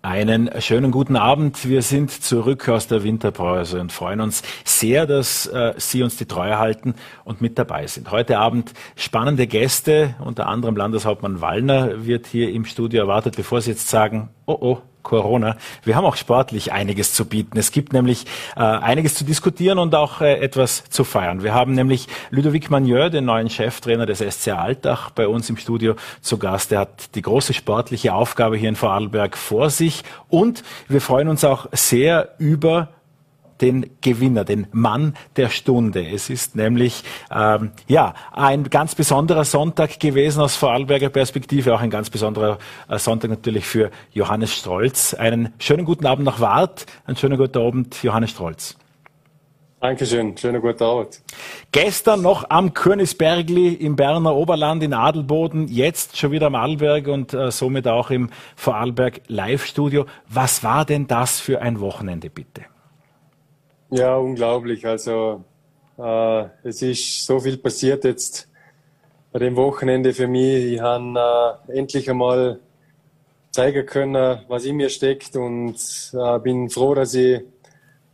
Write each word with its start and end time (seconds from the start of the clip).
Einen 0.00 0.48
schönen 0.62 0.92
guten 0.92 1.14
Abend. 1.14 1.68
Wir 1.68 1.82
sind 1.82 2.10
zurück 2.10 2.66
aus 2.70 2.86
der 2.86 3.02
Winterpause 3.02 3.78
und 3.78 3.92
freuen 3.92 4.22
uns 4.22 4.42
sehr, 4.64 5.06
dass 5.06 5.46
äh, 5.46 5.74
Sie 5.76 6.02
uns 6.02 6.16
die 6.16 6.24
Treue 6.24 6.58
halten 6.58 6.94
und 7.24 7.42
mit 7.42 7.58
dabei 7.58 7.86
sind. 7.86 8.10
Heute 8.10 8.38
Abend 8.38 8.72
spannende 8.96 9.46
Gäste, 9.46 10.14
unter 10.24 10.46
anderem 10.46 10.74
Landeshauptmann 10.74 11.42
Wallner 11.42 12.06
wird 12.06 12.26
hier 12.26 12.50
im 12.50 12.64
Studio 12.64 13.02
erwartet, 13.02 13.36
bevor 13.36 13.60
Sie 13.60 13.72
jetzt 13.72 13.90
sagen, 13.90 14.30
oh 14.46 14.56
oh, 14.58 14.78
Corona. 15.02 15.56
Wir 15.84 15.96
haben 15.96 16.04
auch 16.04 16.16
sportlich 16.16 16.72
einiges 16.72 17.14
zu 17.14 17.24
bieten. 17.24 17.58
Es 17.58 17.72
gibt 17.72 17.92
nämlich 17.92 18.26
äh, 18.56 18.60
einiges 18.60 19.14
zu 19.14 19.24
diskutieren 19.24 19.78
und 19.78 19.94
auch 19.94 20.20
äh, 20.20 20.38
etwas 20.38 20.84
zu 20.90 21.04
feiern. 21.04 21.42
Wir 21.42 21.54
haben 21.54 21.74
nämlich 21.74 22.08
Ludovic 22.30 22.70
Magneur, 22.70 23.10
den 23.10 23.24
neuen 23.24 23.50
Cheftrainer 23.50 24.06
des 24.06 24.18
SC 24.18 24.48
Altach, 24.48 25.10
bei 25.10 25.26
uns 25.26 25.48
im 25.50 25.56
Studio 25.56 25.94
zu 26.20 26.38
Gast. 26.38 26.72
Er 26.72 26.80
hat 26.80 27.14
die 27.14 27.22
große 27.22 27.54
sportliche 27.54 28.14
Aufgabe 28.14 28.56
hier 28.56 28.68
in 28.68 28.76
Vorarlberg 28.76 29.36
vor 29.36 29.70
sich 29.70 30.02
und 30.28 30.62
wir 30.88 31.00
freuen 31.00 31.28
uns 31.28 31.44
auch 31.44 31.66
sehr 31.72 32.34
über 32.38 32.88
den 33.60 33.90
Gewinner, 34.00 34.44
den 34.44 34.66
Mann 34.72 35.14
der 35.36 35.48
Stunde. 35.48 36.06
Es 36.08 36.30
ist 36.30 36.56
nämlich 36.56 37.02
ähm, 37.30 37.72
ja 37.88 38.14
ein 38.32 38.70
ganz 38.70 38.94
besonderer 38.94 39.44
Sonntag 39.44 40.00
gewesen 40.00 40.40
aus 40.40 40.56
Vorarlberger 40.56 41.10
Perspektive, 41.10 41.74
auch 41.74 41.80
ein 41.80 41.90
ganz 41.90 42.10
besonderer 42.10 42.58
äh, 42.88 42.98
Sonntag 42.98 43.30
natürlich 43.30 43.64
für 43.64 43.90
Johannes 44.12 44.54
Strolz. 44.54 45.14
Einen 45.14 45.52
schönen 45.58 45.84
guten 45.84 46.06
Abend 46.06 46.24
nach 46.24 46.40
Wart, 46.40 46.86
einen 47.06 47.16
schönen 47.16 47.38
guten 47.38 47.58
Abend, 47.58 48.02
Johannes 48.02 48.30
Strolz. 48.30 48.76
Dankeschön, 49.80 50.36
schönen 50.36 50.60
guten 50.60 50.82
Abend. 50.82 51.22
Gestern 51.72 52.20
noch 52.20 52.50
am 52.50 52.74
Königsbergli 52.74 53.72
im 53.72 53.96
Berner 53.96 54.36
Oberland 54.36 54.82
in 54.82 54.92
Adelboden, 54.92 55.68
jetzt 55.68 56.18
schon 56.18 56.32
wieder 56.32 56.48
am 56.48 56.54
Adelberg 56.54 57.08
und 57.08 57.32
äh, 57.32 57.50
somit 57.50 57.88
auch 57.88 58.10
im 58.10 58.28
Vorarlberg 58.56 59.22
Live-Studio. 59.28 60.04
Was 60.28 60.62
war 60.62 60.84
denn 60.84 61.06
das 61.06 61.40
für 61.40 61.62
ein 61.62 61.80
Wochenende, 61.80 62.28
bitte? 62.28 62.69
Ja, 63.90 64.16
unglaublich. 64.16 64.86
Also 64.86 65.44
äh, 65.98 66.44
es 66.62 66.80
ist 66.80 67.26
so 67.26 67.40
viel 67.40 67.58
passiert 67.58 68.04
jetzt 68.04 68.48
bei 69.32 69.40
dem 69.40 69.56
Wochenende 69.56 70.12
für 70.14 70.28
mich. 70.28 70.74
Ich 70.74 70.80
habe 70.80 71.60
äh, 71.68 71.78
endlich 71.78 72.08
einmal 72.08 72.60
zeigen 73.50 73.84
können, 73.86 74.40
was 74.46 74.64
in 74.64 74.76
mir 74.76 74.90
steckt 74.90 75.34
und 75.34 75.76
äh, 76.12 76.38
bin 76.38 76.70
froh, 76.70 76.94
dass 76.94 77.14
ich 77.14 77.40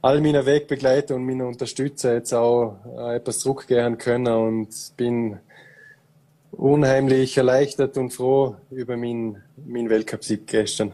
all 0.00 0.22
meine 0.22 0.46
Wegbegleiter 0.46 1.14
und 1.14 1.26
meine 1.26 1.46
Unterstützer 1.46 2.14
jetzt 2.14 2.32
auch 2.32 2.78
äh, 2.96 3.16
etwas 3.16 3.40
zurückgehen 3.40 3.98
können 3.98 4.28
und 4.28 4.68
bin 4.96 5.38
unheimlich 6.52 7.36
erleichtert 7.36 7.98
und 7.98 8.14
froh 8.14 8.56
über 8.70 8.96
meinen 8.96 9.42
mein 9.56 9.90
Weltcup-Sieg 9.90 10.46
gestern. 10.46 10.92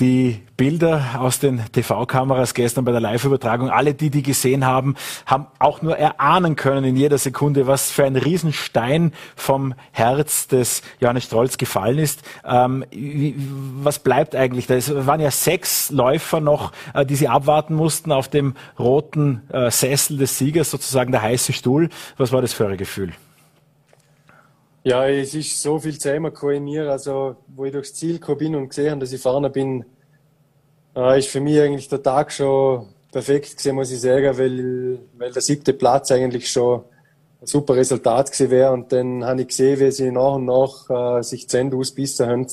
Die 0.00 0.42
Bilder 0.56 1.20
aus 1.20 1.38
den 1.38 1.62
TV-Kameras 1.70 2.54
gestern 2.54 2.84
bei 2.84 2.90
der 2.90 3.00
Live-Übertragung, 3.00 3.70
alle, 3.70 3.94
die 3.94 4.10
die 4.10 4.24
gesehen 4.24 4.66
haben, 4.66 4.96
haben 5.24 5.46
auch 5.60 5.82
nur 5.82 5.96
erahnen 5.96 6.56
können 6.56 6.82
in 6.82 6.96
jeder 6.96 7.16
Sekunde, 7.16 7.68
was 7.68 7.92
für 7.92 8.04
ein 8.04 8.16
Riesenstein 8.16 9.12
vom 9.36 9.74
Herz 9.92 10.48
des 10.48 10.82
Johannes 10.98 11.24
Strolz 11.24 11.58
gefallen 11.58 11.98
ist. 11.98 12.22
Ähm, 12.44 12.84
was 13.84 14.00
bleibt 14.00 14.34
eigentlich 14.34 14.66
da? 14.66 14.74
Es 14.74 14.92
waren 15.06 15.20
ja 15.20 15.30
sechs 15.30 15.90
Läufer 15.90 16.40
noch, 16.40 16.72
äh, 16.92 17.06
die 17.06 17.14
sie 17.14 17.28
abwarten 17.28 17.76
mussten 17.76 18.10
auf 18.10 18.26
dem 18.26 18.56
roten 18.76 19.42
äh, 19.52 19.70
Sessel 19.70 20.18
des 20.18 20.38
Siegers, 20.38 20.72
sozusagen 20.72 21.12
der 21.12 21.22
heiße 21.22 21.52
Stuhl. 21.52 21.88
Was 22.16 22.32
war 22.32 22.42
das 22.42 22.52
für 22.52 22.66
ein 22.66 22.76
Gefühl? 22.76 23.12
Ja, 24.86 25.08
es 25.08 25.34
ist 25.34 25.62
so 25.62 25.78
viel 25.78 25.98
zusammengekommen 25.98 26.56
in 26.56 26.64
mir. 26.64 26.90
Also, 26.90 27.36
wo 27.48 27.64
ich 27.64 27.72
durchs 27.72 27.94
Ziel 27.94 28.18
gekommen 28.18 28.38
bin 28.38 28.54
und 28.54 28.68
gesehen 28.68 28.90
habe, 28.90 29.00
dass 29.00 29.12
ich 29.12 29.20
vorne 29.20 29.48
bin, 29.48 29.86
äh, 30.94 31.18
ist 31.18 31.28
für 31.28 31.40
mich 31.40 31.58
eigentlich 31.58 31.88
der 31.88 32.02
Tag 32.02 32.30
schon 32.30 32.88
perfekt 33.10 33.56
gesehen, 33.56 33.76
muss 33.76 33.90
ich 33.90 34.00
sagen, 34.02 34.36
weil, 34.36 34.98
weil 35.16 35.32
der 35.32 35.40
siebte 35.40 35.72
Platz 35.72 36.12
eigentlich 36.12 36.50
schon 36.50 36.82
ein 37.40 37.46
super 37.46 37.76
Resultat 37.76 38.30
gewesen 38.30 38.50
wäre. 38.50 38.72
Und 38.72 38.92
dann 38.92 39.24
habe 39.24 39.40
ich 39.40 39.48
gesehen, 39.48 39.80
wie 39.80 39.90
sie 39.90 40.10
nach 40.10 40.34
und 40.34 40.44
nach 40.44 41.18
äh, 41.18 41.22
sich 41.22 41.52
Ende 41.54 41.78
ausbissen 41.78 42.26
haben, 42.26 42.46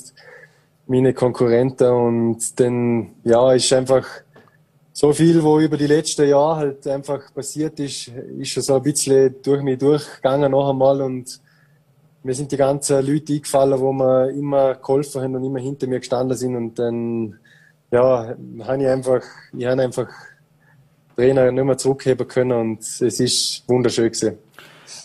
meine 0.87 1.13
Konkurrenten. 1.13 1.89
Und 1.89 2.57
dann, 2.61 3.11
ja, 3.25 3.51
ist 3.51 3.73
einfach 3.73 4.07
so 4.93 5.11
viel, 5.11 5.43
wo 5.43 5.59
über 5.59 5.75
die 5.75 5.87
letzten 5.87 6.29
Jahre 6.29 6.55
halt 6.57 6.87
einfach 6.87 7.33
passiert 7.33 7.77
ist, 7.81 8.07
ist 8.07 8.51
schon 8.51 8.63
so 8.63 8.75
ein 8.75 8.83
bisschen 8.83 9.35
durch 9.43 9.61
mich 9.61 9.79
durchgegangen 9.79 10.51
noch 10.51 10.69
einmal 10.69 11.01
und 11.01 11.41
mir 12.23 12.33
sind 12.33 12.51
die 12.51 12.57
ganzen 12.57 13.05
Leute 13.05 13.33
eingefallen, 13.33 13.79
wo 13.79 13.91
mir 13.91 14.29
immer 14.29 14.75
geholfen 14.75 15.21
haben 15.21 15.35
und 15.35 15.43
immer 15.43 15.59
hinter 15.59 15.87
mir 15.87 15.99
gestanden 15.99 16.37
sind 16.37 16.55
und 16.55 16.77
dann, 16.77 17.39
ja, 17.91 18.35
habe 18.63 18.81
ich 18.81 18.87
einfach, 18.87 19.21
ich 19.57 19.65
habe 19.65 19.81
einfach 19.81 20.07
Trainer 21.15 21.51
nicht 21.51 21.63
mehr 21.63 21.77
zurückheben 21.77 22.27
können 22.27 22.51
und 22.51 22.79
es 22.79 23.01
ist 23.01 23.63
wunderschön 23.67 24.11
gewesen. 24.11 24.37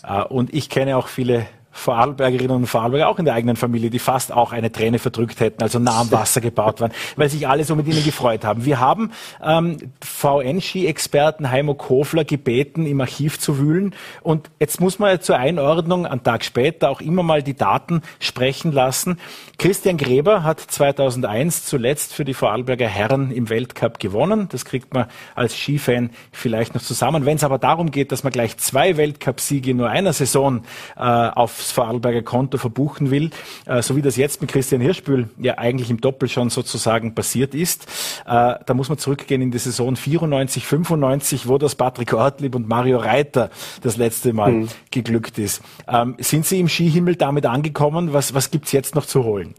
Äh, 0.03 0.23
und 0.23 0.53
ich 0.53 0.69
kenne 0.69 0.97
auch 0.97 1.07
viele 1.07 1.47
Vorarlbergerinnen 1.77 2.55
und 2.55 2.65
Vorarlberger, 2.65 3.07
auch 3.07 3.19
in 3.19 3.25
der 3.25 3.35
eigenen 3.35 3.55
Familie, 3.55 3.91
die 3.91 3.99
fast 3.99 4.33
auch 4.33 4.51
eine 4.51 4.71
Träne 4.71 4.97
verdrückt 4.97 5.39
hätten, 5.39 5.61
also 5.61 5.77
nah 5.77 6.01
am 6.01 6.11
Wasser 6.11 6.41
gebaut 6.41 6.81
waren, 6.81 6.91
weil 7.15 7.29
sich 7.29 7.47
alle 7.47 7.63
so 7.63 7.75
mit 7.75 7.87
ihnen 7.87 8.03
gefreut 8.03 8.43
haben. 8.43 8.65
Wir 8.65 8.79
haben 8.79 9.11
ähm, 9.43 9.77
VN-Ski-Experten 10.01 11.51
Heimo 11.51 11.75
Kofler 11.75 12.25
gebeten, 12.25 12.87
im 12.87 12.99
Archiv 12.99 13.39
zu 13.39 13.59
wühlen. 13.59 13.93
Und 14.23 14.49
jetzt 14.59 14.81
muss 14.81 14.97
man 14.97 15.21
zur 15.21 15.37
Einordnung, 15.37 16.07
einen 16.07 16.23
Tag 16.23 16.43
später, 16.43 16.89
auch 16.89 16.99
immer 16.99 17.21
mal 17.21 17.43
die 17.43 17.55
Daten 17.55 18.01
sprechen 18.19 18.71
lassen. 18.71 19.19
Christian 19.59 19.97
Gräber 19.97 20.43
hat 20.43 20.59
2001 20.59 21.65
zuletzt 21.65 22.13
für 22.13 22.25
die 22.25 22.33
Vorarlberger 22.33 22.87
Herren 22.87 23.29
im 23.29 23.49
Weltcup 23.49 23.99
gewonnen. 23.99 24.49
Das 24.49 24.65
kriegt 24.65 24.95
man 24.95 25.05
als 25.35 25.55
Skifan 25.55 26.09
vielleicht 26.31 26.73
noch 26.73 26.81
zusammen. 26.81 27.25
Wenn 27.25 27.37
es 27.37 27.43
aber 27.43 27.59
darum 27.59 27.91
geht, 27.91 28.11
dass 28.11 28.23
man 28.23 28.33
gleich 28.33 28.57
zwei 28.57 28.97
Weltcupsiege 28.97 29.71
in 29.71 29.77
nur 29.77 29.89
einer 29.89 30.13
Saison 30.13 30.63
äh, 30.95 31.01
aufs 31.01 31.66
aufs 31.67 31.71
Vorarlberger 31.71 32.21
Konto 32.21 32.57
verbuchen 32.57 33.11
will, 33.11 33.29
äh, 33.65 33.81
so 33.81 33.95
wie 33.95 34.01
das 34.01 34.15
jetzt 34.15 34.41
mit 34.41 34.51
Christian 34.51 34.81
Hirschbühl 34.81 35.29
ja 35.37 35.57
eigentlich 35.57 35.89
im 35.89 35.99
Doppel 35.99 36.29
schon 36.29 36.49
sozusagen 36.49 37.13
passiert 37.13 37.53
ist. 37.53 37.85
Äh, 38.25 38.55
da 38.65 38.73
muss 38.73 38.89
man 38.89 38.97
zurückgehen 38.97 39.41
in 39.41 39.51
die 39.51 39.57
Saison 39.57 39.95
94, 39.95 40.65
95, 40.65 41.47
wo 41.47 41.57
das 41.57 41.75
Patrick 41.75 42.13
Ortlieb 42.13 42.55
und 42.55 42.67
Mario 42.67 42.97
Reiter 42.97 43.49
das 43.81 43.97
letzte 43.97 44.33
Mal 44.33 44.51
mhm. 44.51 44.67
geglückt 44.91 45.37
ist. 45.37 45.61
Ähm, 45.87 46.15
sind 46.19 46.45
Sie 46.45 46.59
im 46.59 46.69
Skihimmel 46.69 47.15
damit 47.15 47.45
angekommen? 47.45 48.13
Was, 48.13 48.33
was 48.33 48.51
gibt's 48.51 48.71
jetzt 48.71 48.95
noch 48.95 49.05
zu 49.05 49.23
holen? 49.23 49.53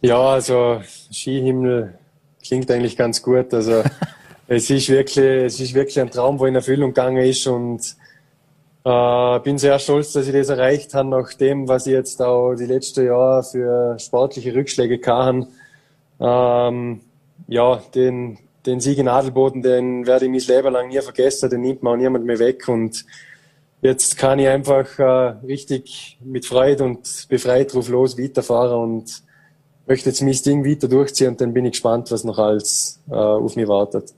Ja, 0.00 0.20
also 0.20 0.80
Skihimmel 1.12 1.98
klingt 2.46 2.70
eigentlich 2.70 2.96
ganz 2.96 3.22
gut. 3.22 3.52
Also 3.52 3.82
es 4.46 4.70
ist 4.70 4.88
wirklich, 4.88 5.18
es 5.18 5.60
ist 5.60 5.74
wirklich 5.74 5.98
ein 5.98 6.10
Traum, 6.10 6.38
wo 6.38 6.46
in 6.46 6.54
Erfüllung 6.54 6.90
gegangen 6.90 7.24
ist 7.24 7.46
und 7.48 7.96
äh, 8.88 9.40
bin 9.40 9.58
sehr 9.58 9.78
stolz, 9.78 10.12
dass 10.12 10.26
ich 10.26 10.32
das 10.32 10.48
erreicht 10.48 10.94
habe, 10.94 11.10
nach 11.10 11.34
dem, 11.34 11.68
was 11.68 11.86
ich 11.86 11.92
jetzt 11.92 12.22
auch 12.22 12.54
die 12.54 12.64
letzten 12.64 13.04
Jahre 13.04 13.42
für 13.42 13.98
sportliche 13.98 14.54
Rückschläge 14.54 14.98
kann. 14.98 15.48
Ähm, 16.18 17.00
ja, 17.48 17.82
den, 17.94 18.38
den 18.64 18.80
Sieg 18.80 18.98
in 18.98 19.08
Adelboden, 19.08 19.62
den 19.62 20.06
werde 20.06 20.24
ich 20.24 20.30
mein 20.30 20.56
Leben 20.56 20.72
lang 20.72 20.88
nie 20.88 21.00
vergessen, 21.00 21.50
den 21.50 21.60
nimmt 21.60 21.82
mir 21.82 21.90
auch 21.90 21.96
niemand 21.96 22.24
mehr 22.24 22.38
weg 22.38 22.66
und 22.68 23.04
jetzt 23.82 24.16
kann 24.16 24.38
ich 24.38 24.48
einfach 24.48 24.98
äh, 24.98 25.46
richtig 25.46 26.18
mit 26.24 26.46
Freude 26.46 26.84
und 26.84 27.26
befreit 27.28 27.74
drauf 27.74 27.88
los 27.88 28.18
weiterfahren 28.18 28.78
und 28.78 29.22
möchte 29.86 30.08
jetzt 30.08 30.22
mein 30.22 30.32
Ding 30.32 30.64
weiter 30.64 30.88
durchziehen 30.88 31.28
und 31.28 31.40
dann 31.40 31.52
bin 31.52 31.66
ich 31.66 31.72
gespannt, 31.72 32.10
was 32.10 32.24
noch 32.24 32.38
alles 32.38 33.00
äh, 33.10 33.14
auf 33.14 33.54
mich 33.54 33.68
wartet. 33.68 34.14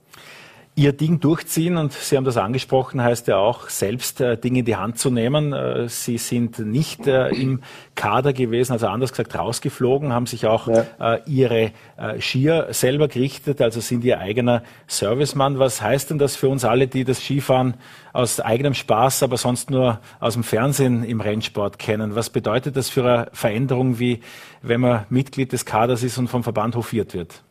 Ihr 0.75 0.93
Ding 0.93 1.19
durchziehen, 1.19 1.75
und 1.75 1.91
Sie 1.91 2.15
haben 2.15 2.23
das 2.23 2.37
angesprochen, 2.37 3.03
heißt 3.03 3.27
ja 3.27 3.35
auch, 3.35 3.67
selbst 3.67 4.21
äh, 4.21 4.37
Dinge 4.37 4.59
in 4.59 4.65
die 4.65 4.77
Hand 4.77 4.97
zu 4.97 5.09
nehmen. 5.09 5.51
Äh, 5.51 5.89
Sie 5.89 6.17
sind 6.17 6.59
nicht 6.59 7.07
äh, 7.07 7.27
im 7.27 7.61
Kader 7.95 8.31
gewesen, 8.31 8.71
also 8.71 8.87
anders 8.87 9.11
gesagt 9.11 9.35
rausgeflogen, 9.37 10.13
haben 10.13 10.27
sich 10.27 10.45
auch 10.45 10.69
ja. 10.69 11.15
äh, 11.15 11.19
Ihre 11.25 11.71
äh, 11.97 12.21
Skier 12.21 12.67
selber 12.71 13.09
gerichtet, 13.09 13.61
also 13.61 13.81
sind 13.81 14.05
Ihr 14.05 14.19
eigener 14.19 14.63
Servicemann. 14.87 15.59
Was 15.59 15.81
heißt 15.81 16.09
denn 16.09 16.19
das 16.19 16.37
für 16.37 16.47
uns 16.47 16.63
alle, 16.63 16.87
die 16.87 17.03
das 17.03 17.19
Skifahren 17.19 17.73
aus 18.13 18.39
eigenem 18.39 18.73
Spaß, 18.73 19.23
aber 19.23 19.35
sonst 19.35 19.71
nur 19.71 19.99
aus 20.21 20.35
dem 20.35 20.43
Fernsehen 20.43 21.03
im 21.03 21.19
Rennsport 21.19 21.79
kennen? 21.79 22.15
Was 22.15 22.29
bedeutet 22.29 22.77
das 22.77 22.87
für 22.87 23.03
eine 23.03 23.27
Veränderung, 23.33 23.99
wie 23.99 24.21
wenn 24.61 24.79
man 24.79 25.05
Mitglied 25.09 25.51
des 25.51 25.65
Kaders 25.65 26.01
ist 26.01 26.17
und 26.17 26.29
vom 26.29 26.43
Verband 26.43 26.77
hofiert 26.77 27.13
wird? 27.13 27.43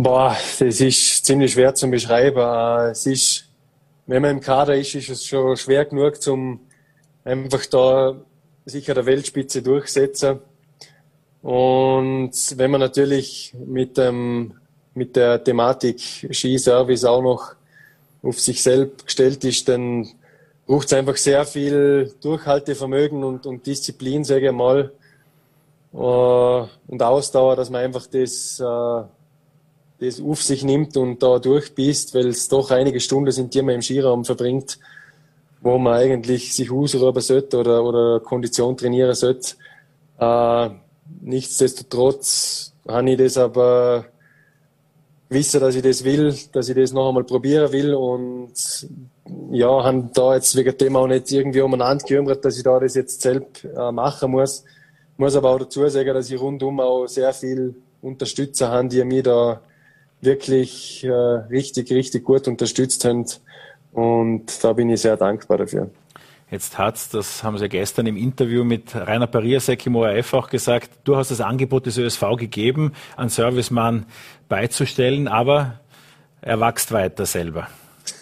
Boah, 0.00 0.36
das 0.60 0.80
ist 0.80 1.26
ziemlich 1.26 1.54
schwer 1.54 1.74
zu 1.74 1.90
beschreiben. 1.90 2.38
Äh, 2.38 2.90
es 2.90 3.04
ist, 3.04 3.46
wenn 4.06 4.22
man 4.22 4.30
im 4.36 4.40
Kader 4.40 4.76
ist, 4.76 4.94
ist 4.94 5.08
es 5.08 5.26
schon 5.26 5.56
schwer 5.56 5.84
genug, 5.86 6.22
zum 6.22 6.60
einfach 7.24 7.66
da 7.66 8.14
sicher 8.64 8.94
der 8.94 9.06
Weltspitze 9.06 9.60
durchsetzen. 9.60 10.38
Und 11.42 12.30
wenn 12.56 12.70
man 12.70 12.80
natürlich 12.80 13.52
mit 13.66 13.98
dem, 13.98 14.54
mit 14.94 15.16
der 15.16 15.42
Thematik 15.42 15.98
Skiservice 16.30 17.04
auch 17.04 17.20
noch 17.20 17.54
auf 18.22 18.38
sich 18.38 18.62
selbst 18.62 19.04
gestellt 19.04 19.42
ist, 19.42 19.68
dann 19.68 20.06
braucht 20.68 20.86
es 20.86 20.92
einfach 20.92 21.16
sehr 21.16 21.44
viel 21.44 22.14
Durchhaltevermögen 22.20 23.24
und, 23.24 23.46
und 23.46 23.66
Disziplin, 23.66 24.22
sage 24.22 24.46
ich 24.46 24.52
mal. 24.52 24.92
und 25.90 27.02
Ausdauer, 27.02 27.56
dass 27.56 27.68
man 27.68 27.82
einfach 27.82 28.06
das, 28.06 28.62
das 30.00 30.20
auf 30.20 30.42
sich 30.42 30.64
nimmt 30.64 30.96
und 30.96 31.22
da 31.22 31.38
durchbeißt, 31.38 32.14
weil 32.14 32.28
es 32.28 32.48
doch 32.48 32.70
einige 32.70 33.00
Stunden 33.00 33.32
sind, 33.32 33.54
die 33.54 33.62
man 33.62 33.76
im 33.76 33.82
Skiraum 33.82 34.24
verbringt, 34.24 34.78
wo 35.60 35.78
man 35.78 35.94
eigentlich 35.94 36.54
sich 36.54 36.70
ausruhen 36.70 37.20
sollte 37.20 37.58
oder, 37.58 37.84
oder 37.84 38.20
Kondition 38.20 38.76
trainieren 38.76 39.14
sollte. 39.14 39.56
Äh, 40.18 40.70
nichtsdestotrotz 41.20 42.72
habe 42.86 43.10
ich 43.10 43.18
das 43.18 43.36
aber 43.36 44.06
wissen, 45.28 45.60
dass 45.60 45.74
ich 45.74 45.82
das 45.82 46.04
will, 46.04 46.34
dass 46.52 46.68
ich 46.68 46.76
das 46.76 46.92
noch 46.92 47.08
einmal 47.08 47.24
probieren 47.24 47.72
will 47.72 47.94
und 47.94 48.52
ja, 49.50 49.84
haben 49.84 50.10
da 50.12 50.34
jetzt 50.34 50.56
wegen 50.56 50.76
dem 50.78 50.96
auch 50.96 51.06
nicht 51.06 51.30
irgendwie 51.30 51.60
umeinander 51.60 52.02
gekümmert, 52.04 52.44
dass 52.44 52.56
ich 52.56 52.62
da 52.62 52.78
das 52.78 52.94
jetzt 52.94 53.20
selbst 53.20 53.64
äh, 53.64 53.92
machen 53.92 54.30
muss. 54.30 54.64
Muss 55.16 55.36
aber 55.36 55.50
auch 55.50 55.58
dazu 55.58 55.86
sagen, 55.88 56.14
dass 56.14 56.30
ich 56.30 56.40
rundum 56.40 56.80
auch 56.80 57.06
sehr 57.06 57.32
viel 57.32 57.74
Unterstützer 58.00 58.68
habe, 58.70 58.88
die 58.88 59.04
mich 59.04 59.24
da 59.24 59.60
wirklich 60.20 61.04
äh, 61.04 61.10
richtig, 61.10 61.90
richtig 61.90 62.24
gut 62.24 62.48
unterstützt 62.48 63.04
haben. 63.04 63.26
Und 63.92 64.62
da 64.62 64.72
bin 64.72 64.90
ich 64.90 65.00
sehr 65.00 65.16
dankbar 65.16 65.58
dafür. 65.58 65.90
Jetzt 66.50 66.78
hat's, 66.78 67.10
das 67.10 67.42
haben 67.42 67.58
Sie 67.58 67.68
gestern 67.68 68.06
im 68.06 68.16
Interview 68.16 68.64
mit 68.64 68.94
Rainer 68.94 69.26
Pariasek 69.26 69.84
im 69.86 69.96
ORF 69.96 70.32
auch 70.32 70.48
gesagt, 70.48 70.90
du 71.04 71.16
hast 71.16 71.30
das 71.30 71.42
Angebot 71.42 71.84
des 71.84 71.98
ÖSV 71.98 72.36
gegeben, 72.38 72.94
einen 73.18 73.28
Servicemann 73.28 74.06
beizustellen, 74.48 75.28
aber 75.28 75.80
er 76.40 76.58
wächst 76.58 76.90
weiter 76.90 77.26
selber. 77.26 77.68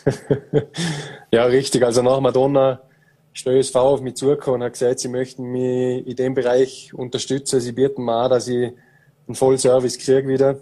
ja, 1.30 1.44
richtig. 1.44 1.84
Also 1.84 2.02
nach 2.02 2.18
Madonna 2.18 2.80
ist 3.32 3.46
der 3.46 3.54
ÖSV 3.54 3.76
auf 3.76 4.00
mich 4.00 4.16
zugekommen 4.16 4.60
und 4.60 4.66
hat 4.66 4.72
gesagt, 4.72 4.98
sie 4.98 5.08
möchten 5.08 5.44
mich 5.44 6.04
in 6.04 6.16
dem 6.16 6.34
Bereich 6.34 6.92
unterstützen. 6.94 7.60
Sie 7.60 7.72
bieten 7.72 8.04
mir 8.04 8.14
an, 8.14 8.30
dass 8.30 8.48
ich 8.48 8.72
einen 9.28 9.34
Vollservice 9.36 9.98
kriege 9.98 10.26
wieder. 10.26 10.56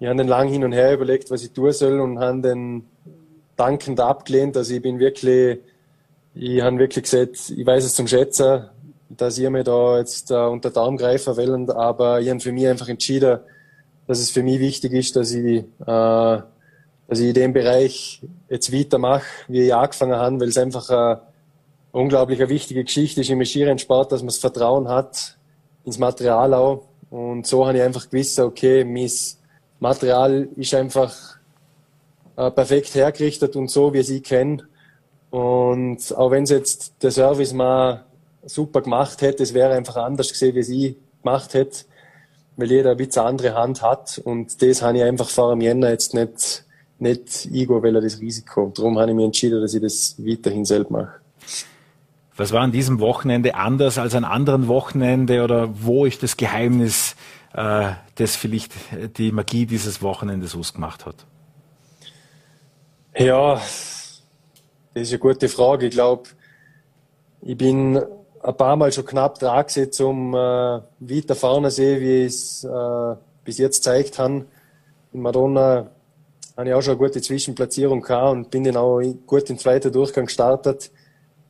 Ich 0.00 0.06
habe 0.06 0.16
dann 0.16 0.28
lang 0.28 0.48
hin 0.48 0.64
und 0.64 0.72
her 0.72 0.94
überlegt, 0.94 1.30
was 1.30 1.42
ich 1.42 1.52
tun 1.52 1.72
soll 1.72 2.00
und 2.00 2.18
habe 2.18 2.40
dann 2.40 2.84
dankend 3.56 4.00
abgelehnt. 4.00 4.56
Also 4.56 4.74
ich 4.74 4.82
bin 4.82 4.98
wirklich 4.98 5.58
ich 6.40 6.60
habe 6.60 6.78
wirklich 6.78 7.02
gesagt, 7.02 7.50
ich 7.50 7.66
weiß 7.66 7.84
es 7.84 7.94
zum 7.94 8.06
Schätzen, 8.06 8.66
dass 9.08 9.38
ihr 9.38 9.50
mir 9.50 9.64
da 9.64 9.98
jetzt 9.98 10.30
uh, 10.30 10.46
unter 10.46 10.70
Daumen 10.70 10.96
greifen 10.96 11.36
wollt, 11.36 11.70
aber 11.70 12.20
ich 12.20 12.30
habe 12.30 12.38
für 12.38 12.52
mich 12.52 12.68
einfach 12.68 12.88
entschieden, 12.88 13.40
dass 14.06 14.20
es 14.20 14.30
für 14.30 14.44
mich 14.44 14.60
wichtig 14.60 14.92
ist, 14.92 15.16
dass 15.16 15.32
ich, 15.32 15.64
uh, 15.80 16.42
dass 17.08 17.18
ich 17.18 17.28
in 17.28 17.34
dem 17.34 17.52
Bereich 17.52 18.22
jetzt 18.48 18.72
weitermache, 18.72 19.26
wie 19.48 19.62
ich 19.62 19.74
angefangen 19.74 20.14
habe, 20.14 20.38
weil 20.38 20.48
es 20.48 20.58
einfach 20.58 20.88
eine 20.90 21.22
unglaublich 21.90 22.38
eine 22.38 22.50
wichtige 22.50 22.84
Geschichte 22.84 23.22
ist 23.22 23.30
im 23.30 23.44
Skirennsport, 23.44 24.12
dass 24.12 24.20
man 24.20 24.28
das 24.28 24.38
Vertrauen 24.38 24.88
hat 24.88 25.36
ins 25.84 25.98
Material 25.98 26.54
auch. 26.54 26.84
Und 27.10 27.48
so 27.48 27.66
habe 27.66 27.78
ich 27.78 27.82
einfach 27.82 28.08
gewusst, 28.08 28.38
okay, 28.38 28.84
mein 28.84 29.10
Material 29.80 30.48
ist 30.56 30.74
einfach 30.74 31.14
uh, 32.36 32.50
perfekt 32.50 32.94
hergerichtet 32.94 33.56
und 33.56 33.70
so, 33.70 33.92
wie 33.92 34.02
sie 34.02 34.20
kenne. 34.20 34.64
Und 35.30 36.16
auch 36.16 36.30
wenn 36.30 36.44
es 36.44 36.50
jetzt 36.50 37.02
der 37.02 37.10
Service 37.10 37.52
mal 37.52 38.04
super 38.44 38.80
gemacht 38.80 39.20
hätte, 39.22 39.42
es 39.42 39.54
wäre 39.54 39.74
einfach 39.74 39.96
anders 39.96 40.30
gesehen, 40.30 40.54
wie 40.54 40.62
sie 40.62 40.96
gemacht 41.22 41.54
hätte, 41.54 41.84
weil 42.56 42.70
jeder 42.70 42.92
ein 42.92 42.96
bisschen 42.96 43.22
andere 43.22 43.54
Hand 43.54 43.82
hat. 43.82 44.20
Und 44.24 44.62
das 44.62 44.82
habe 44.82 44.98
ich 44.98 45.04
einfach 45.04 45.28
vor 45.28 45.50
dem 45.50 45.60
Jänner 45.60 45.90
jetzt 45.90 46.14
nicht, 46.14 46.64
nicht 46.98 47.46
eingehen, 47.46 47.82
weil 47.82 47.94
er 47.94 48.00
das 48.00 48.20
Risiko. 48.20 48.72
Darum 48.74 48.98
habe 48.98 49.10
ich 49.10 49.16
mich 49.16 49.26
entschieden, 49.26 49.60
dass 49.60 49.74
ich 49.74 49.82
das 49.82 50.16
weiterhin 50.18 50.64
selbst 50.64 50.90
mache. 50.90 51.12
Was 52.36 52.52
war 52.52 52.62
an 52.62 52.70
diesem 52.70 53.00
Wochenende 53.00 53.56
anders 53.56 53.98
als 53.98 54.14
an 54.14 54.24
anderen 54.24 54.68
Wochenende 54.68 55.42
oder 55.42 55.68
wo 55.82 56.06
ist 56.06 56.22
das 56.22 56.36
Geheimnis, 56.36 57.16
äh, 57.58 57.94
das 58.14 58.36
vielleicht 58.36 58.72
die 59.18 59.32
Magie 59.32 59.66
dieses 59.66 60.00
Wochenendes 60.00 60.54
ausgemacht 60.54 61.04
hat? 61.06 61.26
Ja, 63.16 63.54
das 63.54 64.22
ist 64.94 65.10
eine 65.10 65.18
gute 65.18 65.48
Frage. 65.48 65.86
Ich 65.86 65.92
glaube, 65.92 66.28
ich 67.42 67.56
bin 67.56 67.96
ein 67.96 68.56
paar 68.56 68.76
Mal 68.76 68.92
schon 68.92 69.04
knapp 69.04 69.40
dran 69.40 69.66
gewesen, 69.66 70.04
um 70.04 70.34
äh, 70.34 70.36
weiter 70.36 71.34
vorne 71.34 71.72
sehen, 71.72 72.00
wie 72.00 72.24
es 72.24 72.62
äh, 72.62 73.16
bis 73.44 73.58
jetzt 73.58 73.78
gezeigt 73.78 74.20
habe. 74.20 74.44
In 75.12 75.20
Madonna 75.20 75.90
habe 76.56 76.68
ich 76.68 76.74
auch 76.74 76.82
schon 76.82 76.92
eine 76.92 76.98
gute 76.98 77.20
Zwischenplatzierung 77.20 78.02
gehabt 78.02 78.32
und 78.32 78.50
bin 78.50 78.62
dann 78.62 78.76
auch 78.76 79.00
gut 79.26 79.50
im 79.50 79.58
zweiten 79.58 79.92
Durchgang 79.92 80.26
gestartet. 80.26 80.92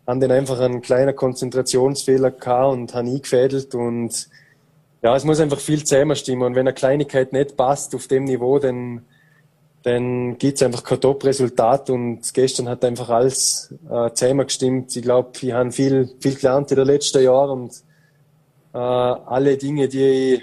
Habe 0.06 0.20
dann 0.20 0.30
einfach 0.30 0.58
einen 0.58 0.80
kleinen 0.80 1.14
Konzentrationsfehler 1.14 2.30
gehabt 2.30 2.72
und 2.72 2.94
habe 2.94 3.08
eingefädelt 3.08 3.74
und 3.74 4.28
ja, 5.02 5.14
es 5.14 5.24
muss 5.24 5.40
einfach 5.40 5.60
viel 5.60 5.84
zusammenstimmen 5.84 6.46
und 6.46 6.54
wenn 6.54 6.66
eine 6.66 6.74
Kleinigkeit 6.74 7.32
nicht 7.32 7.56
passt 7.56 7.94
auf 7.94 8.06
dem 8.08 8.24
Niveau, 8.24 8.58
dann 8.58 9.04
dann 9.82 10.36
gibt's 10.38 10.62
einfach 10.62 10.82
kein 10.82 11.00
Top-Resultat. 11.00 11.90
Und 11.90 12.34
gestern 12.34 12.68
hat 12.68 12.84
einfach 12.84 13.08
alles 13.08 13.74
äh, 13.88 14.10
zusammengestimmt. 14.12 14.94
Ich 14.96 15.02
glaube, 15.02 15.30
ich 15.40 15.52
habe 15.52 15.72
viel, 15.72 16.10
viel 16.20 16.34
gelernt 16.34 16.70
in 16.70 16.76
den 16.76 16.86
letzten 16.86 17.22
Jahren. 17.22 17.62
Und 17.62 17.82
äh, 18.74 18.78
alle 18.78 19.56
Dinge, 19.56 19.88
die 19.88 20.04
ich 20.04 20.42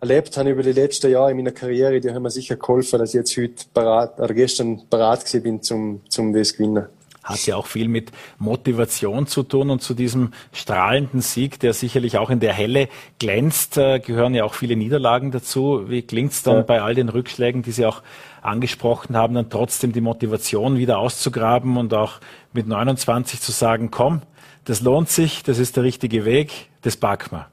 erlebt 0.00 0.36
habe 0.36 0.50
über 0.50 0.62
die 0.62 0.72
letzten 0.72 1.10
Jahre 1.10 1.30
in 1.30 1.36
meiner 1.36 1.52
Karriere, 1.52 2.00
die 2.00 2.10
haben 2.10 2.22
mir 2.22 2.30
sicher 2.30 2.56
geholfen, 2.56 2.98
dass 2.98 3.10
ich 3.10 3.14
jetzt 3.14 3.36
heute 3.36 3.64
parat, 3.72 4.18
oder 4.18 4.34
gestern 4.34 4.82
parat 4.88 5.24
gewesen 5.24 5.42
bin 5.42 5.62
zum, 5.62 6.00
zum 6.08 6.32
das 6.32 6.52
gewinnen 6.52 6.86
hat 7.26 7.44
ja 7.44 7.56
auch 7.56 7.66
viel 7.66 7.88
mit 7.88 8.12
Motivation 8.38 9.26
zu 9.26 9.42
tun 9.42 9.70
und 9.70 9.82
zu 9.82 9.94
diesem 9.94 10.32
strahlenden 10.52 11.20
Sieg, 11.20 11.58
der 11.58 11.72
sicherlich 11.72 12.18
auch 12.18 12.30
in 12.30 12.38
der 12.38 12.52
Helle 12.52 12.88
glänzt, 13.18 13.76
äh, 13.76 13.98
gehören 13.98 14.32
ja 14.34 14.44
auch 14.44 14.54
viele 14.54 14.76
Niederlagen 14.76 15.32
dazu. 15.32 15.84
Wie 15.88 16.02
klingt's 16.02 16.44
dann 16.44 16.58
ja. 16.58 16.62
bei 16.62 16.80
all 16.80 16.94
den 16.94 17.08
Rückschlägen, 17.08 17.62
die 17.62 17.72
Sie 17.72 17.84
auch 17.84 18.02
angesprochen 18.42 19.16
haben, 19.16 19.34
dann 19.34 19.50
trotzdem 19.50 19.92
die 19.92 20.00
Motivation 20.00 20.78
wieder 20.78 20.98
auszugraben 20.98 21.76
und 21.76 21.92
auch 21.94 22.20
mit 22.52 22.68
29 22.68 23.40
zu 23.40 23.50
sagen, 23.50 23.90
komm, 23.90 24.22
das 24.64 24.80
lohnt 24.80 25.08
sich, 25.08 25.42
das 25.42 25.58
ist 25.58 25.76
der 25.76 25.82
richtige 25.82 26.24
Weg, 26.24 26.68
das 26.82 26.96
packen 26.96 27.32
wir. 27.32 27.48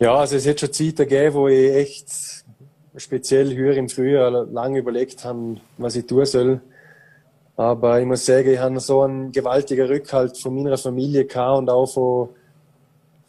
Ja, 0.00 0.14
also 0.14 0.36
es 0.36 0.46
hat 0.46 0.60
schon 0.60 0.72
Zeiten 0.72 0.96
gegeben, 0.96 1.34
wo 1.34 1.48
ich 1.48 1.74
echt 1.74 2.06
speziell 2.96 3.54
höher 3.54 3.76
im 3.76 3.90
Frühjahr 3.90 4.30
lange 4.30 4.78
überlegt 4.78 5.24
habe, 5.24 5.56
was 5.76 5.96
ich 5.96 6.06
tun 6.06 6.24
soll 6.24 6.60
aber 7.56 8.00
ich 8.00 8.06
muss 8.06 8.26
sagen, 8.26 8.50
ich 8.50 8.58
habe 8.58 8.78
so 8.80 9.02
einen 9.02 9.32
gewaltigen 9.32 9.86
Rückhalt 9.86 10.36
von 10.36 10.54
meiner 10.54 10.76
Familie 10.76 11.24
gehabt 11.24 11.58
und 11.58 11.70
auch 11.70 11.86
von, 11.86 12.28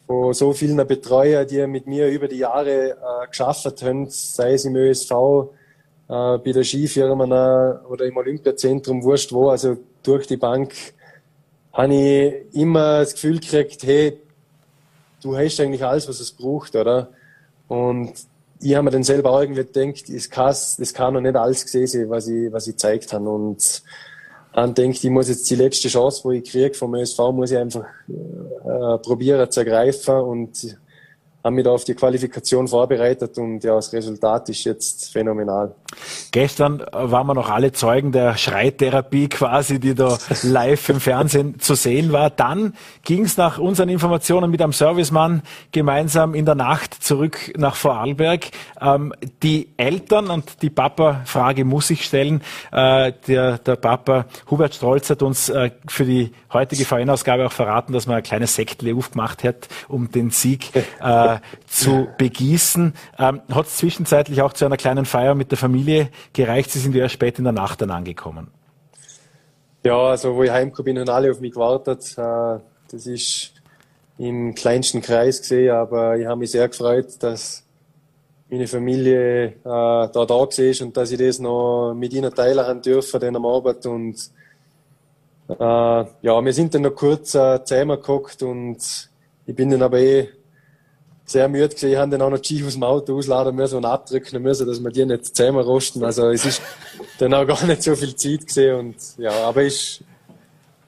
von 0.06 0.34
so 0.34 0.52
vielen 0.52 0.86
Betreuern, 0.86 1.46
die 1.46 1.66
mit 1.66 1.86
mir 1.86 2.08
über 2.08 2.28
die 2.28 2.38
Jahre 2.38 2.90
äh, 2.90 3.28
geschafft 3.28 3.82
haben, 3.82 4.06
sei 4.10 4.52
es 4.52 4.66
im 4.66 4.76
ÖSV, 4.76 5.10
äh, 6.08 6.38
bei 6.38 6.52
der 6.52 6.64
Skifirma 6.64 7.80
oder 7.88 8.04
im 8.04 8.16
Olympiazentrum, 8.16 9.02
wurscht 9.02 9.32
wo, 9.32 9.48
also 9.48 9.78
durch 10.02 10.26
die 10.26 10.36
Bank, 10.36 10.74
habe 11.72 11.94
ich 11.94 12.54
immer 12.54 13.00
das 13.00 13.14
Gefühl 13.14 13.38
gekriegt, 13.40 13.82
hey, 13.84 14.18
du 15.22 15.36
hast 15.36 15.60
eigentlich 15.60 15.84
alles, 15.84 16.08
was 16.08 16.20
es 16.20 16.32
braucht, 16.32 16.76
oder? 16.76 17.10
Und 17.66 18.12
ich 18.60 18.74
habe 18.74 18.84
mir 18.84 18.90
dann 18.90 19.04
selber 19.04 19.30
auch 19.30 19.40
irgendwie 19.40 19.64
gedacht, 19.64 20.04
das 20.08 20.28
kann, 20.28 20.54
kann 20.94 21.14
noch 21.14 21.20
nicht 21.20 21.36
alles 21.36 21.64
gesehen 21.64 22.10
was 22.10 22.28
ich, 22.28 22.52
was 22.52 22.66
ich 22.66 22.74
gezeigt 22.74 23.12
habe. 23.12 23.28
Und 23.28 23.82
dann 24.52 24.74
denkt, 24.74 25.02
ich 25.04 25.10
muss 25.10 25.28
jetzt 25.28 25.48
die 25.50 25.54
letzte 25.54 25.88
Chance, 25.88 26.24
wo 26.24 26.32
ich 26.32 26.44
kriege 26.44 26.74
vom 26.74 26.94
ÖSV, 26.94 27.18
muss 27.32 27.50
ich 27.50 27.58
einfach 27.58 27.84
äh, 28.08 28.98
probieren 28.98 29.50
zu 29.50 29.60
ergreifen 29.60 30.14
und 30.16 30.76
haben 31.44 31.54
mich 31.54 31.64
da 31.64 31.70
auf 31.70 31.84
die 31.84 31.94
Qualifikation 31.94 32.66
vorbereitet 32.66 33.38
und 33.38 33.62
ja, 33.62 33.76
das 33.76 33.92
Resultat 33.92 34.48
ist 34.48 34.64
jetzt 34.64 35.12
phänomenal. 35.12 35.74
Gestern 36.32 36.84
waren 36.92 37.26
wir 37.26 37.34
noch 37.34 37.48
alle 37.48 37.72
Zeugen 37.72 38.12
der 38.12 38.36
Schreitherapie 38.36 39.28
quasi, 39.28 39.80
die 39.80 39.94
da 39.94 40.18
live 40.42 40.88
im 40.90 41.00
Fernsehen 41.00 41.58
zu 41.58 41.74
sehen 41.74 42.12
war. 42.12 42.30
Dann 42.30 42.74
ging 43.02 43.24
es 43.24 43.36
nach 43.36 43.58
unseren 43.58 43.88
Informationen 43.88 44.50
mit 44.50 44.60
einem 44.60 44.72
Servicemann 44.72 45.42
gemeinsam 45.72 46.34
in 46.34 46.44
der 46.44 46.54
Nacht 46.54 47.02
zurück 47.02 47.52
nach 47.56 47.74
Vorarlberg. 47.74 48.46
Ähm, 48.80 49.14
die 49.42 49.68
Eltern 49.76 50.28
und 50.28 50.62
die 50.62 50.70
Papa-Frage 50.70 51.64
muss 51.64 51.90
ich 51.90 52.04
stellen. 52.04 52.42
Äh, 52.72 53.12
der, 53.26 53.58
der 53.58 53.76
Papa 53.76 54.26
Hubert 54.50 54.74
Strolz 54.74 55.08
hat 55.10 55.22
uns 55.22 55.48
äh, 55.48 55.70
für 55.86 56.04
die 56.04 56.32
heutige 56.52 56.84
Vereinausgabe 56.84 57.46
auch 57.46 57.52
verraten, 57.52 57.92
dass 57.92 58.06
man 58.06 58.16
ein 58.16 58.22
kleines 58.22 58.54
Sektle 58.54 58.94
aufgemacht 58.94 59.44
hat, 59.44 59.68
um 59.88 60.10
den 60.10 60.30
Sieg 60.30 60.70
äh, 61.00 61.38
zu 61.66 62.08
begießen. 62.18 62.92
Ähm, 63.18 63.40
hat 63.50 63.66
es 63.66 63.76
zwischenzeitlich 63.76 64.42
auch 64.42 64.52
zu 64.52 64.66
einer 64.66 64.76
kleinen 64.76 65.06
Feier 65.06 65.34
mit 65.34 65.50
der 65.50 65.58
Familie 65.58 65.77
gereicht? 66.32 66.70
Sie 66.70 66.78
sind 66.78 66.94
ja 66.94 67.08
spät 67.08 67.38
in 67.38 67.44
der 67.44 67.52
Nacht 67.52 67.80
dann 67.80 67.90
angekommen. 67.90 68.48
Ja, 69.84 69.98
also 70.08 70.34
wo 70.34 70.42
ich 70.42 70.50
heimgekommen 70.50 70.94
bin, 70.94 71.00
haben 71.00 71.08
alle 71.08 71.30
auf 71.30 71.40
mich 71.40 71.52
gewartet. 71.52 72.14
Äh, 72.16 72.60
das 72.90 73.06
ist 73.06 73.52
im 74.18 74.54
kleinsten 74.54 75.00
Kreis 75.00 75.40
gesehen, 75.40 75.70
aber 75.70 76.18
ich 76.18 76.26
habe 76.26 76.40
mich 76.40 76.50
sehr 76.50 76.68
gefreut, 76.68 77.06
dass 77.20 77.64
meine 78.50 78.66
Familie 78.66 79.46
äh, 79.46 79.52
da 79.64 80.08
da 80.12 80.28
war 80.28 80.82
und 80.82 80.96
dass 80.96 81.10
ich 81.10 81.18
das 81.18 81.38
noch 81.38 81.94
mit 81.94 82.12
ihnen 82.12 82.34
teilen 82.34 82.82
dürfen, 82.82 83.20
den 83.20 83.36
am 83.36 83.46
Abend 83.46 83.86
und 83.86 84.16
äh, 85.48 85.54
ja, 85.58 86.44
wir 86.44 86.52
sind 86.52 86.74
dann 86.74 86.82
noch 86.82 86.94
kurz 86.94 87.34
äh, 87.34 87.62
zusammengeguckt 87.64 88.42
und 88.42 88.78
ich 89.46 89.54
bin 89.54 89.70
dann 89.70 89.82
aber 89.82 89.98
eh 89.98 90.28
sehr 91.30 91.48
müde 91.48 91.68
gesehen. 91.68 91.92
Ich 91.92 91.98
habe 91.98 92.10
dann 92.10 92.22
auch 92.22 92.30
noch 92.30 92.38
die 92.38 92.64
aus 92.64 92.72
dem 92.72 92.82
Auto 92.82 93.16
ausladen 93.16 93.54
müssen 93.54 93.76
und 93.76 93.84
abdrücken 93.84 94.42
müssen, 94.42 94.66
dass 94.66 94.82
wir 94.82 94.90
die 94.90 95.04
nicht 95.04 95.36
zusammen 95.36 95.60
rosten. 95.60 96.02
Also 96.02 96.30
es 96.30 96.44
ist 96.44 96.62
dann 97.18 97.34
auch 97.34 97.46
gar 97.46 97.64
nicht 97.64 97.82
so 97.82 97.94
viel 97.94 98.16
Zeit 98.16 98.46
gesehen 98.46 98.78
und 98.78 98.96
ja, 99.18 99.30
aber 99.44 99.62
es 99.62 99.74
ist 99.74 100.04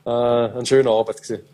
äh, 0.07 0.11
eine 0.11 0.67
schöne 0.67 0.91
Arbeit 0.91 1.23
gewesen. 1.23 1.45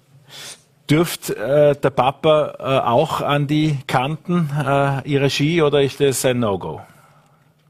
Dürft 0.88 1.30
äh, 1.30 1.74
der 1.74 1.90
Papa 1.90 2.54
äh, 2.58 2.88
auch 2.88 3.20
an 3.20 3.48
die 3.48 3.78
Kanten 3.88 4.50
äh, 4.56 5.08
ihre 5.08 5.30
Ski 5.30 5.60
oder 5.62 5.82
ist 5.82 6.00
das 6.00 6.24
ein 6.24 6.38
No-Go? 6.38 6.80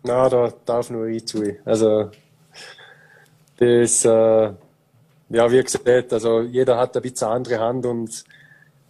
Na, 0.03 0.29
da 0.29 0.53
darf 0.67 0.91
nur 0.91 1.07
ich 1.07 1.27
zu. 1.27 1.43
Also 1.65 2.11
das, 3.57 4.05
äh, 4.05 4.53
ja, 5.31 5.51
wie 5.51 5.63
gesagt, 5.63 6.13
also 6.13 6.43
jeder 6.43 6.77
hat 6.77 6.95
ein 6.95 7.03
bisschen 7.03 7.29
andere 7.29 7.59
Hand 7.59 7.87
und 7.87 8.23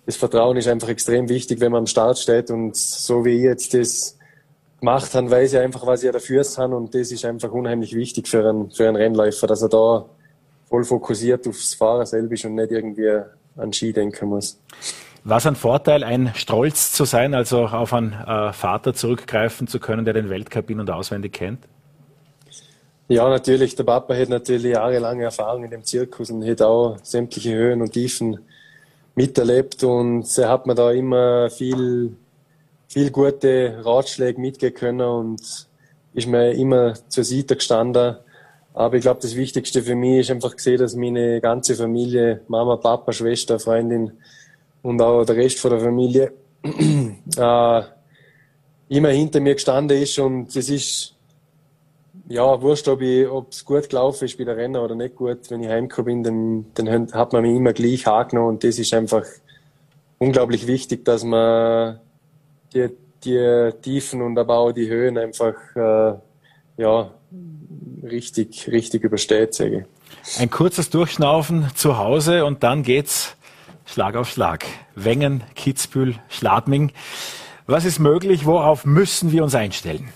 das 0.06 0.16
Vertrauen 0.16 0.56
ist 0.56 0.68
einfach 0.68 0.88
extrem 0.88 1.28
wichtig, 1.28 1.60
wenn 1.60 1.72
man 1.72 1.80
am 1.80 1.86
Start 1.86 2.18
steht. 2.18 2.50
Und 2.50 2.76
so 2.76 3.24
wie 3.24 3.32
ich 3.32 3.42
jetzt 3.42 3.74
das 3.74 4.16
gemacht 4.78 5.12
habe, 5.14 5.30
weiß 5.30 5.52
ich 5.52 5.58
einfach, 5.58 5.84
was 5.84 6.04
ich 6.04 6.12
dafür 6.12 6.44
habe. 6.56 6.76
Und 6.76 6.94
das 6.94 7.10
ist 7.10 7.24
einfach 7.24 7.50
unheimlich 7.50 7.94
wichtig 7.94 8.28
für 8.28 8.48
einen, 8.48 8.70
für 8.70 8.86
einen 8.86 8.96
Rennläufer, 8.96 9.48
dass 9.48 9.62
er 9.62 9.68
da 9.68 10.06
voll 10.68 10.84
fokussiert 10.84 11.46
aufs 11.48 11.74
Fahren 11.74 12.06
selber 12.06 12.34
ist 12.34 12.44
und 12.44 12.54
nicht 12.54 12.70
irgendwie 12.70 13.20
an 13.56 13.72
Ski 13.72 13.92
denken 13.92 14.28
muss. 14.28 14.60
Was 15.24 15.44
ein 15.44 15.56
Vorteil, 15.56 16.04
ein 16.04 16.30
Strolz 16.36 16.92
zu 16.92 17.04
sein, 17.04 17.34
also 17.34 17.66
auf 17.66 17.92
einen 17.92 18.12
äh, 18.12 18.52
Vater 18.52 18.94
zurückgreifen 18.94 19.66
zu 19.66 19.80
können, 19.80 20.04
der 20.04 20.14
den 20.14 20.30
Weltcup 20.30 20.70
in- 20.70 20.78
und 20.78 20.88
auswendig 20.88 21.32
kennt? 21.32 21.64
Ja, 23.08 23.28
natürlich. 23.28 23.74
Der 23.74 23.82
Papa 23.82 24.14
hat 24.14 24.28
natürlich 24.28 24.72
jahrelange 24.74 25.24
Erfahrung 25.24 25.64
in 25.64 25.70
dem 25.70 25.82
Zirkus 25.82 26.30
und 26.30 26.48
hat 26.48 26.62
auch 26.62 26.96
sämtliche 27.02 27.54
Höhen 27.54 27.80
und 27.80 27.92
Tiefen 27.92 28.38
miterlebt 29.16 29.82
und 29.82 30.26
er 30.38 30.48
hat 30.48 30.66
mir 30.66 30.74
da 30.74 30.92
immer 30.92 31.50
viel, 31.50 32.14
viel 32.86 33.10
gute 33.10 33.80
Ratschläge 33.84 34.40
mitgeben 34.40 34.76
können 34.76 35.00
und 35.00 35.66
ist 36.14 36.28
mir 36.28 36.52
immer 36.52 36.94
zur 37.08 37.24
Seite 37.24 37.56
gestanden. 37.56 38.16
Aber 38.74 38.94
ich 38.94 39.02
glaube, 39.02 39.20
das 39.22 39.34
Wichtigste 39.34 39.82
für 39.82 39.94
mich 39.94 40.20
ist 40.20 40.30
einfach 40.30 40.54
gesehen, 40.54 40.78
dass 40.78 40.94
meine 40.94 41.40
ganze 41.40 41.74
Familie, 41.74 42.42
Mama, 42.46 42.76
Papa, 42.76 43.10
Schwester, 43.12 43.58
Freundin 43.58 44.12
und 44.82 45.00
auch 45.00 45.24
der 45.24 45.36
Rest 45.36 45.58
von 45.58 45.70
der 45.70 45.80
Familie 45.80 46.32
äh, 46.62 47.82
immer 48.88 49.08
hinter 49.08 49.40
mir 49.40 49.54
gestanden 49.54 50.00
ist 50.00 50.18
und 50.18 50.54
es 50.54 50.68
ist 50.68 51.15
ja, 52.28 52.60
wurscht, 52.60 52.88
ob 52.88 53.00
es 53.00 53.64
gut 53.64 53.88
gelaufen 53.88 54.24
ist 54.24 54.36
bei 54.36 54.44
der 54.44 54.56
Rennen 54.56 54.76
oder 54.76 54.94
nicht 54.94 55.16
gut. 55.16 55.50
Wenn 55.50 55.62
ich 55.62 55.68
heimgekommen 55.68 56.22
bin, 56.22 56.72
dann, 56.74 56.86
dann 56.86 57.12
hat 57.12 57.32
man 57.32 57.42
mich 57.42 57.54
immer 57.54 57.72
gleich 57.72 58.06
angenommen 58.06 58.48
und 58.48 58.64
das 58.64 58.78
ist 58.78 58.92
einfach 58.94 59.24
unglaublich 60.18 60.66
wichtig, 60.66 61.04
dass 61.04 61.24
man 61.24 62.00
die, 62.74 62.88
die 63.24 63.70
Tiefen 63.82 64.22
und 64.22 64.38
aber 64.38 64.58
auch 64.58 64.72
die 64.72 64.88
Höhen 64.88 65.18
einfach 65.18 65.54
äh, 65.76 66.14
ja, 66.78 67.10
richtig, 68.02 68.68
richtig 68.68 69.04
übersteht, 69.04 69.54
sage 69.54 69.78
ich. 69.78 70.40
Ein 70.40 70.50
kurzes 70.50 70.90
Durchschnaufen 70.90 71.70
zu 71.74 71.98
Hause 71.98 72.44
und 72.44 72.62
dann 72.62 72.82
geht's 72.82 73.36
Schlag 73.84 74.16
auf 74.16 74.28
Schlag. 74.28 74.66
Wengen, 74.96 75.44
Kitzbühel, 75.54 76.16
Schladming. 76.28 76.92
Was 77.66 77.84
ist 77.84 78.00
möglich? 78.00 78.46
Worauf 78.46 78.84
müssen 78.84 79.30
wir 79.30 79.44
uns 79.44 79.54
einstellen? 79.54 80.08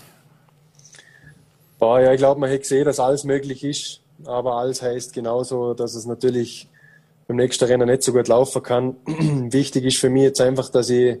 Boah, 1.81 1.99
ja, 1.99 2.13
ich 2.13 2.19
glaube, 2.19 2.39
man 2.39 2.47
hätte 2.47 2.59
gesehen, 2.59 2.85
dass 2.85 2.99
alles 2.99 3.23
möglich 3.23 3.63
ist. 3.63 4.01
Aber 4.25 4.57
alles 4.57 4.83
heißt 4.83 5.13
genauso, 5.13 5.73
dass 5.73 5.95
es 5.95 6.05
natürlich 6.05 6.69
beim 7.27 7.37
nächsten 7.37 7.65
Rennen 7.65 7.89
nicht 7.89 8.03
so 8.03 8.13
gut 8.13 8.27
laufen 8.27 8.61
kann. 8.61 8.97
Wichtig 9.51 9.85
ist 9.85 9.97
für 9.97 10.11
mich 10.11 10.21
jetzt 10.21 10.41
einfach, 10.41 10.69
dass 10.69 10.91
ich 10.91 11.17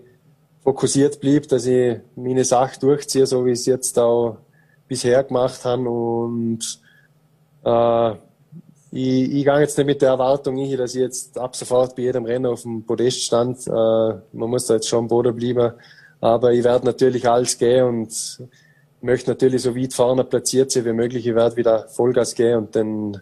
fokussiert 0.63 1.19
blieb, 1.19 1.47
dass 1.47 1.65
ich 1.65 1.97
meine 2.15 2.45
Sache 2.45 2.79
durchziehe, 2.79 3.25
so 3.25 3.43
wie 3.43 3.53
ich 3.53 3.61
es 3.61 3.65
jetzt 3.65 3.97
auch 3.97 4.37
bisher 4.87 5.23
gemacht 5.23 5.65
habe. 5.65 5.89
Und 5.89 6.59
äh, 7.65 8.11
ich, 8.91 9.33
ich 9.33 9.43
gehe 9.43 9.59
jetzt 9.61 9.79
nicht 9.79 9.87
mit 9.87 10.03
der 10.03 10.09
Erwartung 10.09 10.57
hin, 10.57 10.77
dass 10.77 10.93
ich 10.93 11.01
jetzt 11.01 11.39
ab 11.39 11.55
sofort 11.55 11.95
bei 11.95 12.03
jedem 12.03 12.25
Rennen 12.25 12.45
auf 12.45 12.61
dem 12.61 12.85
Podest 12.85 13.23
stand. 13.23 13.65
Äh, 13.65 13.71
man 13.71 14.21
muss 14.51 14.67
da 14.67 14.75
jetzt 14.75 14.87
schon 14.87 14.99
am 14.99 15.07
Boden 15.07 15.35
bleiben. 15.35 15.73
Aber 16.19 16.53
ich 16.53 16.63
werde 16.63 16.85
natürlich 16.85 17.27
alles 17.27 17.57
gehen 17.57 17.83
und 17.83 18.47
möchte 19.01 19.29
natürlich 19.29 19.61
so 19.61 19.75
weit 19.75 19.93
vorne 19.93 20.23
platziert 20.23 20.71
sein 20.71 20.85
wie 20.85 20.93
möglich. 20.93 21.25
Ich 21.25 21.35
werde 21.35 21.55
wieder 21.55 21.87
Vollgas 21.87 22.35
gehen 22.35 22.57
und 22.57 22.75
dann 22.75 23.21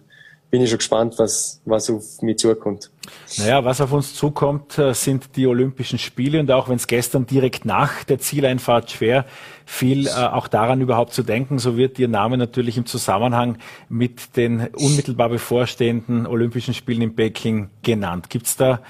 bin 0.52 0.64
ich 0.64 0.70
schon 0.70 0.80
gespannt, 0.80 1.16
was, 1.18 1.62
was 1.66 1.90
auf 1.90 2.22
mich 2.22 2.40
zukommt. 2.40 2.90
Naja, 3.38 3.64
was 3.64 3.82
auf 3.82 3.92
uns 3.92 4.16
zukommt, 4.16 4.78
äh, 4.80 4.94
sind 4.94 5.36
die 5.36 5.46
Olympischen 5.46 6.00
Spiele 6.00 6.40
und 6.40 6.52
auch 6.52 6.70
wenn 6.70 6.78
es 6.78 6.88
gestern 6.88 7.28
direkt 7.28 7.66
nach 7.66 8.04
der 8.04 8.20
Zieleinfahrt 8.20 8.90
schwer 8.90 9.26
fiel, 9.66 10.08
äh, 10.08 10.12
auch 10.12 10.48
daran 10.48 10.82
überhaupt 10.82 11.14
zu 11.14 11.22
denken, 11.22 11.60
so 11.60 11.78
wird 11.78 12.00
Ihr 12.00 12.08
Name 12.08 12.38
natürlich 12.38 12.78
im 12.78 12.88
Zusammenhang 12.88 13.60
mit 13.90 14.36
den 14.38 14.70
unmittelbar 14.74 15.30
bevorstehenden 15.30 16.26
Olympischen 16.26 16.74
Spielen 16.74 17.02
in 17.02 17.16
Peking 17.16 17.70
genannt. 17.84 18.32
Gibt 18.32 18.48
es 18.48 18.58
da 18.58 18.82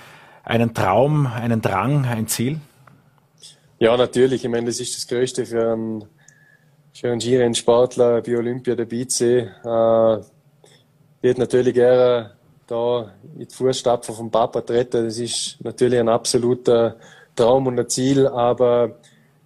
einen 0.44 0.74
Traum, 0.74 1.28
einen 1.28 1.62
Drang, 1.62 2.06
ein 2.06 2.28
Ziel? 2.28 2.60
Ja, 3.80 3.96
natürlich. 3.98 4.44
Ich 4.46 4.50
meine, 4.50 4.68
das 4.68 4.80
ist 4.80 4.96
das 4.96 5.08
Größte 5.08 5.46
für 5.46 5.74
einen 5.74 6.06
für 6.94 7.12
einen 7.12 7.22
Skirennsportler 7.22 8.22
bei 8.22 8.38
Olympia 8.38 8.76
dabei 8.76 9.06
zu 9.06 9.50
sein. 9.64 10.22
Äh, 10.22 10.24
wird 11.22 11.38
natürlich 11.38 11.74
gerne 11.74 12.32
da 12.68 13.12
in 13.38 13.48
die 13.48 13.54
Fußstapfen 13.54 14.16
vom 14.16 14.32
Papa 14.32 14.62
treten. 14.62 15.06
Das 15.06 15.18
ist 15.18 15.58
natürlich 15.62 16.00
ein 16.00 16.10
absoluter 16.10 16.96
Traum 17.36 17.68
und 17.68 17.80
ein 17.80 17.90
Ziel, 17.90 18.28
aber 18.28 18.96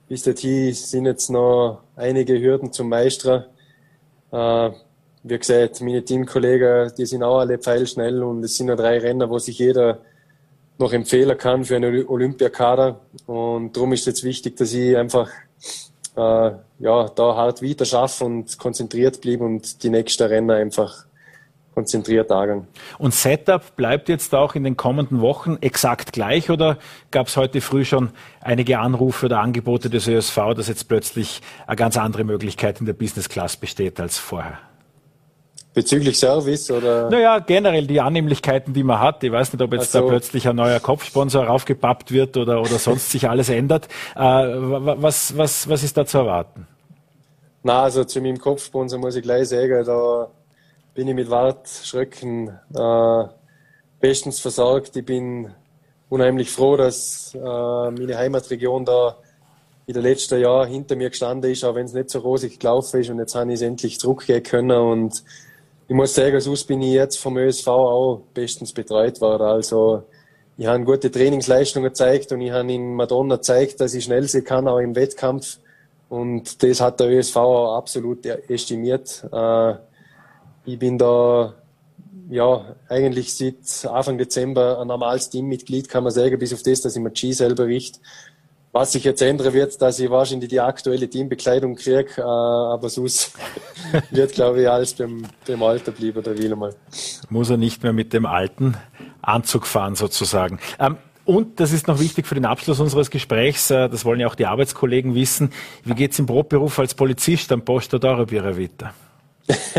bis 0.08 0.24
dahin 0.24 0.74
sind 0.74 1.06
jetzt 1.06 1.30
noch 1.30 1.82
einige 1.96 2.40
Hürden 2.40 2.72
zum 2.72 2.90
Meistern. 2.90 3.46
Äh, 4.32 4.72
wie 5.24 5.40
gesagt, 5.40 5.80
meine 5.82 6.04
Teamkollegen, 6.04 6.92
die 6.98 7.06
sind 7.06 7.24
auch 7.24 7.40
alle 7.40 7.58
pfeilschnell 7.58 8.22
und 8.24 8.44
es 8.44 8.58
sind 8.58 8.68
noch 8.68 8.76
drei 8.76 9.00
Rennen, 9.00 9.30
wo 9.30 9.40
sich 9.40 9.58
jeder 9.58 10.02
noch 10.78 10.92
empfehlen 10.92 11.38
kann 11.38 11.64
für 11.64 11.78
einen 11.78 12.06
Olympiakader. 12.08 13.00
Und 13.26 13.76
darum 13.78 13.94
ist 13.94 14.02
es 14.02 14.06
jetzt 14.08 14.24
wichtig, 14.24 14.58
dass 14.58 14.74
ich 14.74 14.98
einfach 14.98 15.30
äh, 16.15 16.51
ja, 16.79 17.10
da 17.15 17.36
hart 17.36 17.62
weiter 17.62 17.86
schaffen 17.86 18.41
und 18.41 18.58
konzentriert 18.58 19.22
bleiben 19.22 19.46
und 19.46 19.84
die 19.84 19.89
nächsten 19.89 20.24
Rennen 20.24 20.51
einfach 20.51 21.05
konzentriert 21.74 22.32
angehen. 22.32 22.67
Und 23.00 23.13
Setup 23.13 23.75
bleibt 23.75 24.10
jetzt 24.10 24.36
auch 24.36 24.55
in 24.55 24.63
den 24.63 24.77
kommenden 24.77 25.22
Wochen 25.22 25.58
exakt 25.62 26.13
gleich 26.13 26.50
oder 26.50 26.77
gab 27.12 27.27
es 27.27 27.38
heute 27.38 27.62
früh 27.62 27.84
schon 27.84 28.12
einige 28.41 28.79
Anrufe 28.79 29.25
oder 29.25 29.39
Angebote 29.39 29.89
des 29.89 30.08
ÖSV, 30.08 30.53
dass 30.55 30.67
jetzt 30.67 30.88
plötzlich 30.88 31.41
eine 31.65 31.75
ganz 31.75 31.98
andere 31.98 32.24
Möglichkeit 32.24 32.79
in 32.79 32.86
der 32.86 32.93
Business 32.93 33.27
Class 33.27 33.58
besteht 33.58 34.00
als 34.00 34.17
vorher? 34.17 34.60
Bezüglich 35.74 36.20
Service 36.20 36.70
oder? 36.70 37.10
Naja, 37.10 37.39
generell 37.39 37.88
die 37.88 38.00
Annehmlichkeiten, 38.00 38.74
die 38.74 38.84
man 38.84 39.00
hat. 39.00 39.24
Ich 39.24 39.32
weiß 39.32 39.53
nicht, 39.53 39.62
ob 39.62 39.74
jetzt 39.74 39.92
so. 39.92 40.01
da 40.01 40.08
plötzlich 40.08 40.48
ein 40.48 40.56
neuer 40.56 40.80
Kopfsponsor 40.80 41.46
raufgepappt 41.46 42.12
wird 42.12 42.38
oder, 42.38 42.62
oder 42.62 42.77
sonst 42.77 43.10
sich 43.10 43.27
alles 43.27 43.50
ändert. 43.50 43.88
Äh, 44.15 44.20
was, 44.20 45.36
was, 45.36 45.68
was 45.68 45.84
ist 45.84 45.98
da 45.98 46.06
zu 46.06 46.20
erwarten? 46.20 46.68
Na, 47.63 47.84
also 47.84 48.03
zu 48.03 48.22
meinem 48.22 48.39
Kopfsponsor 48.39 49.00
muss 49.00 49.15
ich 49.15 49.24
gleich 49.24 49.48
sagen, 49.48 49.84
da 49.84 50.27
bin 50.94 51.08
ich 51.08 51.15
mit 51.15 51.30
Wartschröcken 51.30 52.50
äh, 52.75 53.24
bestens 54.00 54.39
versorgt. 54.39 54.96
Ich 54.96 55.06
bin 55.06 55.50
unheimlich 56.10 56.51
froh, 56.51 56.77
dass 56.77 57.34
äh, 57.34 57.39
meine 57.39 58.15
Heimatregion 58.15 58.86
da 58.86 59.15
in 59.88 59.96
den 59.96 60.03
letzten 60.03 60.39
Jahren 60.39 60.70
hinter 60.70 60.96
mir 60.96 61.10
gestanden 61.10 61.51
ist, 61.51 61.63
auch 61.63 61.74
wenn 61.74 61.86
es 61.86 61.94
nicht 61.94 62.12
so 62.12 62.20
rosig 62.20 62.60
gelaufen 62.60 63.01
ist. 63.01 63.10
Und 63.10 63.18
jetzt 63.18 63.34
habe 63.34 63.50
ich 63.50 63.56
es 63.56 63.62
endlich 63.62 64.00
zurückgehen 64.00 64.44
können 64.44 64.77
und 64.77 65.24
ich 65.88 65.96
muss 65.96 66.13
sagen, 66.13 66.40
sonst 66.40 66.66
bin 66.66 66.82
ich 66.82 66.94
jetzt 66.94 67.18
vom 67.18 67.38
ÖSV 67.38 67.68
auch 67.68 68.22
bestens 68.34 68.74
betreut 68.74 69.20
worden. 69.22 69.44
Also 69.44 70.04
ich 70.58 70.66
habe 70.66 70.84
gute 70.84 71.12
Trainingsleistungen 71.12 71.90
gezeigt 71.90 72.32
und 72.32 72.42
ich 72.42 72.52
habe 72.52 72.72
in 72.72 72.96
Madonna 72.96 73.36
gezeigt, 73.36 73.82
dass 73.82 73.94
ich 73.94 74.04
schnell 74.04 74.28
sein 74.28 74.44
kann, 74.44 74.68
auch 74.68 74.80
im 74.80 74.96
Wettkampf. 74.96 75.58
Und 76.10 76.62
das 76.62 76.80
hat 76.80 77.00
der 77.00 77.10
ÖSV 77.10 77.36
auch 77.38 77.75
absolut 77.75 78.25
estimiert. 78.25 79.28
Äh, 79.32 79.74
ich 80.66 80.80
bin 80.80 80.98
da 80.98 81.56
ja 82.30 82.75
eigentlich 82.88 83.34
seit 83.36 83.86
Anfang 83.92 84.18
Dezember 84.18 84.80
ein 84.80 84.88
normales 84.88 85.30
Teammitglied, 85.30 85.90
kann 85.90 86.04
man 86.04 86.13
sagen, 86.13 86.38
bis 86.40 86.54
auf 86.54 86.63
das, 86.63 86.82
dass 86.82 86.96
ich 86.96 87.02
mir 87.02 87.12
G 87.12 87.32
selber 87.32 87.66
richte. 87.66 88.00
Was 88.74 88.92
sich 88.92 89.03
jetzt 89.03 89.22
ändern 89.22 89.53
wird, 89.53 89.80
dass 89.84 90.00
ich 90.00 90.10
wahrscheinlich 90.10 90.50
die 90.50 90.60
aktuelle 90.60 91.08
Teambekleidung 91.08 91.75
kriege, 91.75 92.10
äh, 92.18 92.22
aber 92.22 92.89
sonst 92.89 93.34
wird, 94.10 94.32
glaube 94.34 94.63
ich, 94.63 94.70
alles 94.70 94.96
beim, 94.96 95.27
beim 95.46 95.62
Alter 95.62 95.92
bleiben, 95.92 96.24
der 96.24 96.36
will 96.36 96.56
mal. 96.56 96.74
Muss 97.30 97.51
er 97.51 97.58
nicht 97.58 97.84
mehr 97.84 97.94
mit 97.94 98.13
dem 98.13 98.25
alten 98.25 98.75
Anzug 99.22 99.68
fahren, 99.68 99.94
sozusagen. 99.94 100.58
Ähm, 100.80 100.98
und 101.24 101.60
das 101.60 101.72
ist 101.72 101.88
noch 101.88 102.00
wichtig 102.00 102.25
für 102.25 102.34
den 102.34 102.46
Abschluss 102.46 102.80
unseres 102.80 103.12
Gesprächs, 103.12 103.70
äh, 103.70 103.89
das 103.89 104.06
wollen 104.06 104.20
ja 104.20 104.25
auch 104.25 104.34
die 104.34 104.48
Arbeitskollegen 104.48 105.13
wissen. 105.13 105.51
Wie 105.84 105.94
geht's 105.94 106.18
im 106.18 106.25
Brotberuf 106.25 106.80
als 106.80 106.96
Polizist 106.96 107.51
am 107.51 107.63
Posto 107.63 107.98
d'Oro 107.98 108.58
Vita? 108.58 108.92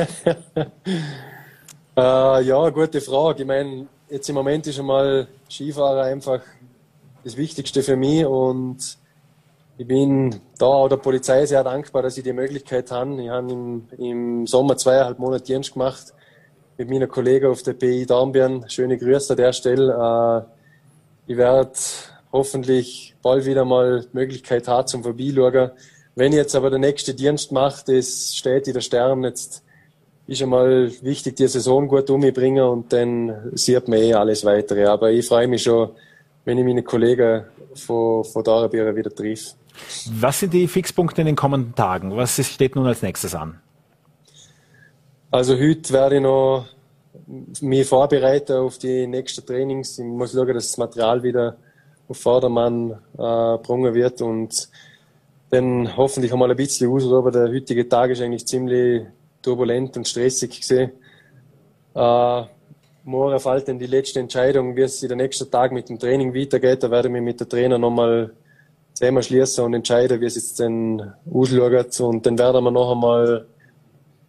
äh, 1.97 2.43
ja, 2.45 2.71
gute 2.71 3.01
Frage. 3.01 3.43
Ich 3.43 3.49
meine, 3.49 3.89
jetzt 4.09 4.29
im 4.29 4.37
Moment 4.37 4.69
ist 4.69 4.79
einmal 4.79 5.27
Skifahrer 5.51 6.05
einfach 6.05 6.43
das 7.25 7.37
Wichtigste 7.37 7.83
für 7.83 7.97
mich 7.97 8.25
und 8.27 8.99
ich 9.77 9.87
bin 9.87 10.41
da 10.59 10.67
auch 10.67 10.89
der 10.89 10.99
Polizei 10.99 11.47
sehr 11.47 11.65
dankbar, 11.65 12.03
dass 12.03 12.17
ich 12.17 12.23
die 12.23 12.33
Möglichkeit 12.33 12.91
habe. 12.93 13.21
Ich 13.21 13.29
habe 13.29 13.51
im, 13.51 13.89
im 13.99 14.47
Sommer 14.47 14.77
zweieinhalb 14.77 15.19
Monate 15.19 15.45
Dienst 15.45 15.73
gemacht 15.73 16.15
mit 16.77 16.89
meiner 16.89 17.09
Kollegen 17.09 17.47
auf 17.47 17.63
der 17.63 17.73
PI 17.73 18.07
Dornbirn. 18.07 18.67
Schöne 18.69 18.99
Grüße 18.99 19.33
an 19.33 19.37
der 19.37 19.53
Stelle. 19.53 20.47
Äh, 21.27 21.33
ich 21.33 21.37
werde 21.37 21.73
hoffentlich 22.31 23.17
bald 23.23 23.47
wieder 23.47 23.65
mal 23.65 24.03
die 24.03 24.09
Möglichkeit 24.13 24.69
haben 24.69 24.87
zum 24.87 25.03
Vorbeischauen. 25.03 25.71
Wenn 26.15 26.33
jetzt 26.33 26.55
aber 26.55 26.71
der 26.71 26.79
nächste 26.79 27.15
Dienst 27.15 27.51
mache, 27.51 27.97
das 27.97 28.37
steht 28.37 28.69
in 28.69 28.75
der 28.75 28.81
Stern. 28.81 29.25
Jetzt 29.25 29.65
ist 30.29 30.43
einmal 30.43 30.93
wichtig, 31.03 31.35
die 31.37 31.49
Saison 31.49 31.89
gut 31.89 32.11
umbringen 32.11 32.65
und 32.65 32.93
dann 32.93 33.51
sieht 33.55 33.89
man 33.89 33.99
eh 33.99 34.15
alles 34.15 34.45
weitere. 34.45 34.85
Aber 34.85 35.11
ich 35.11 35.27
freue 35.27 35.49
mich 35.49 35.65
schon, 35.65 35.91
wenn 36.45 36.59
ich 36.59 36.65
meine 36.65 36.83
Kollegen 36.83 37.45
von, 37.75 38.25
von 38.25 38.45
Darabira 38.45 38.95
wieder 38.95 39.15
treffe. 39.15 39.55
Was 40.21 40.41
sind 40.41 40.53
die 40.53 40.69
Fixpunkte 40.69 41.23
in 41.23 41.27
den 41.27 41.37
kommenden 41.37 41.75
Tagen? 41.75 42.17
Was 42.17 42.45
steht 42.47 42.77
nun 42.77 42.87
als 42.87 43.03
nächstes 43.03 43.35
an? 43.35 43.61
Also 45.31 45.59
heute 45.59 45.93
werde 45.93 46.17
ich 46.17 46.23
noch 46.23 46.67
mich 47.61 47.87
vorbereiten 47.87 48.53
auf 48.53 48.79
die 48.79 49.07
nächsten 49.07 49.45
Trainings. 49.45 49.99
Ich 49.99 50.05
muss 50.05 50.33
schauen, 50.33 50.55
dass 50.55 50.69
das 50.69 50.79
Material 50.79 51.23
wieder 51.23 51.57
auf 52.09 52.19
Vordermann 52.19 52.93
äh, 53.15 53.57
gebrungen 53.57 53.95
wird 53.95 54.21
und 54.23 54.69
dann 55.51 55.97
hoffentlich 55.97 56.33
einmal 56.33 56.51
ein 56.51 56.57
bisschen 56.57 56.91
aus. 56.91 57.05
Aber 57.05 57.31
der 57.31 57.49
heutige 57.49 57.89
Tag 57.89 58.11
ist 58.11 58.21
eigentlich 58.21 58.47
ziemlich 58.47 59.07
turbulent 59.43 59.97
und 59.97 60.07
stressig 60.07 60.61
gesehen. 60.61 60.93
Äh, 61.95 62.43
morgen 63.05 63.39
fällt 63.39 63.69
dann 63.69 63.79
die 63.79 63.87
letzte 63.87 64.21
Entscheidung, 64.21 64.75
wie 64.77 64.83
es 64.83 65.03
in 65.03 65.11
den 65.11 65.19
nächsten 65.19 65.51
Tag 65.51 65.73
mit 65.73 65.89
dem 65.89 65.99
Training 65.99 66.35
weitergeht. 66.35 66.83
Da 66.83 66.91
werde 66.91 67.09
ich 67.09 67.13
mich 67.13 67.23
mit 67.23 67.39
der 67.39 67.49
Trainer 67.49 67.79
nochmal 67.79 68.33
zusammen 68.95 69.23
schließen 69.23 69.65
und 69.65 69.75
entscheiden, 69.75 70.21
wie 70.21 70.27
es 70.27 70.37
jetzt 70.37 70.59
dann 70.61 71.15
ausschaut. 71.31 72.01
Und 72.01 72.25
dann 72.27 72.39
werden 72.39 72.65
wir 72.65 72.71
noch 72.71 72.93
einmal 72.93 73.47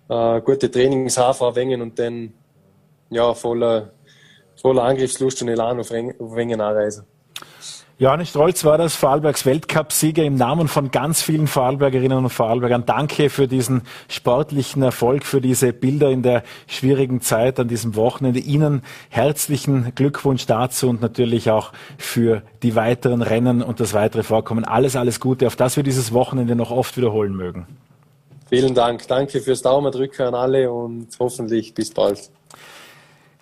äh, 0.09 0.41
gute 0.41 0.69
Trainingshafen 0.69 1.47
erwähnen 1.47 1.81
und 1.81 1.97
dann 1.97 2.33
ja, 3.09 3.33
voller, 3.33 3.91
voller 4.61 4.83
Angriffslust 4.83 5.41
und 5.41 5.49
Elan 5.49 5.79
auf 5.79 5.91
Wengen 5.91 6.61
anreisen. 6.61 7.05
Johannes 7.97 8.27
Strolz 8.27 8.65
war 8.65 8.77
das 8.77 8.93
Vorarlbergs 8.93 9.45
Weltcupsieger 9.45 10.25
im 10.25 10.35
Namen 10.35 10.67
von 10.67 10.91
ganz 10.91 11.21
vielen 11.21 11.47
Vorarlbergerinnen 11.47 12.17
und 12.17 12.29
Vorarlbergern. 12.29 12.85
Danke 12.85 13.29
für 13.29 13.47
diesen 13.47 13.83
sportlichen 14.09 14.83
Erfolg, 14.83 15.23
für 15.23 15.39
diese 15.39 15.71
Bilder 15.71 16.09
in 16.09 16.21
der 16.21 16.43
schwierigen 16.67 17.21
Zeit 17.21 17.57
an 17.57 17.69
diesem 17.69 17.95
Wochenende. 17.95 18.39
Ihnen 18.39 18.81
herzlichen 19.07 19.93
Glückwunsch 19.95 20.45
dazu 20.45 20.89
und 20.89 20.99
natürlich 20.99 21.49
auch 21.49 21.71
für 21.97 22.41
die 22.63 22.75
weiteren 22.75 23.21
Rennen 23.21 23.61
und 23.61 23.79
das 23.79 23.93
weitere 23.93 24.23
Vorkommen. 24.23 24.65
Alles, 24.65 24.97
alles 24.97 25.21
Gute, 25.21 25.47
auf 25.47 25.55
das 25.55 25.77
wir 25.77 25.83
dieses 25.83 26.11
Wochenende 26.11 26.57
noch 26.57 26.71
oft 26.71 26.97
wiederholen 26.97 27.33
mögen. 27.33 27.65
Vielen 28.49 28.75
Dank. 28.75 29.07
Danke 29.07 29.39
fürs 29.39 29.61
Daumendrücken 29.61 30.25
an 30.25 30.35
alle 30.35 30.69
und 30.69 31.07
hoffentlich 31.17 31.73
bis 31.73 31.91
bald. 31.91 32.29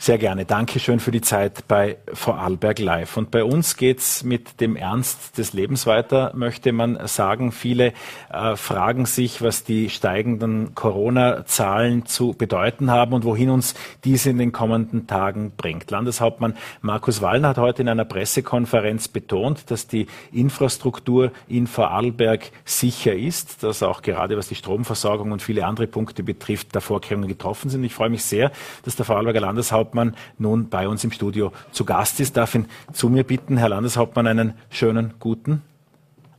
Sehr 0.04 0.18
gerne. 0.18 0.44
Dankeschön 0.44 1.00
für 1.00 1.12
die 1.12 1.22
Zeit 1.22 1.66
bei 1.70 1.96
Vorarlberg 2.12 2.78
Live. 2.80 3.16
Und 3.16 3.32
bei 3.32 3.46
uns 3.46 3.78
geht's 3.78 4.26
mit 4.26 4.60
dem 4.60 4.76
Ernst 4.76 5.38
des 5.38 5.54
Lebens 5.54 5.88
weiter, 5.88 6.34
möchte 6.36 6.74
man 6.74 7.08
sagen. 7.08 7.54
Viele 7.54 7.94
äh, 8.30 8.58
fragen 8.58 9.06
sich, 9.06 9.42
was 9.42 9.64
die 9.64 9.90
steigenden 9.90 10.76
Corona-Zahlen 10.76 12.06
zu 12.06 12.34
bedeuten 12.34 12.92
haben 12.92 13.14
und 13.14 13.24
wohin 13.24 13.50
uns 13.50 13.76
diese 14.04 14.30
in 14.30 14.40
den 14.40 14.52
kommenden 14.52 15.08
Tagen 15.08 15.54
bringt. 15.56 15.90
Landeshauptmann 15.90 16.58
Markus 16.82 17.22
Wallner 17.22 17.48
hat 17.48 17.58
heute 17.58 17.84
in 17.84 17.88
einer 17.88 18.04
Pressekonferenz 18.04 19.08
betont, 19.08 19.72
dass 19.72 19.88
die 19.88 20.08
Infrastruktur 20.34 21.32
in 21.48 21.66
Vorarlberg 21.66 22.52
sicher 22.66 23.16
ist, 23.16 23.64
dass 23.64 23.82
auch 23.82 24.02
gerade 24.02 24.36
was 24.36 24.50
die 24.50 24.56
Stromversorgung 24.56 25.32
und 25.32 25.42
viele 25.42 25.66
andere 25.66 25.88
Punkte 25.88 26.24
betrifft, 26.24 26.76
da 26.76 26.82
Vorkehrungen 26.82 27.30
getroffen 27.30 27.70
sind. 27.70 27.86
Ich 27.86 27.94
freue 27.94 28.10
mich 28.10 28.26
sehr, 28.26 28.52
dass 28.84 28.98
der 28.98 29.06
Vorarlberger 29.06 29.40
Landeshauptmann 29.40 29.93
Landeshauptmann 29.94 30.16
nun 30.38 30.70
bei 30.70 30.88
uns 30.88 31.04
im 31.04 31.12
Studio 31.12 31.52
zu 31.72 31.86
Gast 31.86 32.20
ist. 32.20 32.38
Darf 32.38 32.56
ihn 32.56 32.66
zu 32.92 33.10
mir 33.10 33.24
bitten, 33.24 33.58
Herr 33.58 33.70
Landeshauptmann, 33.70 34.28
einen 34.28 34.54
schönen 34.70 35.14
guten 35.20 35.62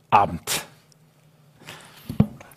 Abend. 0.09 0.65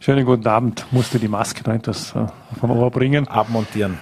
Schönen 0.00 0.24
guten 0.24 0.46
Abend. 0.46 0.86
Musste 0.90 1.18
die 1.18 1.28
Maske 1.28 1.62
da 1.62 1.74
etwas 1.74 2.14
äh, 2.14 2.26
vom 2.60 2.70
Ohr 2.70 2.90
bringen. 2.90 3.28
Abmontieren. 3.28 3.98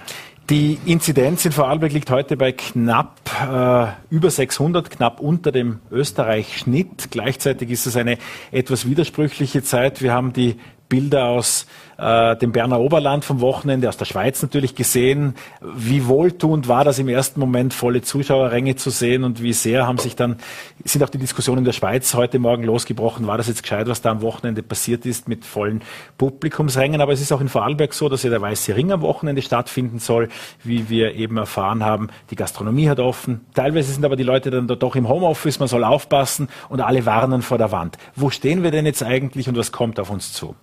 Die 0.49 0.77
Inzidenz 0.85 1.43
in 1.43 1.51
Vorarlberg 1.51 1.91
liegt 1.91 2.09
heute 2.09 2.37
bei 2.37 2.53
knapp 2.53 3.19
äh, 3.41 3.87
über 4.09 4.31
600, 4.31 4.89
knapp 4.89 5.19
unter 5.19 5.51
dem 5.51 5.81
Österreich-Schnitt. 5.91 7.11
Gleichzeitig 7.11 7.69
ist 7.69 7.85
es 7.85 7.97
eine 7.97 8.17
etwas 8.51 8.87
widersprüchliche 8.87 9.61
Zeit. 9.61 10.01
Wir 10.01 10.13
haben 10.13 10.31
die 10.31 10.55
Bilder 10.87 11.25
aus 11.25 11.67
äh, 11.97 12.35
dem 12.37 12.51
Berner 12.51 12.79
Oberland 12.79 13.25
vom 13.25 13.41
Wochenende, 13.41 13.89
aus 13.89 13.97
der 13.97 14.05
Schweiz 14.05 14.41
natürlich 14.41 14.75
gesehen. 14.75 15.35
Wie 15.61 16.07
wohltuend 16.07 16.67
war 16.67 16.83
das 16.83 16.99
im 16.99 17.07
ersten 17.07 17.39
Moment, 17.39 17.73
volle 17.73 18.01
Zuschauerränge 18.01 18.75
zu 18.75 18.89
sehen 18.89 19.23
und 19.23 19.41
wie 19.41 19.53
sehr 19.53 19.87
haben 19.87 19.97
sich 19.97 20.15
dann, 20.15 20.37
sind 20.83 21.03
auch 21.03 21.09
die 21.09 21.17
Diskussionen 21.17 21.59
in 21.59 21.65
der 21.65 21.73
Schweiz 21.73 22.13
heute 22.13 22.39
Morgen 22.39 22.63
losgebrochen, 22.63 23.27
war 23.27 23.37
das 23.37 23.47
jetzt 23.47 23.63
gescheit, 23.63 23.87
was 23.87 24.01
da 24.01 24.11
am 24.11 24.21
Wochenende 24.21 24.63
passiert 24.63 25.05
ist 25.05 25.27
mit 25.27 25.45
vollen 25.45 25.81
Publikumsrängen. 26.17 27.01
Aber 27.01 27.13
es 27.13 27.21
ist 27.21 27.31
auch 27.31 27.41
in 27.41 27.49
Vorarlberg 27.49 27.93
so, 27.93 28.09
dass 28.09 28.23
ja 28.23 28.29
der 28.29 28.41
Weiße 28.41 28.75
Ring 28.75 28.91
am 28.91 29.01
Wochenende 29.01 29.41
stattfinden 29.41 29.99
soll, 29.99 30.29
wie 30.63 30.89
wir 30.89 31.15
eben 31.15 31.37
erfahren 31.37 31.83
haben. 31.83 32.09
Die 32.29 32.35
Gastronomie 32.35 32.89
hat 32.89 32.99
offen. 32.99 33.41
Teilweise 33.53 33.91
sind 33.91 34.05
aber 34.05 34.15
die 34.15 34.23
Leute 34.23 34.51
dann 34.51 34.67
doch 34.67 34.95
im 34.95 35.09
Homeoffice, 35.09 35.59
man 35.59 35.67
soll 35.67 35.83
aufpassen 35.83 36.47
und 36.69 36.81
alle 36.81 37.05
warnen 37.05 37.41
vor 37.41 37.57
der 37.57 37.71
Wand. 37.71 37.97
Wo 38.15 38.29
stehen 38.29 38.63
wir 38.63 38.71
denn 38.71 38.85
jetzt 38.85 39.03
eigentlich 39.03 39.49
und 39.49 39.57
was 39.57 39.71
kommt 39.71 39.99
auf 39.99 40.09
uns 40.09 40.33
zu? 40.33 40.55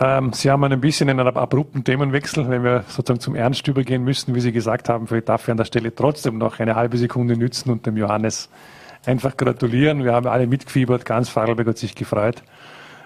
Ähm, 0.00 0.32
Sie 0.32 0.50
haben 0.50 0.62
ein 0.62 0.80
bisschen 0.80 1.10
einen 1.10 1.26
abrupten 1.26 1.82
Themenwechsel, 1.82 2.48
wenn 2.48 2.62
wir 2.62 2.84
sozusagen 2.86 3.20
zum 3.20 3.34
Ernst 3.34 3.66
übergehen 3.66 4.04
müssen, 4.04 4.34
wie 4.34 4.40
Sie 4.40 4.52
gesagt 4.52 4.88
haben. 4.88 5.08
Ich 5.12 5.24
darf 5.24 5.48
an 5.48 5.56
der 5.56 5.64
Stelle 5.64 5.92
trotzdem 5.92 6.38
noch 6.38 6.60
eine 6.60 6.76
halbe 6.76 6.96
Sekunde 6.98 7.36
nützen 7.36 7.70
und 7.70 7.84
dem 7.84 7.96
Johannes 7.96 8.48
einfach 9.04 9.36
gratulieren. 9.36 10.04
Wir 10.04 10.12
haben 10.12 10.26
alle 10.28 10.46
mitgefiebert, 10.46 11.04
ganz 11.04 11.28
Vorarlberg 11.28 11.68
hat 11.68 11.78
sich 11.78 11.96
gefreut. 11.96 12.42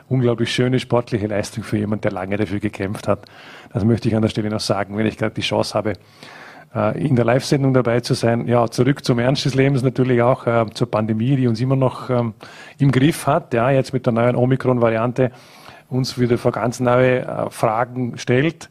Unglaublich 0.09 0.53
schöne 0.53 0.79
sportliche 0.79 1.27
Leistung 1.27 1.65
für 1.65 1.79
jemanden, 1.79 2.03
der 2.03 2.13
lange 2.13 2.37
dafür 2.37 2.61
gekämpft 2.61 3.09
hat. 3.09 3.25
Das 3.73 3.85
möchte 3.85 4.09
ich 4.09 4.17
an 4.17 4.21
der 4.21 4.29
Stelle 4.29 4.51
noch 4.51 4.61
sagen, 4.61 4.97
wenn 4.99 5.07
ich 5.07 5.17
gerade 5.17 5.35
die 5.35 5.41
Chance 5.41 5.73
habe, 5.73 5.95
äh, 6.75 7.03
in 7.03 7.17
der 7.17 7.25
Live-Sendung 7.25 7.73
dabei 7.73 8.01
zu 8.01 8.13
sein. 8.13 8.47
Ja, 8.47 8.69
zurück 8.69 9.03
zum 9.03 9.19
Ernst 9.19 9.47
des 9.47 9.55
Lebens 9.55 9.83
natürlich 9.83 10.21
auch 10.21 10.47
äh, 10.47 10.67
zur 10.75 10.91
Pandemie, 10.91 11.37
die 11.37 11.47
uns 11.47 11.59
immer 11.61 11.77
noch 11.77 12.11
ähm, 12.11 12.35
im 12.79 12.91
Griff 12.91 13.27
hat. 13.27 13.55
Ja, 13.55 13.71
jetzt 13.71 13.95
mit 13.95 14.05
der 14.05 14.13
neuen 14.13 14.37
Omikron-Variante 14.37 15.31
uns 15.93 16.19
wieder 16.19 16.39
vor 16.39 16.53
ganz 16.53 16.81
neue 16.81 17.21
äh, 17.21 17.51
Fragen 17.51 18.19
stellt. 18.19 18.69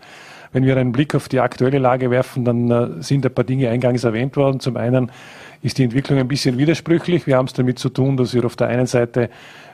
Wenn 0.53 0.65
wir 0.65 0.75
einen 0.75 0.91
Blick 0.91 1.15
auf 1.15 1.29
die 1.29 1.39
aktuelle 1.39 1.79
Lage 1.79 2.12
werfen, 2.12 2.43
dann 2.43 2.69
äh, 2.69 3.01
sind 3.01 3.25
ein 3.25 3.34
paar 3.34 3.45
Dinge 3.45 3.69
eingangs 3.69 4.03
erwähnt 4.03 4.36
worden. 4.36 4.60
Zum 4.60 4.75
einen 4.75 5.12
ist 5.62 5.77
die 5.77 5.84
Entwicklung 5.84 6.19
ein 6.19 6.27
bisschen 6.27 6.57
widersprüchlich. 6.57 7.27
Wir 7.27 7.38
haben 7.38 7.45
es 7.45 7.53
damit 7.53 7.79
zu 7.79 7.89
tun, 7.89 8.17
dass 8.17 8.34
wir 8.34 8.43
auf 8.45 8.55
der 8.55 8.67
einen 8.67 8.88
Seite 8.88 9.29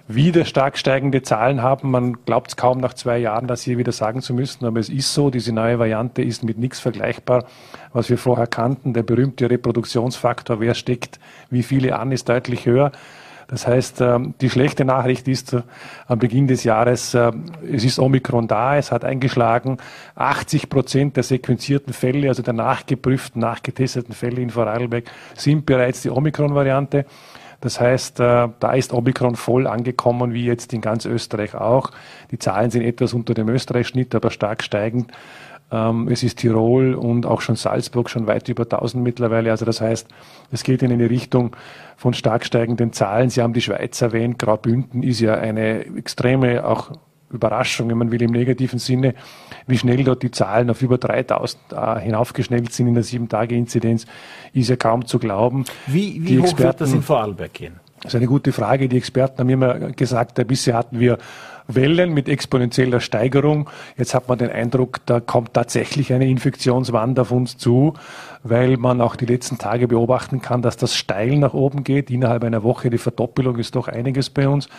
wieder 0.07 0.45
stark 0.45 0.77
steigende 0.77 1.21
Zahlen 1.21 1.61
haben. 1.61 1.91
Man 1.91 2.23
glaubt 2.25 2.51
es 2.51 2.55
kaum 2.55 2.79
nach 2.79 2.93
zwei 2.93 3.17
Jahren, 3.17 3.47
das 3.47 3.63
hier 3.63 3.77
wieder 3.77 3.91
sagen 3.91 4.21
zu 4.21 4.33
müssen, 4.33 4.65
aber 4.65 4.79
es 4.79 4.89
ist 4.89 5.13
so. 5.13 5.29
Diese 5.29 5.51
neue 5.51 5.79
Variante 5.79 6.21
ist 6.21 6.43
mit 6.43 6.57
nichts 6.57 6.79
vergleichbar, 6.79 7.45
was 7.91 8.09
wir 8.09 8.17
vorher 8.17 8.47
kannten. 8.47 8.93
Der 8.93 9.03
berühmte 9.03 9.49
Reproduktionsfaktor, 9.49 10.59
wer 10.59 10.75
steckt 10.75 11.19
wie 11.49 11.63
viele 11.63 11.97
an, 11.97 12.11
ist 12.11 12.29
deutlich 12.29 12.65
höher. 12.65 12.91
Das 13.47 13.65
heißt, 13.65 14.01
ähm, 14.01 14.33
die 14.41 14.49
schlechte 14.49 14.83
Nachricht 14.83 15.27
ist 15.27 15.53
äh, 15.53 15.61
am 16.07 16.19
Beginn 16.19 16.47
des 16.47 16.65
Jahres, 16.65 17.13
äh, 17.13 17.31
es 17.71 17.85
ist 17.85 17.97
Omikron 17.97 18.47
da, 18.47 18.77
es 18.77 18.91
hat 18.91 19.05
eingeschlagen. 19.05 19.77
80 20.15 20.69
Prozent 20.69 21.15
der 21.15 21.23
sequenzierten 21.23 21.93
Fälle, 21.93 22.27
also 22.27 22.43
der 22.43 22.53
nachgeprüften, 22.53 23.39
nachgetesteten 23.41 24.13
Fälle 24.13 24.41
in 24.41 24.49
Vorarlberg, 24.49 25.05
sind 25.35 25.65
bereits 25.65 26.01
die 26.01 26.09
Omikron-Variante. 26.09 27.05
Das 27.61 27.79
heißt, 27.79 28.19
äh, 28.19 28.49
da 28.59 28.73
ist 28.73 28.93
Omikron 28.93 29.35
voll 29.35 29.65
angekommen, 29.65 30.33
wie 30.33 30.45
jetzt 30.45 30.73
in 30.73 30.81
ganz 30.81 31.05
Österreich 31.05 31.55
auch. 31.55 31.91
Die 32.31 32.39
Zahlen 32.39 32.69
sind 32.69 32.83
etwas 32.83 33.13
unter 33.13 33.33
dem 33.33 33.47
Österreich-Schnitt, 33.47 34.13
aber 34.13 34.29
stark 34.29 34.61
steigend. 34.61 35.11
Ähm, 35.71 36.07
es 36.07 36.23
ist 36.23 36.39
Tirol 36.39 36.93
und 36.93 37.25
auch 37.25 37.41
schon 37.41 37.55
Salzburg 37.55 38.09
schon 38.09 38.27
weit 38.27 38.47
über 38.47 38.63
1000 38.63 39.03
mittlerweile. 39.03 39.51
Also 39.51 39.65
das 39.65 39.81
heißt, 39.81 40.07
es 40.51 40.63
geht 40.63 40.81
in 40.81 40.91
eine 40.91 41.09
Richtung 41.09 41.55
von 41.97 42.13
stark 42.13 42.45
steigenden 42.45 42.93
Zahlen. 42.93 43.29
Sie 43.29 43.41
haben 43.41 43.53
die 43.53 43.61
Schweiz 43.61 43.99
erwähnt. 44.01 44.39
Graubünden 44.39 45.03
ist 45.03 45.19
ja 45.19 45.33
eine 45.33 45.85
extreme 45.97 46.65
auch 46.65 46.91
Überraschung, 47.29 47.89
wenn 47.89 47.97
man 47.97 48.11
will, 48.11 48.21
im 48.21 48.31
negativen 48.31 48.79
Sinne, 48.79 49.13
wie 49.65 49.77
schnell 49.77 50.03
dort 50.03 50.23
die 50.23 50.31
Zahlen 50.31 50.69
auf 50.69 50.81
über 50.81 50.97
3000 50.97 51.61
äh, 51.73 51.99
hinaufgeschnellt 51.99 52.71
sind 52.71 52.87
in 52.87 52.93
der 52.93 53.03
Sieben-Tage-Inzidenz, 53.03 54.05
ist 54.53 54.69
ja 54.69 54.77
kaum 54.77 55.05
zu 55.05 55.19
glauben. 55.19 55.65
Wie, 55.87 56.25
wie 56.25 56.39
hoch 56.39 56.45
Experten, 56.45 56.63
wird 56.63 56.81
das 56.81 56.93
in 56.93 57.01
Vorarlberg 57.01 57.53
gehen? 57.53 57.79
Das 58.01 58.13
ist 58.13 58.15
eine 58.15 58.27
gute 58.27 58.53
Frage. 58.53 58.87
Die 58.87 58.95
Experten 58.95 59.39
haben 59.39 59.49
immer 59.49 59.73
gesagt, 59.91 60.45
bisher 60.47 60.75
hatten 60.75 60.99
wir 60.99 61.17
Wellen 61.67 62.13
mit 62.13 62.29
exponentieller 62.29 62.99
Steigerung. 62.99 63.69
Jetzt 63.97 64.13
hat 64.13 64.29
man 64.29 64.37
den 64.37 64.49
Eindruck, 64.49 65.05
da 65.05 65.19
kommt 65.19 65.53
tatsächlich 65.53 66.13
eine 66.13 66.27
Infektionswand 66.27 67.19
auf 67.19 67.31
uns 67.31 67.57
zu, 67.57 67.93
weil 68.43 68.77
man 68.77 69.01
auch 69.01 69.15
die 69.15 69.25
letzten 69.25 69.57
Tage 69.57 69.87
beobachten 69.87 70.41
kann, 70.41 70.61
dass 70.61 70.77
das 70.77 70.95
steil 70.95 71.37
nach 71.37 71.53
oben 71.53 71.83
geht. 71.83 72.09
Innerhalb 72.09 72.43
einer 72.43 72.63
Woche 72.63 72.89
die 72.89 72.97
Verdoppelung 72.97 73.57
ist 73.57 73.75
doch 73.75 73.87
einiges 73.87 74.29
bei 74.29 74.47
uns. 74.47 74.69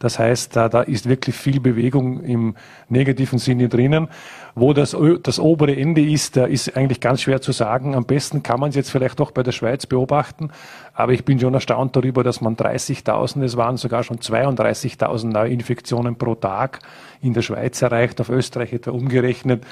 Das 0.00 0.18
heißt, 0.18 0.56
da, 0.56 0.70
da 0.70 0.80
ist 0.80 1.08
wirklich 1.08 1.36
viel 1.36 1.60
Bewegung 1.60 2.24
im 2.24 2.54
negativen 2.88 3.38
Sinne 3.38 3.68
drinnen. 3.68 4.08
Wo 4.54 4.72
das, 4.72 4.96
das 5.22 5.38
obere 5.38 5.76
Ende 5.76 6.00
ist, 6.00 6.38
da 6.38 6.46
ist 6.46 6.74
eigentlich 6.74 7.00
ganz 7.00 7.20
schwer 7.20 7.42
zu 7.42 7.52
sagen. 7.52 7.94
Am 7.94 8.06
besten 8.06 8.42
kann 8.42 8.58
man 8.58 8.70
es 8.70 8.76
jetzt 8.76 8.90
vielleicht 8.90 9.20
doch 9.20 9.30
bei 9.30 9.42
der 9.42 9.52
Schweiz 9.52 9.84
beobachten. 9.84 10.50
Aber 10.94 11.12
ich 11.12 11.26
bin 11.26 11.38
schon 11.38 11.52
erstaunt 11.52 11.94
darüber, 11.94 12.24
dass 12.24 12.40
man 12.40 12.56
30.000, 12.56 13.44
es 13.44 13.58
waren 13.58 13.76
sogar 13.76 14.02
schon 14.02 14.18
32.000 14.18 15.26
neue 15.26 15.50
Infektionen 15.50 16.16
pro 16.16 16.34
Tag 16.34 16.78
in 17.20 17.34
der 17.34 17.42
Schweiz 17.42 17.82
erreicht, 17.82 18.22
auf 18.22 18.30
Österreich 18.30 18.72
etwa 18.72 18.92
umgerechnet 18.92 19.64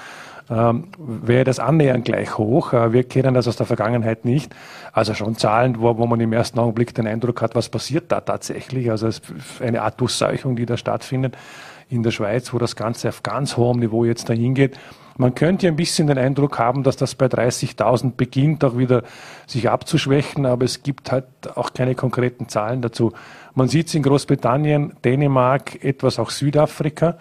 ähm, 0.50 0.88
wäre 0.98 1.44
das 1.44 1.58
annähernd 1.58 2.04
gleich 2.04 2.38
hoch. 2.38 2.72
Äh, 2.72 2.92
wir 2.92 3.04
kennen 3.04 3.34
das 3.34 3.48
aus 3.48 3.56
der 3.56 3.66
Vergangenheit 3.66 4.24
nicht. 4.24 4.54
Also 4.92 5.14
schon 5.14 5.36
Zahlen, 5.36 5.80
wo, 5.80 5.98
wo 5.98 6.06
man 6.06 6.20
im 6.20 6.32
ersten 6.32 6.58
Augenblick 6.58 6.94
den 6.94 7.06
Eindruck 7.06 7.42
hat, 7.42 7.54
was 7.54 7.68
passiert 7.68 8.10
da 8.10 8.20
tatsächlich. 8.20 8.90
Also 8.90 9.08
es 9.08 9.20
eine 9.60 9.82
Art 9.82 10.00
Durchseuchung, 10.00 10.56
die 10.56 10.66
da 10.66 10.76
stattfindet 10.76 11.36
in 11.90 12.02
der 12.02 12.10
Schweiz, 12.10 12.52
wo 12.52 12.58
das 12.58 12.76
Ganze 12.76 13.08
auf 13.08 13.22
ganz 13.22 13.56
hohem 13.56 13.78
Niveau 13.78 14.04
jetzt 14.04 14.28
dahin 14.28 14.54
geht. 14.54 14.78
Man 15.16 15.34
könnte 15.34 15.66
ein 15.66 15.74
bisschen 15.74 16.06
den 16.06 16.16
Eindruck 16.16 16.60
haben, 16.60 16.84
dass 16.84 16.96
das 16.96 17.16
bei 17.16 17.26
30.000 17.26 18.12
beginnt, 18.16 18.64
auch 18.64 18.78
wieder 18.78 19.02
sich 19.48 19.68
abzuschwächen, 19.68 20.46
aber 20.46 20.64
es 20.64 20.84
gibt 20.84 21.10
halt 21.10 21.24
auch 21.56 21.72
keine 21.72 21.96
konkreten 21.96 22.48
Zahlen 22.48 22.82
dazu. 22.82 23.12
Man 23.54 23.66
sieht 23.66 23.88
es 23.88 23.94
in 23.96 24.04
Großbritannien, 24.04 24.94
Dänemark, 25.04 25.82
etwas 25.82 26.20
auch 26.20 26.30
Südafrika. 26.30 27.18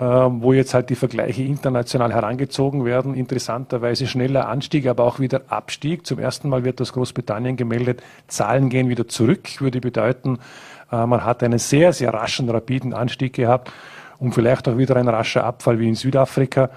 Ähm, 0.00 0.42
wo 0.42 0.52
jetzt 0.52 0.74
halt 0.74 0.90
die 0.90 0.96
Vergleiche 0.96 1.44
international 1.44 2.12
herangezogen 2.12 2.84
werden. 2.84 3.14
Interessanterweise 3.14 4.08
schneller 4.08 4.48
Anstieg, 4.48 4.88
aber 4.88 5.04
auch 5.04 5.20
wieder 5.20 5.42
Abstieg. 5.48 6.04
Zum 6.04 6.18
ersten 6.18 6.48
Mal 6.48 6.64
wird 6.64 6.80
aus 6.80 6.92
Großbritannien 6.92 7.56
gemeldet, 7.56 8.02
Zahlen 8.26 8.70
gehen 8.70 8.88
wieder 8.88 9.06
zurück, 9.06 9.60
würde 9.60 9.80
bedeuten, 9.80 10.40
äh, 10.90 11.06
man 11.06 11.24
hat 11.24 11.44
einen 11.44 11.60
sehr, 11.60 11.92
sehr 11.92 12.12
raschen, 12.12 12.50
rapiden 12.50 12.92
Anstieg 12.92 13.34
gehabt 13.34 13.72
und 14.18 14.34
vielleicht 14.34 14.68
auch 14.68 14.78
wieder 14.78 14.96
ein 14.96 15.06
rascher 15.06 15.44
Abfall 15.44 15.78
wie 15.78 15.88
in 15.88 15.94
Südafrika. 15.94 16.70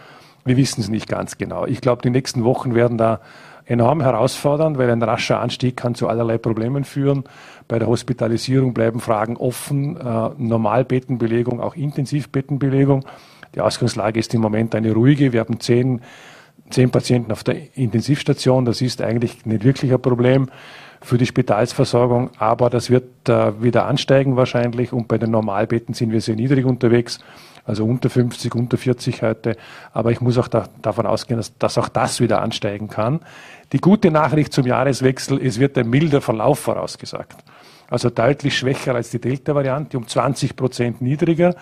Wir 0.46 0.56
wissen 0.56 0.82
es 0.82 0.90
nicht 0.90 1.08
ganz 1.08 1.40
genau. 1.40 1.66
Ich 1.66 1.82
glaube, 1.82 2.04
die 2.04 2.12
nächsten 2.12 2.44
Wochen 2.44 2.76
werden 2.76 3.00
da 3.00 3.20
enorm 3.68 4.02
herausfordernd, 4.02 4.78
weil 4.78 4.90
ein 4.90 5.04
rascher 5.04 5.40
Anstieg 5.42 5.78
kann 5.78 5.94
zu 5.94 6.08
allerlei 6.08 6.38
Problemen 6.38 6.84
führen. 6.84 7.26
Bei 7.68 7.80
der 7.80 7.88
Hospitalisierung 7.88 8.74
bleiben 8.74 9.00
Fragen 9.00 9.36
offen, 9.38 9.98
äh, 9.98 10.30
Normalbettenbelegung, 10.38 11.62
auch 11.62 11.76
Intensivbettenbelegung. 11.76 13.06
Die 13.56 13.62
Ausgangslage 13.62 14.20
ist 14.20 14.34
im 14.34 14.42
Moment 14.42 14.74
eine 14.74 14.94
ruhige. 14.94 15.34
Wir 15.34 15.42
haben 15.42 15.60
zehn, 15.60 16.02
zehn 16.70 16.90
Patienten 16.90 17.32
auf 17.32 17.44
der 17.44 17.78
Intensivstation. 17.78 18.66
Das 18.66 18.82
ist 18.82 19.02
eigentlich 19.02 19.46
nicht 19.46 19.64
wirklich 19.64 19.92
ein 19.92 20.02
Problem 20.02 20.48
für 21.02 21.18
die 21.18 21.26
Spitalsversorgung, 21.26 22.32
aber 22.40 22.70
das 22.70 22.90
wird 22.90 23.30
äh, 23.30 23.62
wieder 23.62 23.86
ansteigen 23.86 24.36
wahrscheinlich 24.36 24.94
und 24.94 25.08
bei 25.08 25.18
den 25.18 25.32
Normalbetten 25.32 25.94
sind 25.94 26.12
wir 26.12 26.22
sehr 26.22 26.36
niedrig 26.36 26.66
unterwegs, 26.66 27.20
also 27.68 27.86
unter 27.86 28.10
50, 28.10 28.56
unter 28.56 28.78
40 28.78 29.22
heute. 29.22 29.58
Aber 29.94 30.12
ich 30.12 30.22
muss 30.22 30.38
auch 30.38 30.48
da, 30.48 30.70
davon 30.82 31.06
ausgehen, 31.06 31.38
dass, 31.38 31.56
dass 31.58 31.78
auch 31.78 31.90
das 31.90 32.22
wieder 32.22 32.42
ansteigen 32.42 32.88
kann. 32.88 33.20
Die 33.74 33.80
gute 33.80 34.10
Nachricht 34.10 34.54
zum 34.54 34.66
Jahreswechsel, 34.66 35.46
es 35.46 35.60
wird 35.60 35.78
ein 35.78 35.90
milder 35.90 36.22
Verlauf 36.22 36.60
vorausgesagt. 36.60 37.36
Also 37.90 38.10
deutlich 38.10 38.58
schwächer 38.58 38.96
als 38.96 39.12
die 39.12 39.20
Delta-Variante, 39.20 39.98
um 39.98 40.08
20 40.08 40.56
Prozent 40.56 41.02
niedriger 41.02 41.56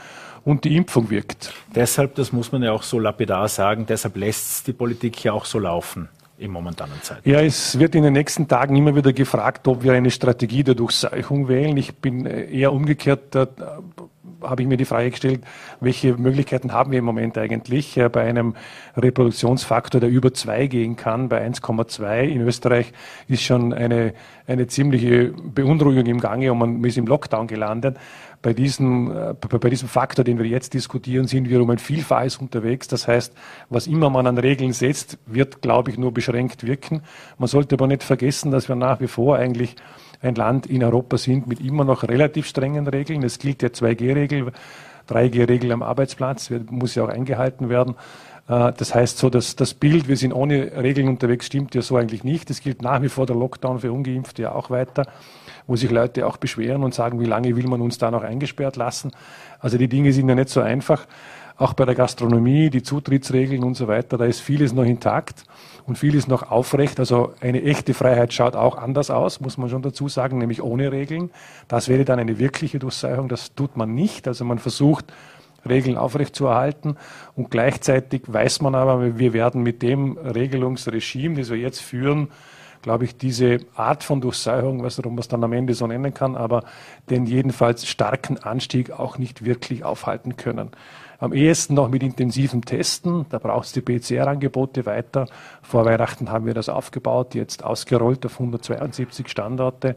und 0.44 0.64
die 0.64 0.76
Impfung 0.76 1.10
wirkt. 1.10 1.54
Deshalb, 1.74 2.16
das 2.16 2.32
muss 2.32 2.52
man 2.52 2.64
ja 2.64 2.72
auch 2.72 2.84
so 2.84 3.00
lapidar 3.00 3.48
sagen, 3.48 3.86
deshalb 3.88 4.16
lässt 4.16 4.68
die 4.68 4.74
Politik 4.74 5.24
ja 5.24 5.34
auch 5.34 5.46
so 5.46 5.60
laufen 5.60 6.10
im 6.38 6.52
momentanen 6.52 7.02
Zeit. 7.02 7.26
Ja, 7.26 7.42
es 7.42 7.80
wird 7.80 7.96
in 7.96 8.04
den 8.04 8.14
nächsten 8.14 8.48
Tagen 8.48 8.76
immer 8.76 8.96
wieder 8.96 9.14
gefragt, 9.14 9.68
ob 9.68 9.84
wir 9.84 9.94
eine 9.94 10.12
Strategie 10.12 10.64
der 10.64 10.76
Durchseuchung 10.76 11.48
wählen. 11.48 11.78
Ich 11.78 11.96
bin 11.96 12.26
eher 12.26 12.74
umgekehrt 12.74 13.36
habe 14.42 14.62
ich 14.62 14.68
mir 14.68 14.78
die 14.78 14.86
Frage 14.86 15.12
gestellt, 15.12 15.42
welche 15.80 16.16
Möglichkeiten 16.16 16.72
haben 16.72 16.92
wir 16.92 17.00
im 17.00 17.06
Moment 17.06 17.38
eigentlich 17.38 18.00
bei 18.12 18.22
einem 18.22 18.56
Reproduktionsfaktor, 18.96 20.02
der 20.02 20.10
über 20.10 20.34
zwei 20.34 20.68
gehen 20.68 20.96
kann, 20.96 21.30
bei 21.30 21.46
1,2 21.46 22.24
in 22.24 22.42
Österreich 22.42 22.94
ist 23.28 23.44
schon 23.44 23.74
eine, 23.74 24.14
eine 24.48 24.68
ziemliche 24.68 25.34
Beunruhigung 25.34 26.06
im 26.06 26.20
Gange 26.20 26.52
und 26.52 26.60
man 26.60 26.84
ist 26.84 26.98
im 26.98 27.08
Lockdown 27.08 27.48
gelandet. 27.48 27.98
Bei 28.42 28.54
diesem, 28.54 29.12
äh, 29.12 29.34
bei 29.34 29.70
diesem 29.70 29.90
Faktor, 29.90 30.24
den 30.24 30.38
wir 30.38 30.46
jetzt 30.46 30.74
diskutieren, 30.74 31.28
sind 31.28 31.50
wir 31.50 31.62
um 31.62 31.70
ein 31.70 31.78
Vielfaches 31.78 32.38
unterwegs. 32.38 32.88
Das 32.88 33.08
heißt, 33.08 33.34
was 33.70 33.88
immer 33.88 34.10
man 34.10 34.28
an 34.28 34.38
Regeln 34.38 34.74
setzt, 34.74 35.18
wird, 35.26 35.62
glaube 35.62 35.92
ich, 35.92 35.98
nur 35.98 36.14
beschränkt 36.14 36.66
wirken. 36.66 37.02
Man 37.38 37.48
sollte 37.48 37.76
aber 37.76 37.88
nicht 37.88 38.04
vergessen, 38.04 38.52
dass 38.52 38.70
wir 38.70 38.76
nach 38.76 39.00
wie 39.00 39.08
vor 39.08 39.38
eigentlich 39.38 39.76
ein 40.22 40.36
Land 40.36 40.66
in 40.68 40.84
Europa 40.84 41.18
sind 41.18 41.48
mit 41.48 41.60
immer 41.60 41.84
noch 41.84 42.04
relativ 42.04 42.48
strengen 42.48 42.88
Regeln. 42.88 43.24
Es 43.24 43.40
gilt 43.40 43.62
der 43.62 43.74
2G-Regel, 43.74 44.52
3G-Regel 45.10 45.72
am 45.72 45.84
Arbeitsplatz, 45.84 46.52
muss 46.70 46.96
ja 46.96 47.04
auch 47.04 47.10
eingehalten 47.10 47.70
werden. 47.70 47.96
Äh, 48.48 48.74
das 48.78 48.94
heißt 48.94 49.18
so, 49.18 49.30
dass 49.30 49.56
das 49.56 49.74
Bild, 49.74 50.08
wir 50.08 50.18
sind 50.18 50.34
ohne 50.34 50.72
Regeln 50.82 51.08
unterwegs, 51.08 51.46
stimmt 51.46 51.76
ja 51.76 51.82
so 51.82 51.98
eigentlich 51.98 52.24
nicht. 52.24 52.50
Es 52.50 52.62
gilt 52.62 52.82
nach 52.82 53.02
wie 53.02 53.10
vor 53.10 53.26
der 53.26 53.36
Lockdown 53.36 53.80
für 53.80 53.92
Ungeimpfte 53.92 54.44
ja 54.44 54.52
auch 54.54 54.70
weiter, 54.70 55.08
wo 55.68 55.76
sich 55.76 55.90
Leute 55.90 56.28
auch 56.28 56.38
beschweren 56.38 56.84
und 56.84 56.94
sagen, 56.94 57.20
wie 57.20 57.26
lange 57.26 57.56
will 57.56 57.68
man 57.68 57.82
uns 57.82 57.98
da 57.98 58.12
noch 58.12 58.24
eingesperrt 58.24 58.76
lassen. 58.76 59.12
Also 59.60 59.78
die 59.78 59.88
Dinge 59.88 60.14
sind 60.14 60.30
ja 60.30 60.36
nicht 60.36 60.50
so 60.50 60.62
einfach. 60.62 61.06
Auch 61.58 61.74
bei 61.74 61.86
der 61.86 61.96
Gastronomie, 61.96 62.70
die 62.70 62.84
Zutrittsregeln 62.84 63.64
und 63.64 63.76
so 63.76 63.88
weiter, 63.88 64.18
da 64.18 64.26
ist 64.26 64.42
vieles 64.42 64.74
noch 64.74 64.84
intakt 64.84 65.46
und 65.86 65.98
vieles 65.98 66.28
noch 66.28 66.52
aufrecht. 66.52 67.00
Also 67.00 67.34
eine 67.40 67.64
echte 67.64 67.94
Freiheit 67.94 68.34
schaut 68.34 68.58
auch 68.58 68.78
anders 68.78 69.10
aus, 69.10 69.40
muss 69.40 69.58
man 69.58 69.70
schon 69.70 69.82
dazu 69.82 70.10
sagen, 70.10 70.38
nämlich 70.38 70.62
ohne 70.62 70.92
Regeln. 70.92 71.30
Das 71.70 71.88
wäre 71.88 72.04
dann 72.04 72.20
eine 72.20 72.40
wirkliche 72.40 72.78
Durchseuchung. 72.78 73.30
Das 73.30 73.56
tut 73.56 73.78
man 73.78 73.96
nicht. 73.96 74.28
Also 74.28 74.44
man 74.44 74.60
versucht, 74.60 75.06
Regeln 75.68 75.98
aufrechtzuerhalten. 75.98 76.98
Und 77.36 77.52
gleichzeitig 77.52 78.24
weiß 78.28 78.62
man 78.62 78.76
aber, 78.76 79.18
wir 79.18 79.34
werden 79.34 79.64
mit 79.64 79.82
dem 79.82 80.18
Regelungsregime, 80.18 81.38
das 81.38 81.50
wir 81.50 81.58
jetzt 81.58 81.82
führen, 81.82 82.30
glaube 82.86 83.06
ich, 83.06 83.18
diese 83.18 83.58
Art 83.76 84.04
von 84.04 84.22
Durchseuchung, 84.22 84.84
was 84.84 85.04
man 85.04 85.18
es 85.18 85.28
dann 85.28 85.44
am 85.44 85.54
Ende 85.54 85.74
so 85.74 85.88
nennen 85.88 86.14
kann, 86.14 86.36
aber 86.36 86.64
den 87.10 87.26
jedenfalls 87.26 87.88
starken 87.88 88.38
Anstieg 88.38 88.92
auch 88.92 89.18
nicht 89.18 89.44
wirklich 89.44 89.84
aufhalten 89.84 90.38
können. 90.38 90.70
Am 91.18 91.34
ehesten 91.34 91.74
noch 91.74 91.90
mit 91.90 92.04
intensivem 92.04 92.64
Testen. 92.64 93.26
Da 93.30 93.40
braucht 93.40 93.66
es 93.66 93.72
die 93.72 93.82
PCR-Angebote 93.82 94.86
weiter. 94.86 95.26
Vor 95.64 95.86
Weihnachten 95.86 96.30
haben 96.30 96.46
wir 96.46 96.54
das 96.54 96.70
aufgebaut, 96.70 97.34
jetzt 97.34 97.64
ausgerollt 97.64 98.24
auf 98.24 98.34
172 98.34 99.30
Standorte. 99.30 99.96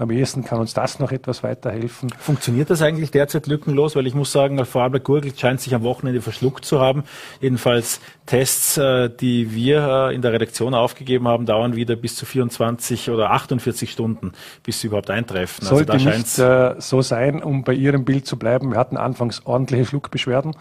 Am 0.00 0.10
ehesten 0.10 0.42
kann 0.44 0.58
uns 0.58 0.72
das 0.72 0.98
noch 0.98 1.12
etwas 1.12 1.42
weiterhelfen. 1.42 2.08
Funktioniert 2.18 2.70
das 2.70 2.80
eigentlich 2.80 3.10
derzeit 3.10 3.46
lückenlos? 3.46 3.96
Weil 3.96 4.06
ich 4.06 4.14
muss 4.14 4.32
sagen, 4.32 4.64
Vorarlberg 4.64 5.04
Gurgel 5.04 5.36
scheint 5.36 5.60
sich 5.60 5.74
am 5.74 5.82
Wochenende 5.82 6.22
verschluckt 6.22 6.64
zu 6.64 6.80
haben. 6.80 7.04
Jedenfalls 7.42 8.00
Tests, 8.24 8.78
äh, 8.78 9.10
die 9.10 9.54
wir 9.54 10.08
äh, 10.08 10.14
in 10.14 10.22
der 10.22 10.32
Redaktion 10.32 10.72
aufgegeben 10.72 11.28
haben, 11.28 11.44
dauern 11.44 11.76
wieder 11.76 11.96
bis 11.96 12.16
zu 12.16 12.24
24 12.24 13.10
oder 13.10 13.30
48 13.32 13.92
Stunden, 13.92 14.32
bis 14.62 14.80
sie 14.80 14.86
überhaupt 14.86 15.10
eintreffen. 15.10 15.64
Also 15.64 15.76
Sollte 15.76 15.92
also 15.92 16.08
nicht 16.08 16.38
äh, 16.38 16.80
so 16.80 17.02
sein, 17.02 17.42
um 17.42 17.62
bei 17.62 17.74
Ihrem 17.74 18.06
Bild 18.06 18.26
zu 18.26 18.38
bleiben. 18.38 18.70
Wir 18.70 18.78
hatten 18.78 18.96
anfangs 18.96 19.44
ordentliche 19.44 19.84
Schluckbeschwerden. 19.84 20.54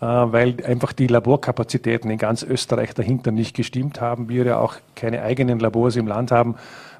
Äh, 0.00 0.06
weil 0.06 0.54
einfach 0.64 0.92
die 0.92 1.08
Laborkapazitäten 1.08 2.08
in 2.08 2.18
ganz 2.18 2.44
Österreich 2.44 2.94
dahinter 2.94 3.32
nicht 3.32 3.56
gestimmt 3.56 4.00
haben. 4.00 4.28
Wir 4.28 4.44
ja 4.44 4.58
auch 4.60 4.76
keine 4.94 5.22
eigenen 5.22 5.58
Labors 5.58 5.96
im 5.96 6.06
Land 6.06 6.30
haben, 6.30 6.54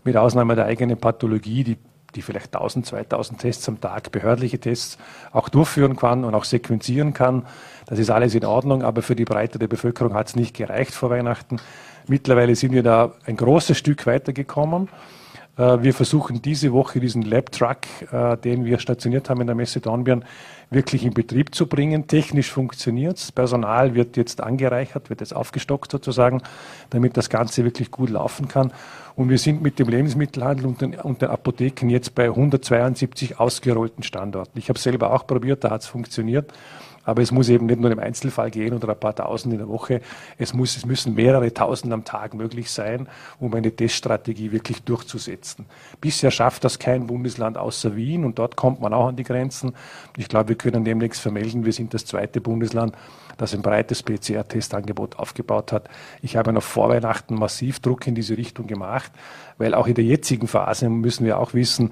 mit 0.05 0.17
Ausnahme 0.17 0.55
der 0.55 0.67
eigenen 0.67 0.97
Pathologie, 0.97 1.65
die, 1.65 1.77
die 2.15 2.23
vielleicht 2.23 2.55
1000, 2.55 2.87
2000 2.87 3.41
Tests 3.41 3.69
am 3.69 3.81
Tag, 3.81 4.13
behördliche 4.13 4.59
Tests 4.59 4.99
auch 5.33 5.49
durchführen 5.49 5.97
kann 5.97 6.25
und 6.25 6.35
auch 6.35 6.45
sequenzieren 6.45 7.13
kann. 7.13 7.45
Das 7.87 7.99
ist 7.99 8.11
alles 8.11 8.35
in 8.35 8.45
Ordnung, 8.45 8.83
aber 8.83 9.03
für 9.03 9.17
die 9.17 9.25
Breite 9.25 9.59
der 9.59 9.69
Bevölkerung 9.69 10.15
hat 10.15 10.29
es 10.29 10.37
nicht 10.37 10.57
gereicht 10.57 10.95
vor 10.95 11.11
Weihnachten. 11.11 11.59
Mittlerweile 12.07 12.57
sind 12.57 12.73
wir 12.73 12.83
da 12.83 13.13
ein 13.27 13.37
großes 13.37 13.77
Stück 13.77 14.07
weitergekommen. 14.07 14.89
Äh, 15.59 15.83
wir 15.83 15.93
versuchen 15.93 16.41
diese 16.41 16.73
Woche 16.73 17.01
diesen 17.01 17.23
Lab-Truck, 17.23 18.13
äh, 18.13 18.37
den 18.39 18.65
wir 18.65 18.79
stationiert 18.79 19.29
haben 19.29 19.41
in 19.41 19.47
der 19.47 19.57
Messe 19.57 19.81
Dornbirn, 19.81 20.25
wirklich 20.71 21.05
in 21.05 21.15
Betrieb 21.15 21.55
zu 21.55 21.67
bringen. 21.67 22.07
Technisch 22.07 22.51
funktioniert 22.51 23.17
es. 23.17 23.33
Personal 23.33 23.95
wird 23.95 24.17
jetzt 24.17 24.43
angereichert, 24.43 25.11
wird 25.11 25.21
jetzt 25.21 25.35
aufgestockt 25.35 25.91
sozusagen, 25.91 26.43
damit 26.91 27.17
das 27.17 27.31
Ganze 27.31 27.65
wirklich 27.65 27.91
gut 27.91 28.11
laufen 28.11 28.49
kann. 28.49 28.73
Und 29.17 29.31
wir 29.31 29.39
sind 29.39 29.63
mit 29.63 29.79
dem 29.79 29.89
Lebensmittelhandel 29.89 30.67
und 30.67 30.81
den, 30.81 30.95
und 30.95 31.23
den 31.23 31.31
Apotheken 31.31 31.89
jetzt 31.89 32.15
bei 32.15 32.27
172 32.27 33.41
ausgerollten 33.41 34.03
Standorten. 34.03 34.59
Ich 34.59 34.69
habe 34.69 34.79
selber 34.79 35.13
auch 35.13 35.27
probiert, 35.27 35.65
da 35.65 35.71
hat 35.71 35.83
es 35.83 35.87
funktioniert. 35.87 36.53
Aber 37.09 37.23
es 37.23 37.33
muss 37.33 37.49
eben 37.49 37.65
nicht 37.65 37.81
nur 37.81 37.91
im 37.91 38.01
Einzelfall 38.01 38.51
gehen 38.51 38.75
oder 38.75 38.91
ein 38.91 39.01
paar 39.01 39.15
Tausend 39.15 39.55
in 39.55 39.61
der 39.61 39.69
Woche. 39.69 40.03
Es, 40.37 40.53
muss, 40.53 40.77
es 40.77 40.85
müssen 40.85 41.15
mehrere 41.15 41.55
Tausend 41.55 41.91
am 41.91 42.05
Tag 42.05 42.35
möglich 42.35 42.71
sein, 42.71 43.09
um 43.41 43.55
eine 43.55 43.75
Teststrategie 43.75 44.53
wirklich 44.53 44.83
durchzusetzen. 44.83 45.65
Bisher 46.03 46.31
schafft 46.31 46.65
das 46.65 46.79
kein 46.79 47.07
Bundesland 47.07 47.57
außer 47.57 47.97
Wien 47.97 48.27
und 48.27 48.39
dort 48.39 48.57
kommt 48.57 48.83
man 48.83 48.93
auch 48.93 49.09
an 49.09 49.17
die 49.17 49.25
Grenzen. 49.25 49.73
Ich 50.19 50.29
glaube, 50.29 50.51
wir 50.51 50.57
können 50.57 50.85
demnächst 50.85 51.23
vermelden, 51.23 51.65
wir 51.65 51.73
sind 51.73 51.95
das 51.95 52.05
zweite 52.05 52.43
Bundesland, 52.43 52.95
das 53.39 53.55
ein 53.55 53.63
breites 53.63 54.03
PCR-Testangebot 54.03 55.19
aufgebaut 55.19 55.73
hat. 55.73 55.89
Ich 56.21 56.37
habe 56.37 56.53
noch 56.53 56.63
vor 56.63 56.91
Weihnachten 56.91 57.37
massiv 57.37 57.81
Druck 57.81 58.07
in 58.07 58.17
diese 58.17 58.37
Richtung 58.37 58.67
gemacht, 58.67 59.13
weil 59.57 59.73
auch 59.73 59.87
in 59.87 59.95
der 59.95 60.05
jetzigen 60.05 60.47
Phase 60.47 60.91
müssen 60.91 61.25
wir 61.25 61.39
auch 61.39 61.55
wissen, 61.55 61.91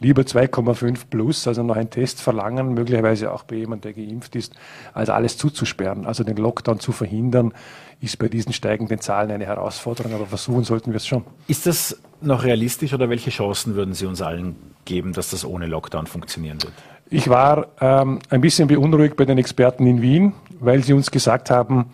lieber 0.00 0.22
2,5 0.22 1.06
plus, 1.10 1.46
also 1.46 1.62
noch 1.62 1.76
einen 1.76 1.90
Test 1.90 2.20
verlangen, 2.20 2.74
möglicherweise 2.74 3.32
auch 3.32 3.42
bei 3.42 3.56
jemandem, 3.56 3.94
der 3.94 4.04
geimpft 4.04 4.36
ist, 4.36 4.54
als 4.94 5.10
alles 5.10 5.36
zuzusperren. 5.36 6.06
Also 6.06 6.24
den 6.24 6.36
Lockdown 6.36 6.80
zu 6.80 6.92
verhindern, 6.92 7.52
ist 8.00 8.18
bei 8.18 8.28
diesen 8.28 8.52
steigenden 8.52 9.00
Zahlen 9.00 9.30
eine 9.30 9.46
Herausforderung, 9.46 10.14
aber 10.14 10.26
versuchen 10.26 10.64
sollten 10.64 10.92
wir 10.92 10.98
es 10.98 11.06
schon. 11.06 11.24
Ist 11.48 11.66
das 11.66 12.00
noch 12.20 12.44
realistisch 12.44 12.94
oder 12.94 13.08
welche 13.08 13.30
Chancen 13.30 13.74
würden 13.74 13.94
Sie 13.94 14.06
uns 14.06 14.22
allen 14.22 14.56
geben, 14.84 15.12
dass 15.12 15.30
das 15.30 15.44
ohne 15.44 15.66
Lockdown 15.66 16.06
funktionieren 16.06 16.62
wird? 16.62 16.72
Ich 17.10 17.28
war 17.28 17.68
ähm, 17.80 18.18
ein 18.28 18.40
bisschen 18.40 18.68
beunruhigt 18.68 19.16
bei 19.16 19.24
den 19.24 19.38
Experten 19.38 19.86
in 19.86 20.02
Wien, 20.02 20.34
weil 20.60 20.84
sie 20.84 20.92
uns 20.92 21.10
gesagt 21.10 21.50
haben, 21.50 21.86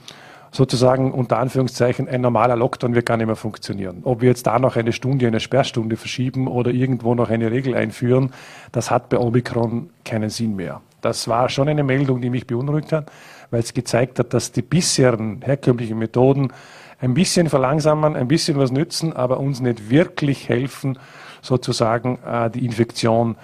sozusagen 0.55 1.11
unter 1.11 1.38
Anführungszeichen 1.38 2.09
ein 2.09 2.21
normaler 2.21 2.55
Lockdown 2.55 2.95
wird 2.95 3.07
gar 3.07 3.17
nicht 3.17 3.27
mehr 3.27 3.35
funktionieren. 3.35 4.03
Ob 4.05 4.21
wir 4.21 4.29
jetzt 4.29 4.47
da 4.47 4.61
noch 4.61 4.77
eine 4.77 4.93
Stunde, 4.93 5.27
eine 5.27 5.40
Sperrstunde 5.40 5.97
verschieben 5.97 6.47
oder 6.47 6.71
irgendwo 6.71 7.17
noch 7.17 7.29
eine 7.29 7.51
Regel 7.51 7.75
einführen, 7.75 8.31
das 8.71 8.88
hat 8.88 9.09
bei 9.09 9.19
Omikron 9.19 9.90
keinen 10.05 10.31
Sinn 10.31 10.55
mehr. 10.55 10.81
Das 11.01 11.27
war 11.27 11.49
schon 11.49 11.69
eine 11.69 11.83
Meldung, 11.83 12.21
die 12.21 12.31
mich 12.31 12.47
beunruhigt 12.47 12.93
hat, 12.93 13.11
weil 13.51 13.61
es 13.61 13.75
gezeigt 13.75 14.21
hat, 14.21 14.33
dass 14.33 14.53
die 14.53 14.62
bisherigen 14.62 15.40
herkömmlichen 15.43 15.99
Methoden 15.99 16.53
ein 17.01 17.14
bisschen 17.14 17.49
verlangsamen, 17.49 18.14
ein 18.14 18.29
bisschen 18.29 18.57
was 18.57 18.71
nützen, 18.71 19.12
aber 19.12 19.40
uns 19.40 19.61
nicht 19.61 19.90
wirklich 19.90 20.49
helfen, 20.49 21.01
sozusagen 21.43 22.21
äh, 22.25 22.49
die 22.49 22.64
Infektion 22.64 23.37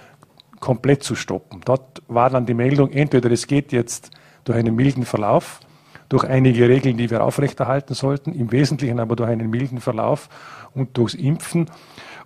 komplett 0.61 1.03
zu 1.03 1.15
stoppen. 1.15 1.59
Dort 1.65 2.01
war 2.07 2.29
dann 2.29 2.45
die 2.45 2.53
Meldung, 2.53 2.89
entweder 2.91 3.29
es 3.31 3.47
geht 3.47 3.73
jetzt 3.73 4.11
durch 4.45 4.57
einen 4.57 4.75
milden 4.75 5.03
Verlauf, 5.03 5.59
durch 6.11 6.25
einige 6.25 6.67
Regeln, 6.67 6.97
die 6.97 7.09
wir 7.09 7.23
aufrechterhalten 7.23 7.93
sollten, 7.93 8.33
im 8.33 8.51
Wesentlichen 8.51 8.99
aber 8.99 9.15
durch 9.15 9.29
einen 9.29 9.49
milden 9.49 9.79
Verlauf 9.79 10.27
und 10.75 10.97
durchs 10.97 11.13
Impfen. 11.13 11.67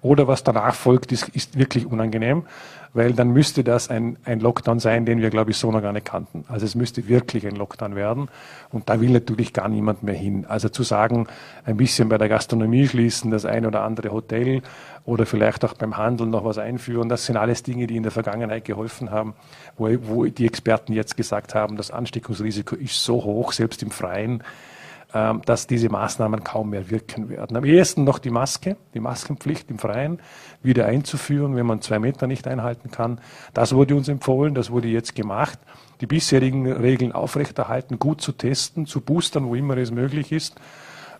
Oder 0.01 0.27
was 0.27 0.43
danach 0.43 0.73
folgt, 0.73 1.11
ist, 1.11 1.29
ist 1.29 1.59
wirklich 1.59 1.85
unangenehm, 1.85 2.45
weil 2.95 3.13
dann 3.13 3.29
müsste 3.29 3.63
das 3.63 3.91
ein, 3.91 4.17
ein 4.25 4.39
Lockdown 4.39 4.79
sein, 4.79 5.05
den 5.05 5.21
wir, 5.21 5.29
glaube 5.29 5.51
ich, 5.51 5.57
so 5.57 5.71
noch 5.71 5.83
gar 5.83 5.93
nicht 5.93 6.05
kannten. 6.07 6.45
Also 6.47 6.65
es 6.65 6.73
müsste 6.73 7.07
wirklich 7.07 7.45
ein 7.45 7.55
Lockdown 7.55 7.95
werden 7.95 8.29
und 8.71 8.89
da 8.89 8.99
will 8.99 9.11
natürlich 9.11 9.53
gar 9.53 9.69
niemand 9.69 10.01
mehr 10.01 10.15
hin. 10.15 10.45
Also 10.47 10.69
zu 10.69 10.81
sagen, 10.81 11.27
ein 11.65 11.77
bisschen 11.77 12.09
bei 12.09 12.17
der 12.17 12.29
Gastronomie 12.29 12.87
schließen, 12.87 13.29
das 13.29 13.45
ein 13.45 13.67
oder 13.67 13.83
andere 13.83 14.11
Hotel 14.11 14.63
oder 15.03 15.27
vielleicht 15.27 15.63
auch 15.63 15.73
beim 15.73 15.97
Handel 15.97 16.25
noch 16.25 16.43
was 16.43 16.57
einführen, 16.57 17.09
das 17.09 17.27
sind 17.27 17.37
alles 17.37 17.61
Dinge, 17.61 17.85
die 17.85 17.97
in 17.97 18.03
der 18.03 18.11
Vergangenheit 18.11 18.65
geholfen 18.65 19.11
haben 19.11 19.35
wo, 19.77 19.89
wo 20.03 20.25
die 20.25 20.45
Experten 20.45 20.93
jetzt 20.93 21.17
gesagt 21.17 21.55
haben, 21.55 21.77
das 21.77 21.91
Ansteckungsrisiko 21.91 22.75
ist 22.75 23.03
so 23.03 23.23
hoch, 23.23 23.51
selbst 23.51 23.83
im 23.83 23.91
Freien, 23.91 24.43
dass 25.45 25.65
diese 25.65 25.87
Maßnahmen 25.87 26.43
kaum 26.43 26.71
mehr 26.71 26.89
wirken 26.89 27.29
werden. 27.29 27.55
Am 27.55 27.63
ehesten 27.63 28.03
noch 28.03 28.19
die 28.19 28.31
Maske, 28.31 28.75
die 28.93 28.99
Maskenpflicht 28.99 29.69
im 29.71 29.79
Freien 29.79 30.19
wieder 30.61 30.87
einzuführen, 30.87 31.55
wenn 31.55 31.65
man 31.65 31.79
zwei 31.79 31.99
Meter 31.99 32.27
nicht 32.27 32.47
einhalten 32.49 32.91
kann. 32.91 33.21
Das 33.53 33.73
wurde 33.73 33.95
uns 33.95 34.09
empfohlen, 34.09 34.55
das 34.55 34.71
wurde 34.71 34.89
jetzt 34.89 35.15
gemacht. 35.15 35.57
Die 36.01 36.05
bisherigen 36.05 36.69
Regeln 36.69 37.13
aufrechterhalten, 37.13 37.97
gut 37.97 38.19
zu 38.19 38.33
testen, 38.33 38.87
zu 38.87 38.99
boostern, 38.99 39.45
wo 39.45 39.55
immer 39.55 39.77
es 39.77 39.91
möglich 39.91 40.33
ist. 40.33 40.55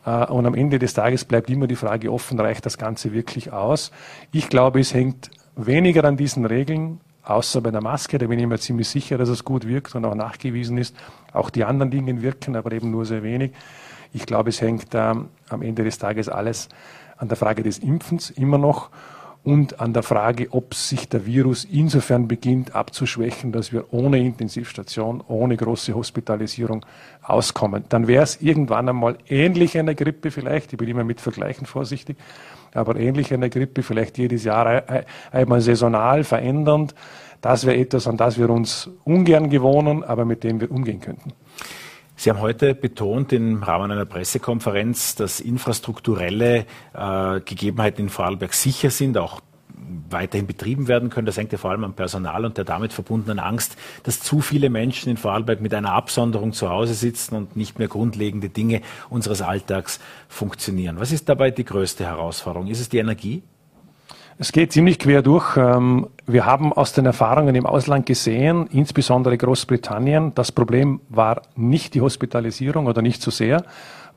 Äh, 0.06 0.26
und 0.26 0.46
am 0.46 0.56
Ende 0.56 0.78
des 0.78 0.94
Tages 0.94 1.24
bleibt 1.24 1.50
immer 1.50 1.68
die 1.68 1.78
Frage 1.78 2.12
offen, 2.12 2.38
reicht 2.38 2.66
das 2.66 2.78
Ganze 2.78 3.14
wirklich 3.14 3.54
aus? 3.54 3.92
Ich 4.34 4.50
glaube, 4.50 4.82
es 4.82 4.94
hängt 4.94 5.30
weniger 5.56 6.04
an 6.04 6.18
diesen 6.18 6.46
Regeln 6.46 7.00
außer 7.24 7.62
bei 7.62 7.72
der 7.72 7.82
Maske, 7.82 8.18
da 8.18 8.28
bin 8.28 8.40
ich 8.40 8.46
mir 8.46 8.60
ziemlich 8.60 8.88
sicher, 8.88 9.18
dass 9.18 9.30
es 9.30 9.44
gut 9.44 9.68
wirkt 9.68 9.96
und 9.96 10.06
auch 10.06 10.16
nachgewiesen 10.16 10.78
ist. 10.78 10.96
Auch 11.34 11.50
die 11.50 11.64
anderen 11.64 11.92
Dinge 11.92 12.22
wirken, 12.22 12.56
aber 12.56 12.72
eben 12.72 12.92
nur 12.92 13.06
sehr 13.06 13.24
wenig. 13.24 13.52
Ich 14.16 14.26
glaube, 14.26 14.48
es 14.50 14.62
hängt 14.62 14.88
ähm, 14.94 15.28
am 15.50 15.62
Ende 15.62 15.84
des 15.84 15.98
Tages 15.98 16.30
alles 16.30 16.70
an 17.18 17.28
der 17.28 17.36
Frage 17.36 17.64
des 17.64 17.80
Impfens 17.80 18.30
immer 18.30 18.58
noch 18.58 18.90
und 19.44 19.82
an 19.82 19.92
der 19.92 20.04
Frage, 20.04 20.48
ob 20.52 20.74
sich 20.74 21.10
der 21.10 21.26
Virus 21.26 21.66
insofern 21.66 22.30
beginnt 22.30 22.74
abzuschwächen, 22.74 23.52
dass 23.52 23.74
wir 23.74 23.94
ohne 23.94 24.20
Intensivstation, 24.20 25.22
ohne 25.28 25.58
große 25.58 25.94
Hospitalisierung 25.94 26.86
auskommen. 27.24 27.84
Dann 27.90 28.08
wäre 28.08 28.24
es 28.24 28.42
irgendwann 28.42 28.88
einmal 28.88 29.18
ähnlich 29.28 29.78
einer 29.78 29.96
Grippe 29.96 30.32
vielleicht, 30.32 30.72
ich 30.72 30.80
bin 30.80 30.88
immer 30.88 31.04
mit 31.04 31.20
Vergleichen 31.20 31.66
vorsichtig, 31.66 32.16
aber 32.74 32.96
ähnlich 32.96 33.34
einer 33.34 33.50
Grippe, 33.50 33.84
vielleicht 33.84 34.18
jedes 34.18 34.46
Jahr 34.46 34.84
einmal 35.34 35.60
saisonal 35.60 36.24
verändernd. 36.24 36.96
Das 37.42 37.66
wäre 37.66 37.76
etwas, 37.76 38.08
an 38.08 38.16
das 38.16 38.40
wir 38.40 38.50
uns 38.50 38.90
ungern 39.04 39.50
gewohnen, 39.50 40.06
aber 40.06 40.24
mit 40.24 40.46
dem 40.46 40.62
wir 40.62 40.72
umgehen 40.72 41.02
könnten. 41.02 41.34
Sie 42.18 42.30
haben 42.30 42.40
heute 42.40 42.74
betont 42.76 43.34
im 43.34 43.62
Rahmen 43.62 43.92
einer 43.92 44.06
Pressekonferenz, 44.06 45.16
dass 45.16 45.40
infrastrukturelle 45.40 46.66
äh, 46.94 47.40
Gegebenheiten 47.42 48.06
in 48.06 48.10
Vorarlberg 48.10 48.54
sicher 48.54 48.90
sind, 48.90 49.18
auch 49.18 49.42
weiterhin 50.10 50.48
betrieben 50.48 50.88
werden 50.88 51.10
können. 51.10 51.26
Das 51.26 51.38
hängt 51.38 51.52
ja 51.52 51.58
vor 51.58 51.72
allem 51.72 51.84
am 51.84 51.94
Personal 51.94 52.46
und 52.46 52.58
der 52.58 52.64
damit 52.64 52.94
verbundenen 52.94 53.40
Angst, 53.40 53.76
dass 54.04 54.20
zu 54.22 54.42
viele 54.42 54.70
Menschen 54.70 55.10
in 55.10 55.18
Vorarlberg 55.18 55.62
mit 55.62 55.74
einer 55.74 55.94
Absonderung 55.94 56.54
zu 56.54 56.70
Hause 56.70 56.94
sitzen 56.94 57.36
und 57.36 57.56
nicht 57.56 57.80
mehr 57.80 57.88
grundlegende 57.88 58.50
Dinge 58.50 58.82
unseres 59.10 59.42
Alltags 59.42 60.00
funktionieren. 60.28 61.00
Was 61.00 61.12
ist 61.12 61.28
dabei 61.30 61.52
die 61.52 61.66
größte 61.66 62.06
Herausforderung? 62.06 62.68
Ist 62.68 62.80
es 62.80 62.90
die 62.90 63.00
Energie? 63.00 63.44
Es 64.38 64.52
geht 64.52 64.74
ziemlich 64.74 65.00
quer 65.00 65.22
durch. 65.22 65.56
Ähm, 65.56 66.08
wir 66.26 66.46
haben 66.46 66.74
aus 66.74 66.92
den 66.92 67.06
Erfahrungen 67.06 67.56
im 67.56 67.66
Ausland 67.66 68.06
gesehen, 68.06 68.68
insbesondere 68.70 69.38
Großbritannien, 69.38 70.34
das 70.36 70.52
Problem 70.52 71.00
war 71.08 71.44
nicht 71.56 71.94
die 71.94 72.02
Hospitalisierung 72.02 72.88
oder 72.88 73.02
nicht 73.02 73.22
so 73.22 73.32
sehr, 73.32 73.64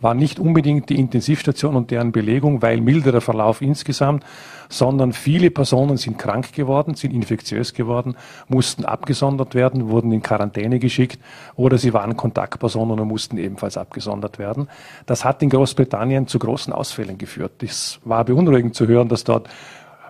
war 0.00 0.14
nicht 0.14 0.40
unbedingt 0.40 0.90
die 0.90 0.98
Intensivstation 0.98 1.76
und 1.76 1.92
deren 1.92 2.10
Belegung, 2.10 2.62
weil 2.62 2.80
milderer 2.80 3.20
Verlauf 3.20 3.62
insgesamt, 3.62 4.24
sondern 4.68 5.12
viele 5.12 5.52
Personen 5.52 5.96
sind 5.96 6.18
krank 6.18 6.52
geworden, 6.52 6.94
sind 6.94 7.12
infektiös 7.12 7.72
geworden, 7.72 8.16
mussten 8.48 8.84
abgesondert 8.84 9.54
werden, 9.54 9.88
wurden 9.88 10.10
in 10.10 10.22
Quarantäne 10.22 10.80
geschickt 10.80 11.20
oder 11.54 11.78
sie 11.78 11.92
waren 11.92 12.16
Kontaktpersonen 12.16 12.98
und 12.98 13.06
mussten 13.06 13.38
ebenfalls 13.38 13.76
abgesondert 13.76 14.40
werden. 14.40 14.68
Das 15.06 15.24
hat 15.24 15.42
in 15.44 15.50
Großbritannien 15.50 16.26
zu 16.26 16.40
großen 16.40 16.72
Ausfällen 16.72 17.18
geführt. 17.18 17.62
Es 17.62 18.00
war 18.04 18.24
beunruhigend 18.24 18.74
zu 18.74 18.88
hören, 18.88 19.08
dass 19.08 19.22
dort 19.22 19.48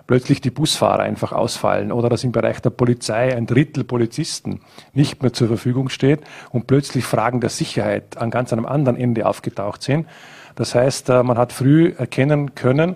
plötzlich 0.09 0.41
die 0.41 0.49
Busfahrer 0.49 1.03
einfach 1.03 1.33
ausfallen 1.33 1.91
oder 1.91 2.09
dass 2.09 2.23
im 2.23 2.31
Bereich 2.31 2.63
der 2.63 2.71
Polizei 2.71 3.37
ein 3.37 3.45
Drittel 3.45 3.83
Polizisten 3.83 4.61
nicht 4.91 5.21
mehr 5.21 5.33
zur 5.33 5.49
Verfügung 5.49 5.89
steht 5.89 6.21
und 6.49 6.65
plötzlich 6.65 7.05
Fragen 7.05 7.41
der 7.41 7.51
Sicherheit 7.51 8.17
an 8.17 8.31
ganz 8.31 8.51
einem 8.51 8.65
anderen 8.65 8.97
Ende 8.97 9.27
aufgetaucht 9.27 9.83
sind. 9.83 10.07
Das 10.55 10.73
heißt, 10.73 11.09
äh, 11.09 11.21
man 11.21 11.37
hat 11.37 11.53
früh 11.53 11.93
erkennen 11.95 12.55
können, 12.55 12.95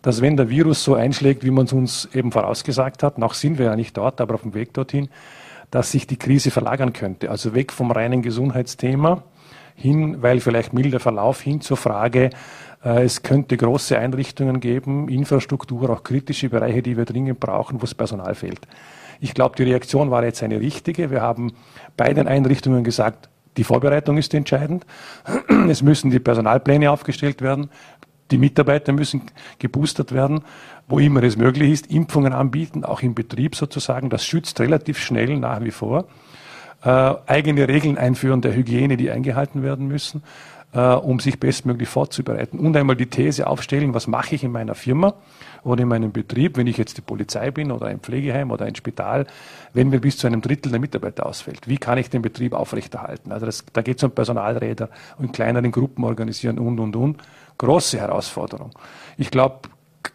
dass 0.00 0.22
wenn 0.22 0.38
der 0.38 0.48
Virus 0.48 0.82
so 0.82 0.94
einschlägt, 0.94 1.44
wie 1.44 1.50
man 1.50 1.66
es 1.66 1.74
uns 1.74 2.08
eben 2.14 2.32
vorausgesagt 2.32 3.02
hat, 3.02 3.18
noch 3.18 3.34
sind 3.34 3.58
wir 3.58 3.66
ja 3.66 3.76
nicht 3.76 3.98
dort, 3.98 4.22
aber 4.22 4.32
auf 4.32 4.42
dem 4.42 4.54
Weg 4.54 4.72
dorthin, 4.72 5.10
dass 5.70 5.90
sich 5.90 6.06
die 6.06 6.16
Krise 6.16 6.50
verlagern 6.50 6.94
könnte. 6.94 7.28
Also 7.28 7.54
weg 7.54 7.72
vom 7.72 7.90
reinen 7.90 8.22
Gesundheitsthema 8.22 9.22
hin, 9.74 10.22
weil 10.22 10.40
vielleicht 10.40 10.72
milder 10.72 10.98
Verlauf 11.00 11.42
hin 11.42 11.60
zur 11.60 11.76
Frage, 11.76 12.30
es 12.84 13.22
könnte 13.22 13.56
große 13.56 13.98
Einrichtungen 13.98 14.60
geben, 14.60 15.08
Infrastruktur, 15.08 15.88
auch 15.88 16.02
kritische 16.02 16.50
Bereiche, 16.50 16.82
die 16.82 16.96
wir 16.96 17.06
dringend 17.06 17.40
brauchen, 17.40 17.80
wo 17.80 17.84
es 17.84 17.94
Personal 17.94 18.34
fehlt. 18.34 18.60
Ich 19.20 19.32
glaube, 19.32 19.56
die 19.56 19.62
Reaktion 19.62 20.10
war 20.10 20.22
jetzt 20.22 20.42
eine 20.42 20.60
richtige. 20.60 21.10
Wir 21.10 21.22
haben 21.22 21.52
bei 21.96 22.12
den 22.12 22.28
Einrichtungen 22.28 22.84
gesagt, 22.84 23.30
die 23.56 23.64
Vorbereitung 23.64 24.18
ist 24.18 24.34
entscheidend. 24.34 24.84
Es 25.68 25.80
müssen 25.80 26.10
die 26.10 26.18
Personalpläne 26.18 26.90
aufgestellt 26.90 27.40
werden. 27.40 27.70
Die 28.30 28.38
Mitarbeiter 28.38 28.92
müssen 28.92 29.22
geboostert 29.58 30.12
werden, 30.12 30.42
wo 30.88 30.98
immer 30.98 31.22
es 31.22 31.36
möglich 31.36 31.72
ist. 31.72 31.90
Impfungen 31.90 32.32
anbieten, 32.32 32.84
auch 32.84 33.00
im 33.00 33.14
Betrieb 33.14 33.54
sozusagen. 33.54 34.10
Das 34.10 34.26
schützt 34.26 34.60
relativ 34.60 34.98
schnell 34.98 35.38
nach 35.38 35.62
wie 35.62 35.70
vor. 35.70 36.06
Äh, 36.82 37.14
eigene 37.26 37.66
Regeln 37.68 37.96
einführen 37.96 38.42
der 38.42 38.54
Hygiene, 38.54 38.96
die 38.98 39.10
eingehalten 39.10 39.62
werden 39.62 39.88
müssen 39.88 40.22
äh, 40.74 40.80
um 40.80 41.20
sich 41.20 41.38
bestmöglich 41.38 41.88
vorzubereiten. 41.88 42.58
Und 42.58 42.76
einmal 42.76 42.96
die 42.96 43.06
These 43.06 43.46
aufstellen, 43.46 43.94
was 43.94 44.06
mache 44.06 44.34
ich 44.34 44.44
in 44.44 44.52
meiner 44.52 44.74
Firma 44.74 45.14
oder 45.62 45.82
in 45.82 45.88
meinem 45.88 46.12
Betrieb, 46.12 46.56
wenn 46.56 46.66
ich 46.66 46.76
jetzt 46.76 46.98
die 46.98 47.02
Polizei 47.02 47.50
bin 47.50 47.70
oder 47.70 47.86
ein 47.86 48.00
Pflegeheim 48.00 48.50
oder 48.50 48.64
ein 48.66 48.74
Spital, 48.74 49.26
wenn 49.72 49.88
mir 49.88 50.00
bis 50.00 50.18
zu 50.18 50.26
einem 50.26 50.42
Drittel 50.42 50.70
der 50.70 50.80
Mitarbeiter 50.80 51.26
ausfällt. 51.26 51.68
Wie 51.68 51.78
kann 51.78 51.96
ich 51.98 52.10
den 52.10 52.22
Betrieb 52.22 52.52
aufrechterhalten? 52.52 53.32
Also 53.32 53.46
das, 53.46 53.64
da 53.72 53.82
geht 53.82 53.98
es 53.98 54.04
um 54.04 54.10
Personalräder 54.10 54.90
und 55.18 55.32
kleineren 55.32 55.70
Gruppen 55.70 56.04
organisieren 56.04 56.58
und, 56.58 56.78
und, 56.80 56.96
und. 56.96 57.22
Große 57.56 58.00
Herausforderung. 58.00 58.72
Ich 59.16 59.30
glaube, 59.30 59.68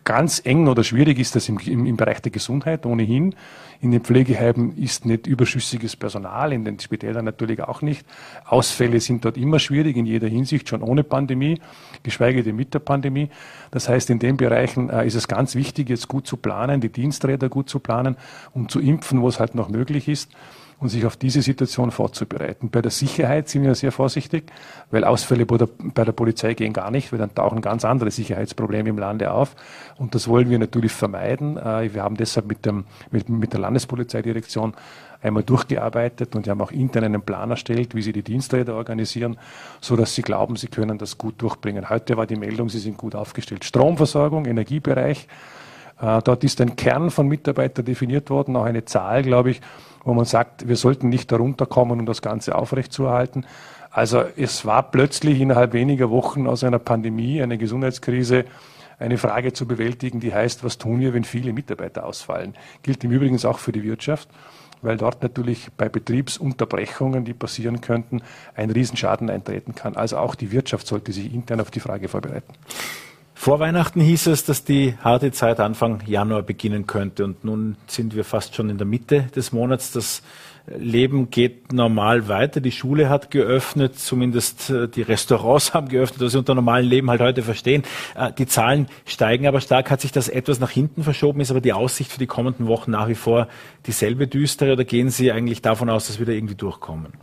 ganz 0.03 0.41
eng 0.43 0.67
oder 0.67 0.83
schwierig 0.83 1.19
ist 1.19 1.35
das 1.35 1.47
im, 1.47 1.57
im, 1.59 1.85
im 1.85 1.95
Bereich 1.95 2.21
der 2.21 2.31
Gesundheit 2.31 2.85
ohnehin. 2.85 3.33
In 3.81 3.91
den 3.91 4.01
Pflegeheimen 4.01 4.77
ist 4.77 5.05
nicht 5.05 5.25
überschüssiges 5.25 5.95
Personal, 5.95 6.51
in 6.51 6.65
den 6.65 6.77
Spitälern 6.79 7.23
natürlich 7.23 7.61
auch 7.61 7.81
nicht. 7.81 8.05
Ausfälle 8.45 8.99
sind 8.99 9.23
dort 9.23 9.37
immer 9.37 9.57
schwierig 9.57 9.95
in 9.95 10.05
jeder 10.05 10.27
Hinsicht, 10.27 10.67
schon 10.67 10.81
ohne 10.81 11.05
Pandemie, 11.05 11.61
geschweige 12.03 12.43
denn 12.43 12.57
mit 12.57 12.73
der 12.73 12.79
Pandemie. 12.79 13.29
Das 13.71 13.87
heißt, 13.87 14.09
in 14.09 14.19
den 14.19 14.35
Bereichen 14.35 14.89
äh, 14.89 15.07
ist 15.07 15.15
es 15.15 15.29
ganz 15.29 15.55
wichtig, 15.55 15.89
jetzt 15.89 16.09
gut 16.09 16.27
zu 16.27 16.35
planen, 16.35 16.81
die 16.81 16.89
Diensträder 16.89 17.47
gut 17.47 17.69
zu 17.69 17.79
planen, 17.79 18.17
um 18.53 18.67
zu 18.67 18.81
impfen, 18.81 19.21
wo 19.21 19.29
es 19.29 19.39
halt 19.39 19.55
noch 19.55 19.69
möglich 19.69 20.09
ist. 20.09 20.29
Und 20.79 20.89
sich 20.89 21.05
auf 21.05 21.17
diese 21.17 21.41
Situation 21.41 21.91
vorzubereiten. 21.91 22.69
Bei 22.69 22.81
der 22.81 22.91
Sicherheit 22.91 23.49
sind 23.49 23.63
wir 23.63 23.75
sehr 23.75 23.91
vorsichtig, 23.91 24.51
weil 24.91 25.03
Ausfälle 25.03 25.45
bei 25.45 25.57
der, 25.57 26.11
Polizei 26.13 26.53
gehen 26.53 26.71
gar 26.71 26.89
nicht, 26.89 27.11
weil 27.11 27.19
dann 27.19 27.35
tauchen 27.35 27.61
ganz 27.61 27.83
andere 27.83 28.11
Sicherheitsprobleme 28.11 28.89
im 28.89 28.97
Lande 28.97 29.31
auf. 29.31 29.55
Und 29.97 30.15
das 30.15 30.27
wollen 30.27 30.49
wir 30.49 30.57
natürlich 30.57 30.93
vermeiden. 30.93 31.57
Äh, 31.57 31.93
wir 31.93 32.03
haben 32.03 32.15
deshalb 32.15 32.47
mit, 32.47 32.65
dem, 32.65 32.85
mit, 33.11 33.27
mit 33.27 33.51
der 33.51 33.59
Landespolizeidirektion 33.59 34.73
einmal 35.21 35.43
durchgearbeitet 35.43 36.33
und 36.35 36.45
die 36.45 36.49
haben 36.49 36.61
auch 36.61 36.71
intern 36.71 37.03
einen 37.03 37.21
Plan 37.21 37.49
erstellt, 37.49 37.93
wie 37.93 38.01
sie 38.01 38.13
die 38.13 38.23
Diensträder 38.23 38.75
organisieren, 38.75 39.37
so 39.81 39.97
dass 39.97 40.15
sie 40.15 40.21
glauben, 40.21 40.55
sie 40.55 40.67
können 40.67 40.97
das 40.97 41.17
gut 41.17 41.41
durchbringen. 41.41 41.89
Heute 41.89 42.15
war 42.15 42.25
die 42.25 42.37
Meldung, 42.37 42.69
sie 42.69 42.79
sind 42.79 42.97
gut 42.97 43.15
aufgestellt. 43.15 43.65
Stromversorgung, 43.65 44.45
Energiebereich, 44.45 45.27
äh, 46.01 46.21
dort 46.23 46.45
ist 46.45 46.61
ein 46.61 46.77
Kern 46.77 47.11
von 47.11 47.27
Mitarbeitern 47.27 47.83
definiert 47.83 48.29
worden, 48.29 48.55
auch 48.55 48.63
eine 48.63 48.85
Zahl, 48.85 49.23
glaube 49.23 49.51
ich, 49.51 49.61
wo 50.03 50.13
man 50.13 50.25
sagt, 50.25 50.67
wir 50.67 50.75
sollten 50.75 51.09
nicht 51.09 51.31
darunter 51.31 51.65
kommen, 51.65 51.99
um 51.99 52.05
das 52.05 52.21
Ganze 52.21 52.55
aufrechtzuerhalten. 52.55 53.45
Also 53.91 54.23
es 54.37 54.65
war 54.65 54.83
plötzlich 54.83 55.39
innerhalb 55.41 55.73
weniger 55.73 56.09
Wochen 56.09 56.47
aus 56.47 56.63
einer 56.63 56.79
Pandemie, 56.79 57.41
einer 57.41 57.57
Gesundheitskrise, 57.57 58.45
eine 58.99 59.17
Frage 59.17 59.53
zu 59.53 59.65
bewältigen, 59.65 60.19
die 60.19 60.33
heißt, 60.33 60.63
was 60.63 60.77
tun 60.77 60.99
wir, 60.99 61.13
wenn 61.13 61.23
viele 61.23 61.53
Mitarbeiter 61.53 62.05
ausfallen? 62.05 62.53
Gilt 62.83 63.03
im 63.03 63.11
Übrigen 63.11 63.43
auch 63.45 63.57
für 63.57 63.71
die 63.71 63.83
Wirtschaft, 63.83 64.29
weil 64.81 64.97
dort 64.97 65.23
natürlich 65.23 65.69
bei 65.77 65.89
Betriebsunterbrechungen, 65.89 67.25
die 67.25 67.33
passieren 67.33 67.81
könnten, 67.81 68.21
ein 68.55 68.69
Riesenschaden 68.69 69.29
eintreten 69.29 69.73
kann. 69.73 69.95
Also 69.95 70.17
auch 70.17 70.35
die 70.35 70.51
Wirtschaft 70.51 70.85
sollte 70.85 71.13
sich 71.13 71.33
intern 71.33 71.61
auf 71.61 71.71
die 71.71 71.79
Frage 71.79 72.09
vorbereiten. 72.09 72.53
Vor 73.41 73.61
Weihnachten 73.61 74.01
hieß 74.01 74.27
es, 74.27 74.43
dass 74.43 74.65
die 74.65 74.95
harte 75.01 75.31
Zeit 75.31 75.61
Anfang 75.61 76.01
Januar 76.05 76.41
beginnen 76.41 76.87
könnte. 76.87 77.23
Und 77.23 77.45
nun 77.45 77.77
sind 77.87 78.13
wir 78.13 78.25
fast 78.25 78.53
schon 78.53 78.69
in 78.69 78.77
der 78.77 78.85
Mitte 78.85 79.29
des 79.33 79.53
Monats. 79.53 79.93
Das 79.93 80.23
Leben 80.67 81.29
geht 81.29 81.71
normal 81.71 82.27
weiter. 82.27 82.59
Die 82.59 82.73
Schule 82.73 83.07
hat 83.07 83.31
geöffnet, 83.31 83.97
zumindest 83.97 84.69
äh, 84.71 84.89
die 84.89 85.03
Restaurants 85.03 85.73
haben 85.73 85.87
geöffnet, 85.87 86.19
was 86.19 86.33
sie 86.33 86.37
unter 86.37 86.53
normalen 86.53 86.85
Leben 86.85 87.09
halt 87.09 87.21
heute 87.21 87.41
verstehen. 87.41 87.83
Äh, 88.13 88.33
die 88.33 88.45
Zahlen 88.45 88.87
steigen 89.05 89.47
aber 89.47 89.61
stark. 89.61 89.89
Hat 89.89 90.01
sich 90.01 90.11
das 90.11 90.27
etwas 90.27 90.59
nach 90.59 90.71
hinten 90.71 91.03
verschoben? 91.05 91.39
Ist 91.39 91.49
aber 91.49 91.61
die 91.61 91.71
Aussicht 91.71 92.11
für 92.11 92.19
die 92.19 92.27
kommenden 92.27 92.67
Wochen 92.67 92.91
nach 92.91 93.07
wie 93.07 93.15
vor 93.15 93.47
dieselbe 93.85 94.27
düstere 94.27 94.73
oder 94.73 94.83
gehen 94.83 95.11
Sie 95.11 95.31
eigentlich 95.31 95.61
davon 95.61 95.89
aus, 95.89 96.07
dass 96.07 96.19
wir 96.19 96.25
da 96.25 96.33
irgendwie 96.33 96.55
durchkommen? 96.55 97.13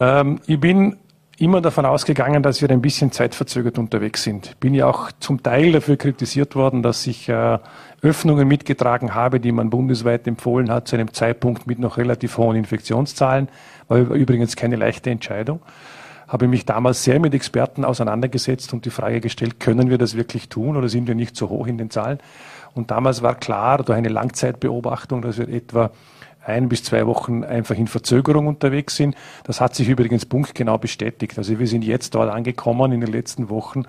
Ähm, 0.00 0.40
ich 0.48 0.58
bin 0.58 0.96
immer 1.38 1.60
davon 1.60 1.84
ausgegangen, 1.84 2.42
dass 2.42 2.62
wir 2.62 2.70
ein 2.70 2.80
bisschen 2.80 3.12
zeitverzögert 3.12 3.78
unterwegs 3.78 4.22
sind. 4.22 4.58
Bin 4.60 4.74
ja 4.74 4.86
auch 4.86 5.10
zum 5.18 5.42
Teil 5.42 5.72
dafür 5.72 5.96
kritisiert 5.96 6.54
worden, 6.54 6.82
dass 6.82 7.06
ich 7.06 7.28
äh, 7.28 7.58
Öffnungen 8.02 8.46
mitgetragen 8.46 9.14
habe, 9.14 9.40
die 9.40 9.52
man 9.52 9.70
bundesweit 9.70 10.26
empfohlen 10.26 10.70
hat, 10.70 10.88
zu 10.88 10.96
einem 10.96 11.12
Zeitpunkt 11.12 11.66
mit 11.66 11.78
noch 11.78 11.96
relativ 11.96 12.38
hohen 12.38 12.56
Infektionszahlen. 12.56 13.48
War 13.88 13.98
übrigens 13.98 14.56
keine 14.56 14.76
leichte 14.76 15.10
Entscheidung. 15.10 15.60
Habe 16.28 16.48
mich 16.48 16.64
damals 16.64 17.04
sehr 17.04 17.20
mit 17.20 17.34
Experten 17.34 17.84
auseinandergesetzt 17.84 18.72
und 18.72 18.84
die 18.84 18.90
Frage 18.90 19.20
gestellt, 19.20 19.60
können 19.60 19.90
wir 19.90 19.98
das 19.98 20.16
wirklich 20.16 20.48
tun 20.48 20.76
oder 20.76 20.88
sind 20.88 21.06
wir 21.06 21.14
nicht 21.14 21.36
so 21.36 21.48
hoch 21.48 21.66
in 21.66 21.78
den 21.78 21.90
Zahlen? 21.90 22.18
Und 22.74 22.90
damals 22.90 23.22
war 23.22 23.34
klar 23.34 23.82
durch 23.82 23.96
eine 23.96 24.08
Langzeitbeobachtung, 24.08 25.22
dass 25.22 25.38
wir 25.38 25.48
etwa 25.48 25.90
ein 26.44 26.68
bis 26.68 26.84
zwei 26.84 27.06
Wochen 27.06 27.44
einfach 27.44 27.76
in 27.76 27.86
Verzögerung 27.86 28.46
unterwegs 28.46 28.96
sind. 28.96 29.14
Das 29.44 29.60
hat 29.60 29.74
sich 29.74 29.88
übrigens 29.88 30.26
punktgenau 30.26 30.78
bestätigt. 30.78 31.38
Also 31.38 31.58
wir 31.58 31.66
sind 31.66 31.84
jetzt 31.84 32.14
dort 32.14 32.30
angekommen 32.30 32.92
in 32.92 33.00
den 33.00 33.12
letzten 33.12 33.48
Wochen, 33.48 33.84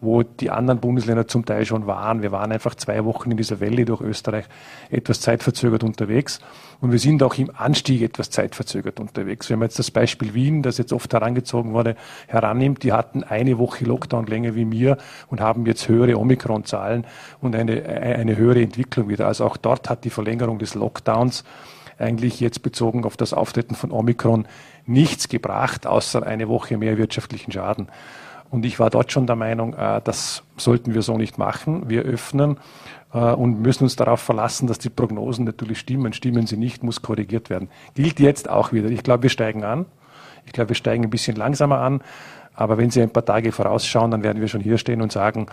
wo 0.00 0.22
die 0.22 0.50
anderen 0.50 0.80
Bundesländer 0.80 1.28
zum 1.28 1.44
Teil 1.44 1.66
schon 1.66 1.86
waren. 1.86 2.22
Wir 2.22 2.32
waren 2.32 2.50
einfach 2.52 2.74
zwei 2.74 3.04
Wochen 3.04 3.30
in 3.30 3.36
dieser 3.36 3.60
Welle 3.60 3.84
durch 3.84 4.00
Österreich 4.00 4.46
etwas 4.88 5.20
zeitverzögert 5.20 5.84
unterwegs. 5.84 6.40
Und 6.80 6.92
wir 6.92 6.98
sind 6.98 7.22
auch 7.22 7.34
im 7.34 7.50
Anstieg 7.54 8.00
etwas 8.00 8.30
zeitverzögert 8.30 8.98
unterwegs. 8.98 9.50
Wenn 9.50 9.58
man 9.58 9.66
jetzt 9.68 9.78
das 9.78 9.90
Beispiel 9.90 10.32
Wien, 10.32 10.62
das 10.62 10.78
jetzt 10.78 10.94
oft 10.94 11.12
herangezogen 11.12 11.74
wurde, 11.74 11.96
herannimmt, 12.28 12.82
die 12.82 12.92
hatten 12.92 13.22
eine 13.24 13.58
Woche 13.58 13.84
Lockdown 13.84 14.26
länger 14.26 14.54
wie 14.54 14.64
mir 14.64 14.96
und 15.28 15.42
haben 15.42 15.66
jetzt 15.66 15.86
höhere 15.88 16.18
Omikron-Zahlen 16.18 17.06
und 17.42 17.54
eine, 17.54 17.84
eine 17.84 18.36
höhere 18.38 18.62
Entwicklung 18.62 19.10
wieder. 19.10 19.26
Also 19.26 19.44
auch 19.44 19.58
dort 19.58 19.90
hat 19.90 20.04
die 20.04 20.10
Verlängerung 20.10 20.58
des 20.58 20.74
Lockdowns 20.74 21.44
eigentlich 22.00 22.40
jetzt 22.40 22.62
bezogen 22.62 23.04
auf 23.04 23.16
das 23.16 23.32
Auftreten 23.32 23.74
von 23.74 23.92
Omikron 23.92 24.46
nichts 24.86 25.28
gebracht, 25.28 25.86
außer 25.86 26.26
eine 26.26 26.48
Woche 26.48 26.76
mehr 26.76 26.98
wirtschaftlichen 26.98 27.52
Schaden. 27.52 27.88
Und 28.50 28.64
ich 28.64 28.80
war 28.80 28.90
dort 28.90 29.12
schon 29.12 29.26
der 29.26 29.36
Meinung, 29.36 29.74
äh, 29.74 30.00
das 30.02 30.42
sollten 30.56 30.92
wir 30.92 31.02
so 31.02 31.16
nicht 31.16 31.38
machen. 31.38 31.88
Wir 31.88 32.02
öffnen 32.02 32.58
äh, 33.12 33.18
und 33.18 33.62
müssen 33.62 33.84
uns 33.84 33.96
darauf 33.96 34.20
verlassen, 34.20 34.66
dass 34.66 34.78
die 34.78 34.90
Prognosen 34.90 35.44
natürlich 35.44 35.78
stimmen. 35.78 36.12
Stimmen 36.12 36.46
sie 36.46 36.56
nicht, 36.56 36.82
muss 36.82 37.00
korrigiert 37.00 37.48
werden. 37.48 37.68
Gilt 37.94 38.18
jetzt 38.18 38.50
auch 38.50 38.72
wieder. 38.72 38.90
Ich 38.90 39.04
glaube, 39.04 39.22
wir 39.24 39.30
steigen 39.30 39.62
an. 39.62 39.86
Ich 40.46 40.52
glaube, 40.52 40.70
wir 40.70 40.76
steigen 40.76 41.04
ein 41.04 41.10
bisschen 41.10 41.36
langsamer 41.36 41.78
an. 41.78 42.02
Aber 42.54 42.78
wenn 42.78 42.90
Sie 42.90 43.00
ein 43.00 43.10
paar 43.10 43.24
Tage 43.24 43.52
vorausschauen, 43.52 44.10
dann 44.10 44.22
werden 44.22 44.40
wir 44.40 44.48
schon 44.48 44.60
hier 44.60 44.76
stehen 44.76 45.00
und 45.00 45.12
sagen, 45.12 45.46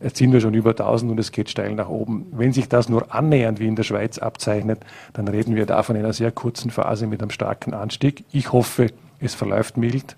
jetzt 0.00 0.18
sind 0.18 0.32
wir 0.32 0.40
schon 0.40 0.54
über 0.54 0.70
1000 0.70 1.10
und 1.10 1.18
es 1.18 1.32
geht 1.32 1.50
steil 1.50 1.74
nach 1.74 1.88
oben. 1.88 2.26
Wenn 2.32 2.52
sich 2.52 2.68
das 2.68 2.88
nur 2.88 3.12
annähernd 3.14 3.58
wie 3.58 3.66
in 3.66 3.76
der 3.76 3.82
Schweiz 3.82 4.18
abzeichnet, 4.18 4.80
dann 5.12 5.28
reden 5.28 5.56
wir 5.56 5.66
da 5.66 5.82
von 5.82 5.96
einer 5.96 6.12
sehr 6.12 6.30
kurzen 6.30 6.70
Phase 6.70 7.06
mit 7.06 7.20
einem 7.20 7.30
starken 7.30 7.74
Anstieg. 7.74 8.24
Ich 8.32 8.52
hoffe, 8.52 8.90
es 9.20 9.34
verläuft 9.34 9.76
mild, 9.76 10.16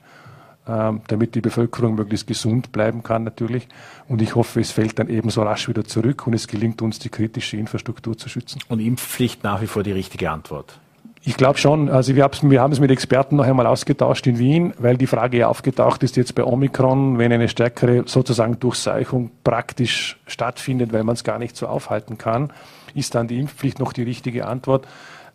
ähm, 0.66 1.02
damit 1.08 1.34
die 1.34 1.40
Bevölkerung 1.40 1.94
möglichst 1.94 2.26
gesund 2.26 2.72
bleiben 2.72 3.02
kann 3.02 3.24
natürlich. 3.24 3.68
Und 4.08 4.22
ich 4.22 4.34
hoffe, 4.34 4.60
es 4.60 4.70
fällt 4.70 4.98
dann 4.98 5.08
ebenso 5.08 5.42
rasch 5.42 5.68
wieder 5.68 5.84
zurück 5.84 6.26
und 6.26 6.34
es 6.34 6.48
gelingt 6.48 6.82
uns, 6.82 6.98
die 6.98 7.10
kritische 7.10 7.56
Infrastruktur 7.56 8.16
zu 8.16 8.28
schützen. 8.28 8.60
Und 8.68 8.80
Impfpflicht 8.80 9.44
nach 9.44 9.60
wie 9.60 9.66
vor 9.66 9.82
die 9.82 9.92
richtige 9.92 10.30
Antwort. 10.30 10.78
Ich 11.26 11.38
glaube 11.38 11.58
schon. 11.58 11.88
Also 11.88 12.14
wir, 12.14 12.30
wir 12.42 12.60
haben 12.60 12.72
es 12.72 12.80
mit 12.80 12.90
Experten 12.90 13.36
noch 13.36 13.46
einmal 13.46 13.66
ausgetauscht 13.66 14.26
in 14.26 14.38
Wien, 14.38 14.74
weil 14.76 14.98
die 14.98 15.06
Frage 15.06 15.38
ja 15.38 15.48
aufgetaucht 15.48 16.02
ist 16.02 16.16
jetzt 16.16 16.34
bei 16.34 16.44
Omikron, 16.44 17.16
wenn 17.16 17.32
eine 17.32 17.48
stärkere 17.48 18.02
sozusagen 18.06 18.60
Durchseuchung 18.60 19.30
praktisch 19.42 20.18
stattfindet, 20.26 20.92
weil 20.92 21.02
man 21.02 21.14
es 21.14 21.24
gar 21.24 21.38
nicht 21.38 21.56
so 21.56 21.66
aufhalten 21.66 22.18
kann, 22.18 22.52
ist 22.94 23.14
dann 23.14 23.26
die 23.26 23.40
Impfpflicht 23.40 23.78
noch 23.78 23.94
die 23.94 24.02
richtige 24.02 24.46
Antwort. 24.46 24.86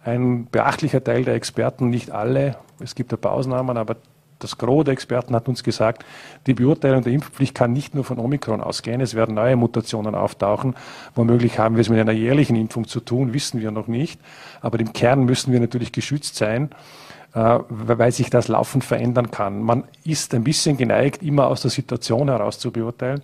Ein 0.05 0.47
beachtlicher 0.51 1.03
Teil 1.03 1.25
der 1.25 1.33
Experten, 1.33 1.89
nicht 1.89 2.11
alle, 2.11 2.57
es 2.79 2.93
gibt 2.93 3.11
ein 3.11 3.19
paar 3.19 3.33
Ausnahmen, 3.33 3.75
aber 3.75 3.97
das 4.39 4.57
Gros 4.57 4.85
der 4.85 4.93
Experten 4.93 5.35
hat 5.35 5.47
uns 5.47 5.63
gesagt, 5.63 6.05
die 6.47 6.53
Beurteilung 6.53 7.03
der 7.03 7.13
Impfpflicht 7.13 7.53
kann 7.53 7.73
nicht 7.73 7.93
nur 7.93 8.03
von 8.03 8.19
Omikron 8.19 8.61
ausgehen. 8.61 9.01
Es 9.01 9.13
werden 9.13 9.35
neue 9.35 9.55
Mutationen 9.55 10.15
auftauchen. 10.15 10.75
Womöglich 11.13 11.59
haben 11.59 11.75
wir 11.75 11.81
es 11.81 11.89
mit 11.89 11.99
einer 11.99 12.11
jährlichen 12.11 12.55
Impfung 12.55 12.87
zu 12.87 13.01
tun, 13.01 13.33
wissen 13.33 13.61
wir 13.61 13.71
noch 13.71 13.87
nicht. 13.87 14.19
Aber 14.61 14.79
im 14.79 14.93
Kern 14.93 15.25
müssen 15.25 15.51
wir 15.53 15.59
natürlich 15.59 15.91
geschützt 15.91 16.35
sein 16.35 16.69
äh, 17.33 17.59
weil 17.69 18.11
sich 18.11 18.29
das 18.29 18.47
laufend 18.47 18.83
verändern 18.83 19.31
kann. 19.31 19.61
Man 19.61 19.83
ist 20.03 20.33
ein 20.33 20.43
bisschen 20.43 20.77
geneigt, 20.77 21.21
immer 21.21 21.47
aus 21.47 21.61
der 21.61 21.71
Situation 21.71 22.29
heraus 22.29 22.59
zu 22.59 22.71
beurteilen. 22.71 23.21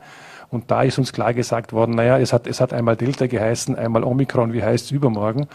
Und 0.49 0.69
da 0.69 0.83
ist 0.83 0.99
uns 0.99 1.11
klar 1.11 1.33
gesagt 1.33 1.73
worden, 1.73 1.95
naja, 1.95 2.19
es 2.19 2.31
hat, 2.31 2.47
es 2.47 2.61
hat 2.61 2.71
einmal 2.71 2.95
Delta 2.95 3.27
geheißen, 3.27 3.75
einmal 3.75 4.03
Omikron, 4.03 4.53
wie 4.53 4.63
heißt 4.63 4.85
es 4.85 4.91
übermorgen? 4.91 5.47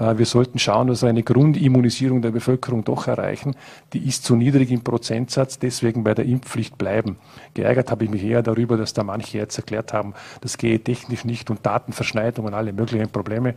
Äh, 0.00 0.18
wir 0.18 0.26
sollten 0.26 0.58
schauen, 0.58 0.88
dass 0.88 1.02
wir 1.02 1.08
eine 1.08 1.22
Grundimmunisierung 1.22 2.22
der 2.22 2.30
Bevölkerung 2.30 2.82
doch 2.82 3.06
erreichen. 3.06 3.54
Die 3.92 4.08
ist 4.08 4.24
zu 4.24 4.34
niedrig 4.34 4.70
im 4.72 4.82
Prozentsatz, 4.82 5.58
deswegen 5.58 6.02
bei 6.02 6.14
der 6.14 6.24
Impfpflicht 6.24 6.78
bleiben. 6.78 7.18
Geärgert 7.54 7.90
habe 7.90 8.04
ich 8.04 8.10
mich 8.10 8.24
eher 8.24 8.42
darüber, 8.42 8.76
dass 8.76 8.94
da 8.94 9.04
manche 9.04 9.38
jetzt 9.38 9.58
erklärt 9.58 9.92
haben, 9.92 10.14
das 10.40 10.58
gehe 10.58 10.80
technisch 10.80 11.24
nicht 11.24 11.50
und 11.50 11.64
Datenverschneidung 11.64 12.46
und 12.46 12.54
alle 12.54 12.72
möglichen 12.72 13.10
Probleme 13.10 13.54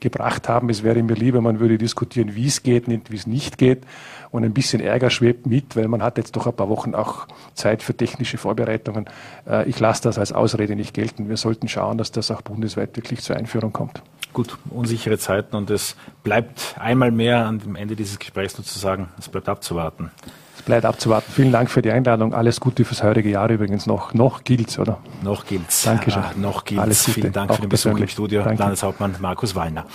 gebracht 0.00 0.48
haben. 0.48 0.70
Es 0.70 0.84
wäre 0.84 1.02
mir 1.02 1.14
lieber, 1.14 1.40
man 1.40 1.58
würde 1.58 1.78
diskutieren, 1.78 2.36
wie 2.36 2.46
es 2.46 2.62
geht, 2.62 2.86
nicht 2.86 3.10
wie 3.10 3.16
es 3.16 3.26
nicht 3.26 3.58
geht. 3.58 3.84
Und 4.30 4.44
ein 4.44 4.52
bisschen 4.52 4.80
Ärger 4.80 5.10
schwebt 5.10 5.46
mit, 5.46 5.74
weil 5.74 5.88
man 5.88 6.02
hat 6.02 6.18
jetzt 6.18 6.36
doch 6.36 6.46
ein 6.46 6.52
paar 6.52 6.68
Wochen 6.68 6.94
auch 6.94 7.26
Zeit 7.54 7.82
für 7.82 7.96
technische 7.96 8.38
Vorbereitungen. 8.38 9.06
Äh, 9.48 9.68
ich 9.68 9.80
lasse 9.80 10.02
das 10.02 10.18
als 10.18 10.32
Ausrede 10.32 10.76
nicht 10.76 10.94
gelten. 10.94 11.28
Wir 11.28 11.36
sollten 11.36 11.66
schauen, 11.66 11.98
dass 11.98 12.12
das 12.12 12.30
auch 12.30 12.42
bundesweit 12.42 12.96
wirklich 12.96 13.22
zur 13.22 13.36
Einführung 13.36 13.72
kommt. 13.72 14.02
Gut, 14.32 14.56
unsichere 14.70 15.18
Zeiten 15.18 15.56
und 15.56 15.70
es 15.70 15.96
bleibt 16.22 16.76
einmal 16.78 17.10
mehr 17.10 17.50
dem 17.50 17.76
Ende 17.76 17.96
dieses 17.96 18.18
Gesprächs 18.18 18.56
nur 18.56 18.64
zu 18.64 18.78
sagen, 18.78 19.08
es 19.18 19.28
bleibt 19.28 19.48
abzuwarten. 19.48 20.10
Es 20.56 20.62
bleibt 20.62 20.84
abzuwarten. 20.84 21.32
Vielen 21.32 21.52
Dank 21.52 21.70
für 21.70 21.82
die 21.82 21.90
Einladung. 21.90 22.34
Alles 22.34 22.60
Gute 22.60 22.84
fürs 22.84 23.02
heurige 23.02 23.30
Jahr 23.30 23.48
übrigens 23.48 23.86
noch. 23.86 24.12
Noch 24.12 24.44
gilt's, 24.44 24.78
oder? 24.78 24.98
Noch 25.22 25.46
gilt's. 25.46 25.82
Dankeschön. 25.82 26.22
Ah, 26.22 26.32
noch 26.36 26.64
gilt's. 26.64 26.82
Alles 26.82 27.04
Gute. 27.04 27.20
Vielen 27.20 27.32
Dank 27.32 27.50
Auch 27.50 27.56
für 27.56 27.62
den 27.62 27.68
Besuch 27.70 27.96
im 27.96 28.08
Studio, 28.08 28.42
Danke. 28.42 28.62
Landeshauptmann 28.62 29.16
Markus 29.20 29.54
Wallner. 29.54 29.86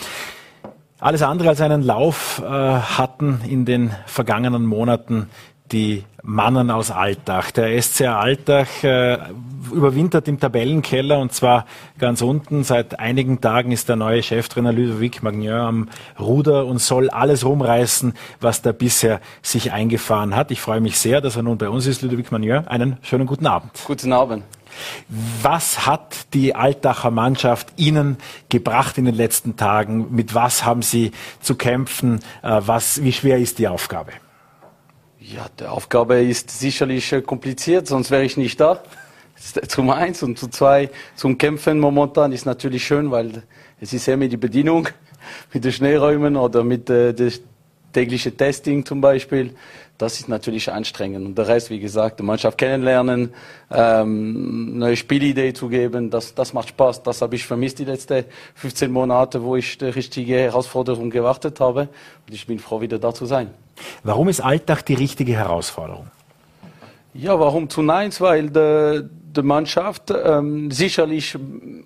Alles 1.00 1.22
andere 1.22 1.50
als 1.50 1.60
einen 1.60 1.82
Lauf 1.82 2.42
äh, 2.42 2.48
hatten 2.48 3.42
in 3.46 3.66
den 3.66 3.92
vergangenen 4.06 4.66
Monaten 4.66 5.30
die 5.74 6.04
Mannen 6.22 6.72
aus 6.72 6.92
Altach. 6.92 7.52
Der 7.52 7.82
SCR 7.82 8.18
Altach 8.18 8.84
äh, 8.84 9.18
überwintert 9.74 10.28
im 10.28 10.40
Tabellenkeller 10.40 11.20
und 11.20 11.34
zwar 11.34 11.66
ganz 11.98 12.22
unten. 12.22 12.64
Seit 12.64 13.00
einigen 13.00 13.42
Tagen 13.42 13.72
ist 13.72 13.90
der 13.90 13.96
neue 13.96 14.24
Cheftrainer 14.24 14.72
Ludovic 14.72 15.24
Magnier 15.24 15.56
am 15.56 15.90
Ruder 16.20 16.66
und 16.66 16.80
soll 16.80 17.10
alles 17.10 17.44
rumreißen, 17.44 18.14
was 18.40 18.62
da 18.62 18.72
bisher 18.72 19.20
sich 19.42 19.74
eingefahren 19.74 20.36
hat. 20.36 20.52
Ich 20.52 20.62
freue 20.62 20.80
mich 20.80 20.98
sehr, 20.98 21.20
dass 21.20 21.36
er 21.36 21.44
nun 21.44 21.58
bei 21.58 21.68
uns 21.68 21.88
ist, 21.88 22.04
Ludovic 22.04 22.32
Magnier. 22.32 22.66
Einen 22.68 22.98
schönen 23.02 23.26
guten 23.26 23.48
Abend. 23.48 23.72
Guten 23.86 24.14
Abend. 24.14 24.44
Was 25.42 25.86
hat 25.86 26.34
die 26.34 26.56
Altacher 26.56 27.12
Mannschaft 27.12 27.74
Ihnen 27.76 28.18
gebracht 28.50 28.98
in 28.98 29.06
den 29.06 29.16
letzten 29.16 29.56
Tagen? 29.56 30.08
Mit 30.12 30.34
was 30.34 30.66
haben 30.66 30.82
Sie 30.82 31.12
zu 31.42 31.56
kämpfen? 31.56 32.20
Äh, 32.42 32.62
was, 32.66 33.04
wie 33.04 33.12
schwer 33.12 33.40
ist 33.40 33.60
die 33.60 33.68
Aufgabe? 33.68 34.14
Ja, 35.26 35.48
die 35.58 35.66
Aufgabe 35.66 36.22
ist 36.22 36.50
sicherlich 36.52 37.14
äh, 37.14 37.22
kompliziert, 37.22 37.88
sonst 37.88 38.12
wäre 38.12 38.26
ich 38.26 38.36
nicht 38.36 38.60
da. 38.60 38.84
Zum 39.68 39.90
eins 39.90 40.22
und 40.22 40.38
zu 40.38 40.48
zwei 40.50 40.90
zum 41.16 41.38
Kämpfen 41.38 41.80
momentan 41.80 42.32
ist 42.34 42.46
natürlich 42.46 42.86
schön, 42.86 43.10
weil 43.10 43.44
es 43.80 43.94
ist 43.94 44.08
mit 44.08 44.32
die 44.32 44.38
Bedienung, 44.38 44.90
mit 45.54 45.64
den 45.64 45.72
Schneeräumen 45.72 46.36
oder 46.36 46.64
mit 46.64 46.90
äh, 46.90 47.14
dem 47.14 47.32
täglichen 47.94 48.36
Testing 48.36 48.86
zum 48.86 49.00
Beispiel 49.02 49.56
das 49.98 50.20
ist 50.20 50.28
natürlich 50.28 50.72
anstrengend. 50.72 51.26
Und 51.26 51.38
der 51.38 51.48
Rest, 51.48 51.70
wie 51.70 51.80
gesagt, 51.80 52.20
die 52.20 52.24
Mannschaft 52.24 52.58
kennenlernen, 52.58 53.34
ähm, 53.72 54.78
neue 54.78 54.98
Spielidee 54.98 55.54
zu 55.54 55.70
geben, 55.70 56.10
das, 56.10 56.34
das 56.34 56.54
macht 56.54 56.70
Spaß. 56.70 57.04
Das 57.04 57.22
habe 57.22 57.36
ich 57.36 57.46
vermisst 57.46 57.80
die 57.80 57.86
letzten 57.86 58.26
15 58.56 58.92
Monate, 58.92 59.44
wo 59.44 59.56
ich 59.56 59.78
die 59.78 59.86
richtige 59.86 60.36
Herausforderung 60.36 61.10
gewartet 61.10 61.60
habe. 61.60 61.90
Und 62.28 62.34
ich 62.34 62.48
bin 62.48 62.60
froh, 62.60 62.82
wieder 62.82 63.00
da 63.00 63.14
zu 63.14 63.26
sein. 63.26 63.52
Warum 64.04 64.30
ist 64.30 64.42
Alltag 64.42 64.84
die 64.86 64.94
richtige 64.94 65.34
Herausforderung? 65.34 66.08
Ja, 67.14 67.40
warum 67.40 67.70
zu 67.70 67.82
Neins? 67.82 68.20
Weil 68.22 68.50
der 68.50 69.04
die 69.36 69.42
Mannschaft 69.42 70.12
ähm, 70.12 70.70
sicherlich 70.72 71.38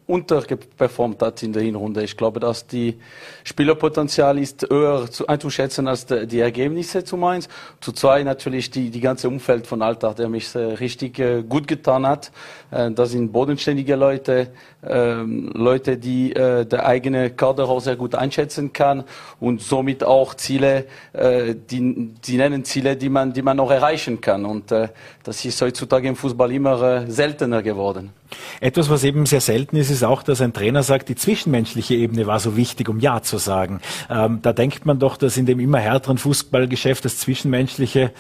unterperformt 0.06 1.22
hat 1.22 1.44
in 1.44 1.54
der 1.54 1.64
Hinrunde. 1.64 2.04
Ich 2.04 2.18
glaube, 2.18 2.40
dass 2.40 2.68
die 2.68 3.00
Spielerpotenzial 3.44 4.38
ist 4.38 4.68
höher 4.70 5.10
zu, 5.10 5.28
einzuschätzen 5.28 5.88
als 5.88 6.06
die, 6.06 6.28
die 6.28 6.40
Ergebnisse 6.40 7.04
zu 7.04 7.18
Mainz. 7.18 7.48
Zu 7.80 7.92
zwei 7.94 8.24
natürlich 8.24 8.70
die, 8.70 8.90
die 8.90 9.02
ganze 9.02 9.28
Umfeld 9.30 9.66
von 9.68 9.82
Alltag, 9.82 10.18
der 10.18 10.30
mich 10.30 10.54
äh, 10.56 10.60
richtig 10.60 11.20
äh, 11.20 11.44
gut 11.44 11.68
getan 11.68 12.06
hat. 12.06 12.32
Äh, 12.72 12.92
das 12.92 13.12
sind 13.12 13.32
bodenständige 13.32 13.96
Leute, 13.96 14.52
ähm, 14.90 15.52
Leute, 15.54 15.98
die 15.98 16.36
äh, 16.36 16.66
der 16.66 16.86
eigene 16.86 17.30
Kader 17.32 17.68
auch 17.70 17.80
sehr 17.80 17.96
gut 17.96 18.16
einschätzen 18.16 18.74
kann 18.74 19.04
und 19.40 19.62
somit 19.62 20.04
auch 20.04 20.34
Ziele, 20.34 20.86
äh, 21.14 21.56
die, 21.56 22.14
die 22.26 22.38
nennen 22.38 22.64
Ziele, 22.64 22.96
die 22.96 23.10
man, 23.10 23.34
die 23.34 23.42
man 23.42 23.60
auch 23.60 23.72
erreichen 23.72 24.22
kann. 24.22 24.46
Und 24.46 24.72
äh, 24.72 24.90
das 25.24 25.44
ist 25.46 25.62
heutzutage 25.62 26.08
im 26.08 26.16
Fußball 26.16 26.52
immer 26.52 26.82
äh, 26.82 27.12
seltener 27.12 27.62
geworden. 27.62 28.12
Etwas, 28.60 28.90
was 28.90 29.04
eben 29.04 29.26
sehr 29.26 29.42
selten 29.42 29.78
ist, 29.78 29.90
ist 29.90 30.04
auch, 30.04 30.24
dass 30.24 30.42
ein 30.42 30.54
Trainer 30.54 30.84
sagt, 30.84 31.10
die 31.10 31.16
zwischenmenschliche 31.16 31.96
Ebene 31.96 32.28
war 32.28 32.40
so 32.40 32.58
wichtig, 32.58 32.90
um 32.90 33.00
Ja 33.00 33.22
zu 33.22 33.38
sagen. 33.38 33.80
Ähm, 34.10 34.40
da 34.42 34.54
denkt 34.54 34.86
man 34.86 35.00
doch, 35.00 35.18
dass 35.18 35.38
in 35.38 35.46
dem 35.46 35.60
immer 35.60 35.80
härteren 35.80 36.18
Fußballgeschäft 36.18 37.06
das 37.06 37.20
Zwischenmenschliche 37.20 38.12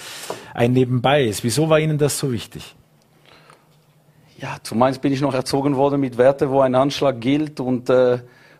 ein 0.53 0.73
Nebenbei 0.73 1.25
ist. 1.25 1.43
Wieso 1.43 1.69
war 1.69 1.79
Ihnen 1.79 1.97
das 1.97 2.17
so 2.19 2.31
wichtig? 2.31 2.75
Ja, 4.39 4.57
zumeist 4.61 5.01
bin 5.01 5.11
ich 5.11 5.21
noch 5.21 5.33
erzogen 5.33 5.75
worden 5.77 5.99
mit 5.99 6.19
Werten, 6.19 6.51
wo 6.51 6.61
ein 6.61 6.75
Anschlag 6.75 7.19
gilt 7.19 7.59
und 7.59 7.89
äh, 7.89 8.19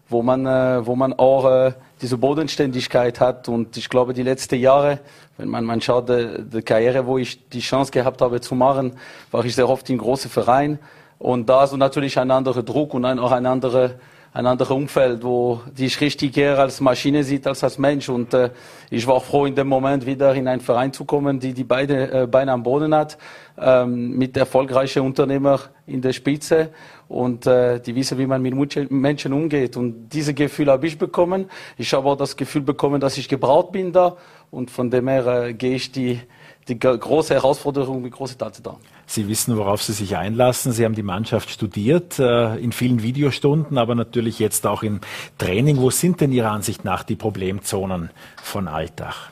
wo 0.10 0.24
man, 0.24 0.48
äh, 0.48 0.84
wo 0.84 0.96
man 0.96 1.14
auch 1.14 1.46
äh, 1.46 1.74
diese 2.02 2.18
Bodenständigkeit 2.18 3.20
hat. 3.20 3.48
Und 3.48 3.78
ich 3.78 3.88
glaube, 3.88 4.16
die 4.16 4.24
letzten 4.24 4.56
Jahre, 4.56 5.00
wenn 5.38 5.50
man, 5.50 5.66
man 5.66 5.80
schaut, 5.80 6.10
die, 6.10 6.42
die 6.52 6.64
Karriere, 6.64 7.06
wo 7.06 7.20
ich 7.20 7.48
die 7.50 7.60
Chance 7.60 7.92
gehabt 7.92 8.22
habe 8.22 8.42
zu 8.42 8.56
machen, 8.56 8.94
war 9.30 9.46
ich 9.46 9.54
sehr 9.54 9.70
oft 9.70 9.88
in 9.92 10.00
großen 10.00 10.32
Vereinen. 10.32 10.80
Und 11.20 11.48
da 11.48 11.64
ist 11.64 11.78
natürlich 11.78 12.18
ein 12.18 12.32
anderer 12.32 12.64
Druck 12.64 12.96
und 12.96 13.06
ein, 13.06 13.20
auch 13.20 13.32
ein 13.32 13.46
anderer 13.46 13.92
ein 14.38 14.46
anderes 14.46 14.70
Umfeld, 14.70 15.24
wo 15.24 15.62
dich 15.76 16.00
richtig 16.00 16.38
eher 16.38 16.60
als 16.60 16.80
Maschine 16.80 17.24
sieht 17.24 17.48
als 17.48 17.64
als 17.64 17.80
Mensch. 17.80 18.08
Und 18.08 18.36
äh, 18.36 18.52
ich 18.92 19.08
war 19.08 19.20
froh, 19.20 19.48
in 19.48 19.56
dem 19.56 19.68
Moment 19.68 20.06
wieder 20.06 20.36
in 20.36 20.48
einen 20.48 20.62
Verein 20.62 20.94
zu 20.94 21.06
kommen, 21.06 21.40
die 21.40 21.56
die 21.56 21.64
beide 21.64 22.12
äh, 22.12 22.28
Beine 22.28 22.52
am 22.52 22.62
Boden 22.62 22.94
hat, 22.94 23.18
ähm, 23.58 24.16
mit 24.16 24.38
erfolgreichen 24.38 25.02
Unternehmer 25.02 25.60
in 25.88 26.04
der 26.04 26.14
Spitze 26.14 26.70
und 27.08 27.48
äh, 27.48 27.80
die 27.80 27.96
wissen, 27.96 28.20
wie 28.20 28.28
man 28.28 28.44
mit 28.44 28.92
Menschen 28.92 29.34
umgeht. 29.34 29.76
Und 29.76 30.10
diese 30.10 30.36
Gefühl 30.36 30.70
habe 30.70 30.86
ich 30.86 31.00
bekommen. 31.00 31.50
Ich 31.76 31.92
habe 31.96 32.08
auch 32.08 32.16
das 32.16 32.38
Gefühl 32.38 32.62
bekommen, 32.62 33.02
dass 33.02 33.18
ich 33.18 33.28
gebraucht 33.28 33.72
bin 33.72 33.92
da. 33.92 34.18
Und 34.52 34.70
von 34.70 34.92
dem 34.92 35.08
her 35.08 35.46
äh, 35.46 35.54
gehe 35.56 35.78
ich 35.78 35.92
die 35.92 36.20
die 36.68 36.80
große 36.80 37.34
Herausforderung, 37.34 38.04
die 38.04 38.10
große 38.10 38.38
Tatsache 38.38 38.64
da. 38.64 38.78
Sie 39.06 39.28
wissen, 39.28 39.58
worauf 39.58 39.82
Sie 39.82 39.94
sich 39.94 40.18
einlassen. 40.18 40.72
Sie 40.72 40.84
haben 40.84 40.96
die 40.96 41.04
Mannschaft 41.04 41.50
studiert, 41.50 42.20
äh, 42.20 42.56
in 42.58 42.72
vielen 42.72 43.02
Videostunden, 43.04 43.78
aber 43.78 43.96
natürlich 43.96 44.40
jetzt 44.40 44.68
auch 44.68 44.84
im 44.84 45.00
Training. 45.38 45.78
Wo 45.78 45.90
sind 45.90 46.22
denn 46.22 46.32
Ihrer 46.32 46.52
Ansicht 46.52 46.84
nach 46.84 47.04
die 47.04 47.16
Problemzonen 47.16 48.10
von 48.42 48.68
Alltag? 48.68 49.32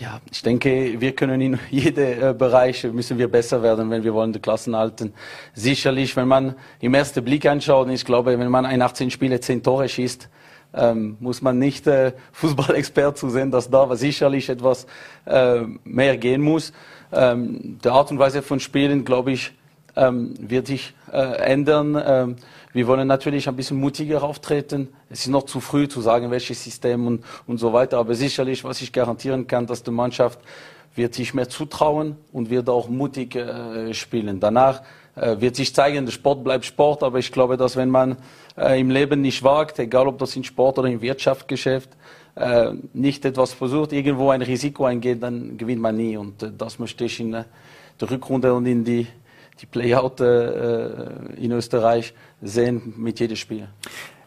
Ja, 0.00 0.20
ich 0.30 0.42
denke, 0.42 1.00
wir 1.00 1.12
können 1.12 1.40
in 1.40 1.58
jedem 1.70 2.22
äh, 2.22 2.34
Bereich 2.34 2.84
müssen 2.84 3.16
wir 3.16 3.28
besser 3.28 3.62
werden, 3.62 3.90
wenn 3.90 4.02
wir 4.02 4.12
wollen 4.12 4.32
die 4.32 4.40
Klassen 4.40 4.76
halten. 4.76 5.14
Sicherlich, 5.54 6.16
wenn 6.16 6.28
man 6.28 6.54
im 6.80 6.94
ersten 6.94 7.24
Blick 7.24 7.46
anschaut, 7.46 7.88
ich 7.88 8.04
glaube, 8.04 8.38
wenn 8.38 8.50
man 8.50 8.66
ein 8.66 8.82
18 8.82 9.10
Spiele 9.10 9.40
10 9.40 9.62
Tore 9.62 9.88
schießt, 9.88 10.28
ähm, 10.74 11.16
muss 11.20 11.42
man 11.42 11.58
nicht 11.58 11.86
äh, 11.86 12.12
Fußballexpert 12.32 13.16
zu 13.16 13.30
sehen, 13.30 13.50
dass 13.50 13.70
da 13.70 13.94
sicherlich 13.96 14.48
etwas 14.48 14.86
äh, 15.26 15.60
mehr 15.84 16.16
gehen 16.16 16.42
muss. 16.42 16.72
Ähm, 17.12 17.78
die 17.82 17.88
Art 17.88 18.10
und 18.10 18.18
Weise 18.18 18.42
von 18.42 18.60
Spielen, 18.60 19.04
glaube 19.04 19.32
ich, 19.32 19.52
ähm, 19.96 20.34
wird 20.38 20.66
sich 20.66 20.94
äh, 21.12 21.18
ändern. 21.18 22.02
Ähm, 22.04 22.36
wir 22.72 22.86
wollen 22.88 23.06
natürlich 23.06 23.48
ein 23.48 23.54
bisschen 23.54 23.78
mutiger 23.78 24.22
auftreten. 24.22 24.88
Es 25.08 25.20
ist 25.20 25.28
noch 25.28 25.44
zu 25.44 25.60
früh 25.60 25.86
zu 25.86 26.00
sagen, 26.00 26.30
welches 26.30 26.64
System 26.64 27.06
und, 27.06 27.24
und 27.46 27.58
so 27.58 27.72
weiter. 27.72 27.98
Aber 27.98 28.14
sicherlich, 28.14 28.64
was 28.64 28.80
ich 28.82 28.92
garantieren 28.92 29.46
kann, 29.46 29.66
dass 29.66 29.82
die 29.82 29.92
Mannschaft 29.92 30.40
wird 30.96 31.14
sich 31.14 31.34
mehr 31.34 31.48
zutrauen 31.48 32.16
und 32.32 32.50
wird 32.50 32.68
auch 32.68 32.88
mutig 32.88 33.36
äh, 33.36 33.94
spielen. 33.94 34.40
Danach 34.40 34.82
wird 35.16 35.56
sich 35.56 35.74
zeigen, 35.74 36.06
der 36.06 36.12
Sport 36.12 36.42
bleibt 36.42 36.64
Sport, 36.64 37.02
aber 37.02 37.18
ich 37.18 37.30
glaube, 37.30 37.56
dass 37.56 37.76
wenn 37.76 37.90
man 37.90 38.16
äh, 38.56 38.80
im 38.80 38.90
Leben 38.90 39.20
nicht 39.20 39.42
wagt, 39.42 39.78
egal 39.78 40.08
ob 40.08 40.18
das 40.18 40.36
in 40.36 40.44
Sport 40.44 40.78
oder 40.78 40.88
im 40.88 41.00
Wirtschaftsgeschäft, 41.00 41.90
äh, 42.36 42.72
nicht 42.92 43.24
etwas 43.24 43.52
versucht, 43.52 43.92
irgendwo 43.92 44.30
ein 44.30 44.42
Risiko 44.42 44.84
eingeht, 44.84 45.22
dann 45.22 45.56
gewinnt 45.56 45.80
man 45.80 45.96
nie. 45.96 46.16
Und 46.16 46.42
äh, 46.42 46.50
das 46.56 46.78
möchte 46.78 47.04
ich 47.04 47.20
in 47.20 47.32
der 47.32 47.46
Rückrunde 48.10 48.52
und 48.52 48.66
in 48.66 48.84
die, 48.84 49.06
die 49.60 49.66
Playout 49.66 50.20
äh, 50.20 51.36
in 51.36 51.52
Österreich 51.52 52.12
sehen 52.42 52.94
mit 52.96 53.20
jedem 53.20 53.36
Spiel. 53.36 53.68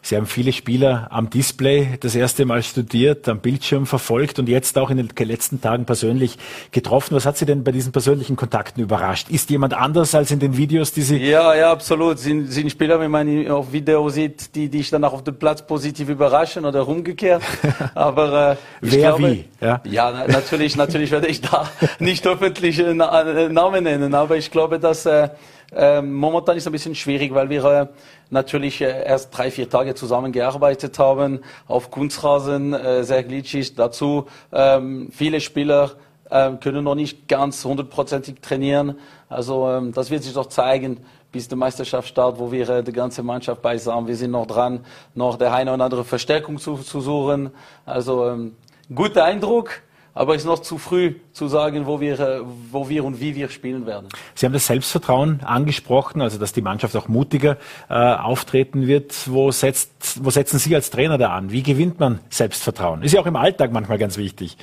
Sie 0.02 0.16
haben 0.16 0.26
viele 0.26 0.52
Spieler 0.52 1.08
am 1.10 1.30
Display 1.30 1.98
das 2.00 2.14
erste 2.14 2.44
Mal 2.44 2.62
studiert, 2.62 3.28
am 3.28 3.40
Bildschirm 3.40 3.86
verfolgt 3.86 4.38
und 4.38 4.48
jetzt 4.48 4.78
auch 4.78 4.90
in 4.90 4.96
den 4.96 5.08
letzten 5.28 5.60
Tagen 5.60 5.84
persönlich 5.84 6.38
getroffen. 6.70 7.14
Was 7.14 7.26
hat 7.26 7.36
Sie 7.36 7.46
denn 7.46 7.64
bei 7.64 7.72
diesen 7.72 7.92
persönlichen 7.92 8.36
Kontakten 8.36 8.82
überrascht? 8.82 9.28
Ist 9.30 9.50
jemand 9.50 9.74
anders 9.74 10.14
als 10.14 10.30
in 10.30 10.38
den 10.38 10.56
Videos, 10.56 10.92
die 10.92 11.02
Sie... 11.02 11.16
Ja, 11.18 11.54
ja, 11.54 11.72
absolut. 11.72 12.18
Sind, 12.18 12.48
sind 12.48 12.70
Spieler, 12.70 13.00
wenn 13.00 13.10
man 13.10 13.48
auf 13.50 13.72
Video 13.72 14.08
sieht, 14.08 14.54
die, 14.54 14.68
die 14.68 14.80
ich 14.80 14.90
dann 14.90 15.04
auch 15.04 15.12
auf 15.12 15.24
dem 15.24 15.38
Platz 15.38 15.66
positiv 15.66 16.08
überraschen 16.08 16.64
oder 16.64 16.86
umgekehrt. 16.86 17.42
Aber 17.94 18.52
äh, 18.52 18.56
Wer 18.80 18.98
glaube, 18.98 19.30
wie? 19.30 19.44
Ja, 19.60 19.80
ja 19.84 20.26
natürlich, 20.26 20.76
natürlich 20.76 21.10
werde 21.10 21.26
ich 21.26 21.40
da 21.40 21.68
nicht 21.98 22.26
öffentliche 22.26 22.94
Namen 22.94 23.84
nennen, 23.84 24.14
aber 24.14 24.36
ich 24.36 24.50
glaube, 24.50 24.78
dass... 24.78 25.06
Äh, 25.06 25.28
ähm, 25.74 26.14
momentan 26.14 26.56
ist 26.56 26.62
es 26.62 26.66
ein 26.66 26.72
bisschen 26.72 26.94
schwierig, 26.94 27.34
weil 27.34 27.50
wir 27.50 27.64
äh, 27.64 27.86
natürlich 28.30 28.80
äh, 28.80 29.04
erst 29.04 29.36
drei, 29.36 29.50
vier 29.50 29.68
Tage 29.68 29.94
zusammengearbeitet 29.94 30.98
haben 30.98 31.40
auf 31.66 31.90
Kunstrasen, 31.90 32.74
äh, 32.74 33.04
sehr 33.04 33.22
glitschig. 33.22 33.74
Dazu 33.74 34.26
ähm, 34.52 35.08
viele 35.10 35.40
Spieler 35.40 35.92
äh, 36.30 36.52
können 36.60 36.84
noch 36.84 36.94
nicht 36.94 37.28
ganz 37.28 37.64
hundertprozentig 37.64 38.40
trainieren. 38.40 38.98
Also 39.28 39.68
ähm, 39.68 39.92
das 39.92 40.10
wird 40.10 40.22
sich 40.22 40.34
doch 40.34 40.46
zeigen 40.46 40.98
bis 41.30 41.48
der 41.48 41.58
Meisterschaft 41.58 42.08
startet, 42.08 42.40
wo 42.40 42.50
wir 42.50 42.68
äh, 42.68 42.82
die 42.82 42.92
ganze 42.92 43.22
Mannschaft 43.22 43.60
beisammen. 43.60 44.08
Wir 44.08 44.16
sind 44.16 44.30
noch 44.30 44.46
dran, 44.46 44.84
noch 45.14 45.36
der 45.36 45.52
eine 45.52 45.72
oder 45.72 45.84
andere 45.84 46.04
Verstärkung 46.04 46.58
zu, 46.58 46.76
zu 46.76 47.00
suchen. 47.00 47.50
Also 47.84 48.28
ähm, 48.28 48.56
guter 48.94 49.24
Eindruck. 49.24 49.82
Aber 50.18 50.34
es 50.34 50.42
ist 50.42 50.46
noch 50.46 50.58
zu 50.58 50.78
früh 50.78 51.14
zu 51.32 51.46
sagen, 51.46 51.86
wo 51.86 52.00
wir, 52.00 52.18
äh, 52.18 52.40
wo 52.72 52.88
wir 52.88 53.04
und 53.04 53.20
wie 53.20 53.36
wir 53.36 53.48
spielen 53.50 53.86
werden. 53.86 54.08
Sie 54.34 54.46
haben 54.46 54.52
das 54.52 54.66
Selbstvertrauen 54.66 55.44
angesprochen, 55.44 56.22
also 56.22 56.38
dass 56.38 56.52
die 56.52 56.60
Mannschaft 56.60 56.96
auch 56.96 57.06
mutiger 57.06 57.56
äh, 57.88 57.94
auftreten 57.94 58.88
wird. 58.88 59.14
Wo, 59.30 59.52
setzt, 59.52 60.24
wo 60.24 60.30
setzen 60.30 60.58
Sie 60.58 60.74
als 60.74 60.90
Trainer 60.90 61.18
da 61.18 61.36
an? 61.36 61.52
Wie 61.52 61.62
gewinnt 61.62 62.00
man 62.00 62.18
Selbstvertrauen? 62.30 63.02
Ist 63.04 63.14
ja 63.14 63.20
auch 63.20 63.26
im 63.26 63.36
Alltag 63.36 63.70
manchmal 63.70 63.96
ganz 63.96 64.16
wichtig. 64.16 64.56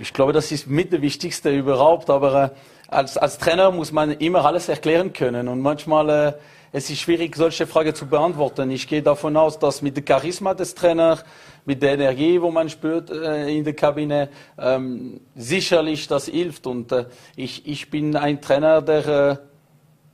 Ich 0.00 0.12
glaube, 0.12 0.34
das 0.34 0.52
ist 0.52 0.66
mit 0.66 0.92
der 0.92 1.00
Wichtigste 1.00 1.48
überhaupt. 1.48 2.10
Aber 2.10 2.44
äh, 2.44 2.50
als, 2.90 3.16
als 3.16 3.38
Trainer 3.38 3.70
muss 3.70 3.92
man 3.92 4.12
immer 4.12 4.44
alles 4.44 4.68
erklären 4.68 5.12
können. 5.12 5.48
Und 5.48 5.60
manchmal 5.60 6.10
äh, 6.10 6.32
es 6.72 6.88
ist 6.88 7.00
schwierig, 7.00 7.34
solche 7.34 7.66
Fragen 7.66 7.94
zu 7.94 8.06
beantworten. 8.06 8.70
Ich 8.70 8.86
gehe 8.86 9.02
davon 9.02 9.36
aus, 9.36 9.58
dass 9.58 9.82
mit 9.82 9.96
dem 9.96 10.06
Charisma 10.06 10.54
des 10.54 10.74
Trainers, 10.74 11.24
mit 11.64 11.82
der 11.82 11.94
Energie, 11.94 12.40
wo 12.40 12.50
man 12.50 12.68
spürt 12.68 13.10
äh, 13.10 13.48
in 13.48 13.64
der 13.64 13.74
Kabine, 13.74 14.28
ähm, 14.56 15.20
sicherlich 15.34 16.06
das 16.06 16.26
hilft. 16.26 16.68
Und 16.68 16.92
äh, 16.92 17.06
ich, 17.34 17.66
ich 17.66 17.90
bin 17.90 18.14
ein 18.14 18.40
Trainer, 18.40 18.82
der 18.82 19.06
äh, 19.06 19.36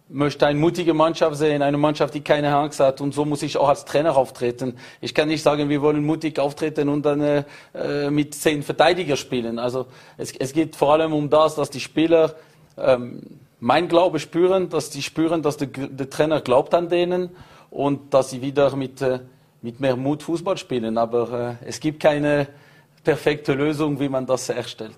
möchte 0.08 0.46
eine 0.46 0.58
mutige 0.58 0.94
Mannschaft 0.94 1.36
sehen, 1.36 1.60
eine 1.60 1.76
Mannschaft, 1.76 2.14
die 2.14 2.22
keine 2.22 2.54
Angst 2.56 2.80
hat. 2.80 3.02
Und 3.02 3.12
so 3.12 3.26
muss 3.26 3.42
ich 3.42 3.58
auch 3.58 3.68
als 3.68 3.84
Trainer 3.84 4.16
auftreten. 4.16 4.78
Ich 5.02 5.14
kann 5.14 5.28
nicht 5.28 5.42
sagen, 5.42 5.68
wir 5.68 5.82
wollen 5.82 6.04
mutig 6.04 6.38
auftreten 6.38 6.88
und 6.88 7.04
dann 7.04 7.20
äh, 7.20 7.44
äh 7.74 8.10
mit 8.10 8.34
zehn 8.34 8.62
Verteidiger 8.62 9.16
spielen. 9.16 9.58
Also 9.58 9.86
es, 10.16 10.32
es 10.32 10.54
geht 10.54 10.74
vor 10.74 10.94
allem 10.94 11.12
um 11.12 11.28
das, 11.28 11.54
dass 11.54 11.68
die 11.68 11.80
Spieler 11.80 12.34
ähm, 12.76 13.22
mein 13.60 13.88
Glaube 13.88 14.18
spüren, 14.18 14.68
dass 14.68 14.90
die 14.90 15.02
spüren, 15.02 15.42
dass 15.42 15.56
der, 15.56 15.68
der 15.68 16.10
Trainer 16.10 16.40
glaubt 16.40 16.74
an 16.74 16.88
denen 16.88 17.30
und 17.70 18.12
dass 18.12 18.30
sie 18.30 18.42
wieder 18.42 18.74
mit, 18.76 19.00
äh, 19.02 19.20
mit 19.62 19.80
mehr 19.80 19.96
Mut 19.96 20.22
Fußball 20.22 20.56
spielen. 20.56 20.98
Aber 20.98 21.58
äh, 21.62 21.68
es 21.68 21.80
gibt 21.80 22.00
keine 22.00 22.48
perfekte 23.04 23.54
Lösung, 23.54 23.98
wie 24.00 24.08
man 24.08 24.26
das 24.26 24.48
erstellt. 24.48 24.96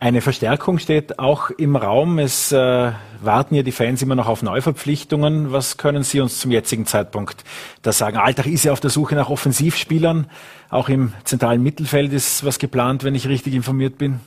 Eine 0.00 0.20
Verstärkung 0.20 0.78
steht 0.78 1.18
auch 1.18 1.50
im 1.50 1.76
Raum. 1.76 2.18
Es 2.18 2.52
äh, 2.52 2.92
warten 3.22 3.54
ja 3.54 3.62
die 3.62 3.72
Fans 3.72 4.02
immer 4.02 4.16
noch 4.16 4.26
auf 4.26 4.42
Neuverpflichtungen. 4.42 5.52
Was 5.52 5.78
können 5.78 6.02
Sie 6.02 6.20
uns 6.20 6.40
zum 6.40 6.50
jetzigen 6.50 6.84
Zeitpunkt 6.84 7.44
da 7.82 7.92
sagen? 7.92 8.18
Alltag 8.18 8.46
ist 8.46 8.64
ja 8.64 8.72
auf 8.72 8.80
der 8.80 8.90
Suche 8.90 9.14
nach 9.14 9.30
Offensivspielern. 9.30 10.26
Auch 10.68 10.88
im 10.88 11.14
zentralen 11.24 11.62
Mittelfeld 11.62 12.12
ist 12.12 12.44
was 12.44 12.58
geplant, 12.58 13.04
wenn 13.04 13.14
ich 13.14 13.28
richtig 13.28 13.54
informiert 13.54 13.96
bin. 13.96 14.20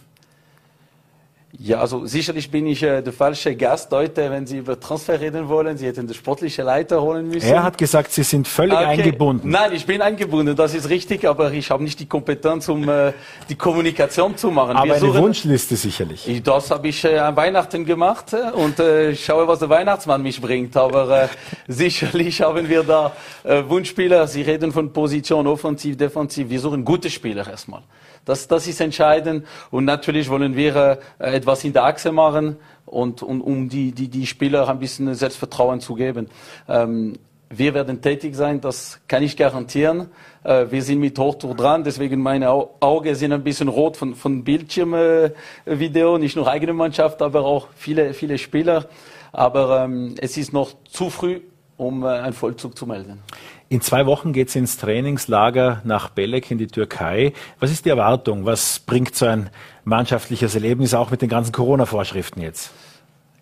Ja, 1.53 1.79
also 1.79 2.05
sicherlich 2.05 2.51
bin 2.51 2.67
ich 2.67 2.83
äh, 2.83 3.01
der 3.01 3.13
falsche 3.13 3.55
Gast 3.55 3.89
heute, 3.91 4.29
wenn 4.29 4.45
Sie 4.45 4.57
über 4.57 4.77
Transfer 4.77 5.19
reden 5.19 5.47
wollen. 5.47 5.77
Sie 5.77 5.87
hätten 5.87 6.05
den 6.05 6.13
sportlichen 6.13 6.65
Leiter 6.65 7.01
holen 7.01 7.29
müssen. 7.29 7.47
Er 7.47 7.63
hat 7.63 7.77
gesagt, 7.77 8.11
Sie 8.11 8.23
sind 8.23 8.47
völlig 8.47 8.73
okay. 8.73 8.85
eingebunden. 8.85 9.49
Nein, 9.49 9.71
ich 9.71 9.85
bin 9.85 10.01
eingebunden, 10.01 10.57
das 10.57 10.75
ist 10.75 10.89
richtig, 10.89 11.25
aber 11.25 11.53
ich 11.53 11.71
habe 11.71 11.83
nicht 11.83 11.99
die 12.01 12.05
Kompetenz, 12.05 12.67
um 12.67 12.87
äh, 12.89 13.13
die 13.47 13.55
Kommunikation 13.55 14.35
zu 14.35 14.51
machen. 14.51 14.75
Aber 14.75 14.85
Wir 14.85 14.95
eine 14.95 15.05
suchen, 15.05 15.21
Wunschliste 15.21 15.77
sicherlich. 15.77 16.27
Ich, 16.27 16.43
das 16.43 16.69
habe 16.69 16.89
ich 16.89 17.03
äh, 17.05 17.17
an 17.17 17.35
Weihnachten 17.37 17.85
gemacht 17.85 18.33
äh, 18.33 18.51
und 18.51 18.77
äh, 18.79 19.15
schaue, 19.15 19.47
was 19.47 19.59
der 19.59 19.69
Weihnachtsmann 19.69 20.21
mich 20.21 20.41
bringt. 20.41 20.75
Aber 20.75 21.23
äh, 21.23 21.27
sicherlich 21.69 22.41
haben 22.41 22.67
wir 22.67 22.83
da 22.83 23.13
äh, 23.45 23.63
Wunschspieler. 23.65 24.27
Sie 24.27 24.41
reden 24.41 24.73
von 24.73 24.91
Position 24.91 25.47
offensiv, 25.47 25.95
defensiv. 25.95 26.49
Wir 26.49 26.59
suchen 26.59 26.83
gute 26.83 27.09
Spieler 27.09 27.47
erstmal. 27.49 27.83
Das, 28.27 28.47
das 28.47 28.67
ist 28.67 28.81
entscheidend. 28.81 29.47
Und 29.71 29.85
natürlich 29.85 30.29
wollen 30.29 30.55
wir 30.55 30.99
äh, 31.17 31.35
etwas 31.35 31.63
in 31.63 31.71
der 31.71 31.85
Achse 31.85 32.11
machen 32.11 32.57
und, 32.85 33.23
und 33.23 33.41
um 33.41 33.69
die, 33.69 33.93
die, 33.93 34.09
die 34.09 34.27
Spieler 34.27 34.67
ein 34.67 34.79
bisschen 34.79 35.13
Selbstvertrauen 35.15 35.79
zu 35.79 35.95
geben. 35.95 36.27
Ähm, 36.67 37.13
wir 37.49 37.73
werden 37.73 38.01
tätig 38.01 38.35
sein, 38.35 38.59
das 38.59 38.99
kann 39.07 39.23
ich 39.23 39.37
garantieren. 39.37 40.09
Äh, 40.43 40.65
wir 40.69 40.83
sind 40.83 40.99
mit 40.99 41.17
Hochdruck 41.17 41.55
dran, 41.55 41.85
deswegen 41.85 42.21
meine 42.21 42.49
Augen 42.51 43.15
sind 43.15 43.31
ein 43.31 43.43
bisschen 43.43 43.69
rot 43.69 43.95
von, 43.95 44.13
von 44.13 44.43
Bildschirmvideo, 44.43 46.17
nicht 46.17 46.35
nur 46.35 46.49
eigene 46.49 46.73
Mannschaft, 46.73 47.21
aber 47.21 47.45
auch 47.45 47.69
viele, 47.77 48.13
viele 48.13 48.37
Spieler. 48.37 48.89
Aber 49.31 49.85
ähm, 49.85 50.15
es 50.19 50.35
ist 50.35 50.51
noch 50.51 50.73
zu 50.89 51.09
früh, 51.09 51.39
um 51.77 52.03
äh, 52.03 52.07
einen 52.07 52.33
Vollzug 52.33 52.77
zu 52.77 52.85
melden. 52.85 53.21
In 53.69 53.81
zwei 53.81 54.05
Wochen 54.05 54.33
geht 54.33 54.49
es 54.49 54.55
ins 54.55 54.77
Trainingslager 54.77 55.81
nach 55.83 56.09
Belek 56.09 56.51
in 56.51 56.57
die 56.57 56.67
Türkei. 56.67 57.33
Was 57.59 57.71
ist 57.71 57.85
die 57.85 57.89
Erwartung? 57.89 58.45
Was 58.45 58.79
bringt 58.79 59.15
so 59.15 59.25
ein 59.25 59.49
mannschaftliches 59.83 60.55
Erlebnis 60.55 60.93
auch 60.93 61.11
mit 61.11 61.21
den 61.21 61.29
ganzen 61.29 61.51
Corona-Vorschriften 61.51 62.41
jetzt? 62.41 62.71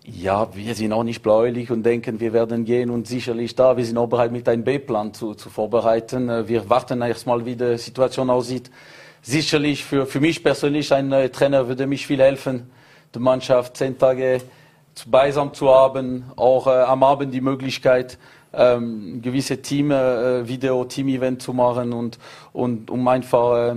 Ja, 0.07 0.53
wir 0.53 0.75
sind 0.75 0.93
auch 0.93 1.03
nicht 1.03 1.23
bläulich 1.23 1.71
und 1.71 1.83
denken, 1.83 2.19
wir 2.19 2.31
werden 2.31 2.63
gehen 2.63 2.91
und 2.91 3.07
sicherlich 3.07 3.55
da. 3.55 3.75
Wir 3.75 3.86
sind 3.86 3.97
auch 3.97 4.07
bereit, 4.07 4.31
mit 4.31 4.47
einem 4.47 4.63
B-Plan 4.63 5.13
zu, 5.15 5.33
zu 5.33 5.49
vorbereiten. 5.49 6.29
Äh, 6.29 6.47
wir 6.47 6.69
warten 6.69 7.01
erstmal, 7.01 7.45
wie 7.45 7.55
die 7.55 7.77
Situation 7.77 8.29
aussieht. 8.29 8.69
Sicherlich 9.23 9.83
für, 9.83 10.05
für 10.05 10.19
mich 10.19 10.43
persönlich, 10.43 10.93
ein 10.93 11.07
neuer 11.07 11.31
Trainer 11.31 11.67
würde 11.67 11.88
mich 11.88 12.05
viel 12.05 12.21
helfen, 12.21 12.69
die 13.15 13.19
Mannschaft 13.19 13.77
zehn 13.77 13.97
Tage 13.97 14.41
beisammen 15.08 15.54
zu 15.54 15.70
haben, 15.70 16.26
auch 16.36 16.68
äh, 16.68 16.72
am 16.72 17.04
Abend 17.04 17.34
die 17.34 17.41
Möglichkeit, 17.41 18.18
ähm, 18.54 19.22
gewisse 19.22 19.62
Team-Video, 19.62 20.84
äh, 20.84 20.88
Team-Event 20.88 21.41
zu 21.41 21.54
machen 21.54 21.93
und, 21.93 22.18
und 22.54 22.89
um 22.89 23.08
einfach 23.08 23.74
äh, 23.74 23.76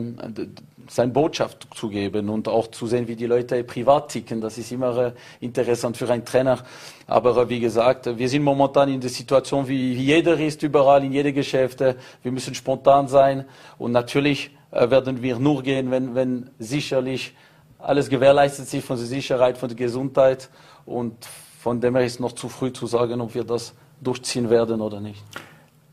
seine 0.91 1.12
Botschaft 1.12 1.69
zu 1.75 1.89
geben 1.89 2.29
und 2.29 2.49
auch 2.49 2.69
zu 2.69 2.87
sehen, 2.87 3.09
wie 3.09 3.16
die 3.16 3.27
Leute 3.27 3.62
privat 3.64 4.11
ticken. 4.11 4.41
Das 4.41 4.59
ist 4.59 4.73
immer 4.73 4.97
äh, 4.97 5.12
interessant 5.41 5.97
für 5.97 6.09
einen 6.09 6.25
Trainer. 6.25 6.59
Aber 7.07 7.37
äh, 7.37 7.49
wie 7.49 7.61
gesagt, 7.61 8.07
wir 8.19 8.29
sind 8.29 8.43
momentan 8.43 8.89
in 8.89 9.01
der 9.01 9.11
Situation, 9.11 9.66
wie, 9.69 9.95
jeder 9.95 10.39
ist, 10.39 10.62
überall, 10.62 11.05
in 11.05 11.12
jede 11.12 11.33
Geschäfte. 11.33 11.97
Wir 12.23 12.33
müssen 12.33 12.55
spontan 12.55 13.09
sein 13.09 13.45
und 13.79 13.93
natürlich 13.93 14.51
äh, 14.71 14.89
werden 14.91 15.23
wir 15.23 15.39
nur 15.39 15.62
gehen, 15.62 15.91
wenn, 15.91 16.14
wenn 16.14 16.51
sicherlich 16.59 17.35
alles 17.79 18.09
gewährleistet 18.09 18.73
ist 18.73 18.87
von 18.87 18.97
der 18.97 19.07
Sicherheit, 19.07 19.57
von 19.57 19.69
der 19.69 19.77
Gesundheit 19.77 20.49
und 20.89 21.24
von 21.24 21.80
dem 21.80 21.97
her 21.97 22.05
ist 22.05 22.20
noch 22.20 22.32
zu 22.32 22.49
früh 22.49 22.72
zu 22.72 22.86
sagen, 22.86 23.20
ob 23.20 23.34
wir 23.34 23.45
das 23.45 23.74
durchziehen 24.01 24.49
werden 24.49 24.80
oder 24.80 25.01
nicht. 25.01 25.22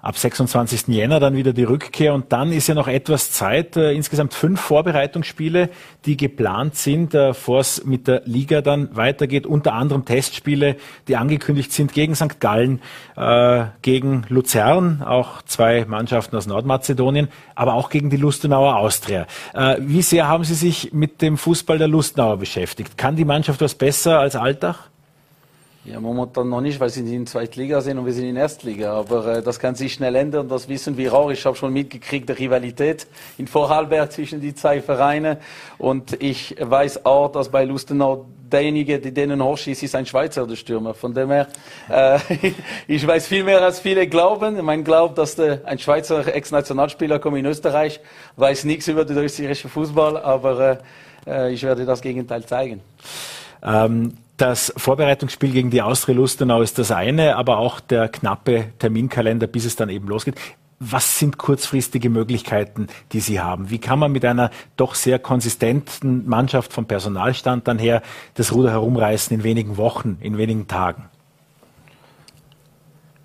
Ab 0.06 0.20
26. 0.20 0.90
Jänner 0.90 1.20
dann 1.20 1.36
wieder 1.36 1.52
die 1.52 1.64
Rückkehr 1.64 2.14
und 2.14 2.32
dann 2.32 2.52
ist 2.52 2.68
ja 2.68 2.76
noch 2.76 2.88
etwas 2.88 3.32
Zeit, 3.32 3.76
äh, 3.76 3.92
insgesamt 3.92 4.36
fünf 4.36 4.62
Vorbereitungsspiele, 4.62 5.72
die 6.06 6.16
geplant 6.16 6.76
sind, 6.76 7.16
äh, 7.16 7.30
bevor 7.30 7.62
es 7.62 7.84
mit 7.86 8.08
der 8.08 8.22
Liga 8.26 8.62
dann 8.62 8.96
weitergeht, 8.96 9.48
unter 9.48 9.74
anderem 9.74 10.06
Testspiele, 10.06 10.76
die 11.08 11.16
angekündigt 11.16 11.72
sind 11.72 11.92
gegen 11.92 12.14
St. 12.14 12.40
Gallen, 12.40 12.82
äh, 13.18 13.64
gegen 13.82 14.28
Luzern, 14.30 15.02
auch 15.02 15.42
zwei 15.42 15.86
Mannschaften 15.86 16.36
aus 16.36 16.46
Nordmazedonien, 16.46 17.30
aber 17.56 17.74
auch 17.74 17.90
gegen 17.90 18.12
die 18.12 18.18
Lustenauer 18.18 18.76
Austria. 18.76 19.26
Äh, 19.56 19.78
wie 19.80 20.04
sehr 20.04 20.28
haben 20.28 20.44
Sie 20.44 20.54
sich 20.54 20.94
mit 20.94 21.24
dem 21.24 21.36
Fußball 21.36 21.80
der 21.80 21.88
Lustenauer 21.88 22.38
beschäftigt? 22.38 22.96
Kann 22.96 23.16
die 23.16 23.26
Mannschaft 23.26 23.60
was 23.60 23.74
besser 23.74 24.20
als 24.20 24.36
Alltag? 24.36 24.92
Ja, 25.86 26.00
momentan 26.00 26.50
noch 26.50 26.62
nicht, 26.62 26.80
weil 26.80 26.90
sie 26.90 27.16
in 27.16 27.28
Zweitliga 27.28 27.80
sind 27.80 28.00
und 28.00 28.08
wir 28.08 28.14
sind 28.14 28.26
in 28.26 28.38
Erstliga. 28.38 28.94
Aber 28.94 29.28
äh, 29.28 29.44
das 29.44 29.60
kann 29.60 29.76
sich 29.76 29.94
schnell 29.94 30.16
ändern, 30.16 30.50
das 30.50 30.68
wissen 30.68 30.98
wir 30.98 31.14
auch. 31.14 31.30
Ich 31.30 31.46
habe 31.46 31.56
schon 31.56 31.72
mitgekriegt, 31.72 32.28
die 32.28 32.34
Rivalität 32.34 33.06
in 33.38 33.46
Vorarlberg 33.46 34.12
zwischen 34.12 34.42
die 34.42 34.56
zwei 34.56 34.82
Vereine. 34.82 35.38
Und 35.78 36.24
ich 36.24 36.56
weiß 36.60 37.06
auch, 37.06 37.32
dass 37.32 37.50
bei 37.50 37.66
Lustenau 37.66 38.26
derjenige, 38.52 38.98
der 38.98 39.12
denen 39.12 39.44
hochschießt, 39.44 39.84
ist 39.84 39.94
ein 39.94 40.08
Schweizer, 40.08 40.48
der 40.48 40.56
Stürmer. 40.56 40.96
Von 40.96 41.14
dem 41.14 41.30
her, 41.30 41.50
äh, 41.88 42.18
ich 42.88 43.06
weiß 43.06 43.28
viel 43.28 43.44
mehr 43.44 43.62
als 43.62 43.80
viele 43.80 44.08
glauben. 44.08 44.66
Man 44.66 44.84
glaubt, 44.84 45.20
dass 45.20 45.36
der, 45.36 45.62
ein 45.66 45.78
Schweizer 45.78 46.26
Ex-Nationalspieler 46.34 47.20
kommt 47.20 47.38
in 47.38 47.46
Österreich, 47.46 48.00
weiß 48.38 48.64
nichts 48.64 48.88
über 48.88 49.06
den 49.06 49.18
österreichischen 49.20 49.70
Fußball, 49.70 50.18
aber 50.18 50.82
äh, 51.28 51.48
äh 51.48 51.54
ich 51.54 51.62
werde 51.62 51.86
das 51.86 52.02
Gegenteil 52.02 52.44
zeigen. 52.44 52.82
Ähm 53.64 54.18
das 54.38 54.74
Vorbereitungsspiel 54.76 55.52
gegen 55.52 55.70
die 55.70 55.82
Austria 55.82 56.16
Lustenau 56.16 56.62
ist 56.62 56.78
das 56.78 56.92
eine, 56.92 57.38
aber 57.38 57.58
auch 57.58 57.80
der 57.80 58.10
knappe 58.10 58.74
Terminkalender, 58.80 59.48
bis 59.48 59.66
es 59.66 59.76
dann 59.76 59.90
eben 59.90 60.08
losgeht. 60.08 60.36
Was 60.80 61.20
sind 61.20 61.38
kurzfristige 61.38 62.10
Möglichkeiten, 62.10 62.88
die 63.14 63.22
Sie 63.22 63.40
haben? 63.40 63.70
Wie 63.70 63.80
kann 63.80 63.98
man 63.98 64.12
mit 64.12 64.26
einer 64.26 64.52
doch 64.76 64.96
sehr 64.96 65.20
konsistenten 65.20 66.28
Mannschaft 66.28 66.74
vom 66.74 66.86
Personalstand 66.86 67.68
dann 67.68 67.80
her 67.80 68.02
das 68.34 68.52
Ruder 68.52 68.72
herumreißen 68.72 69.38
in 69.38 69.44
wenigen 69.44 69.78
Wochen, 69.78 70.18
in 70.20 70.38
wenigen 70.38 70.68
Tagen? 70.68 71.06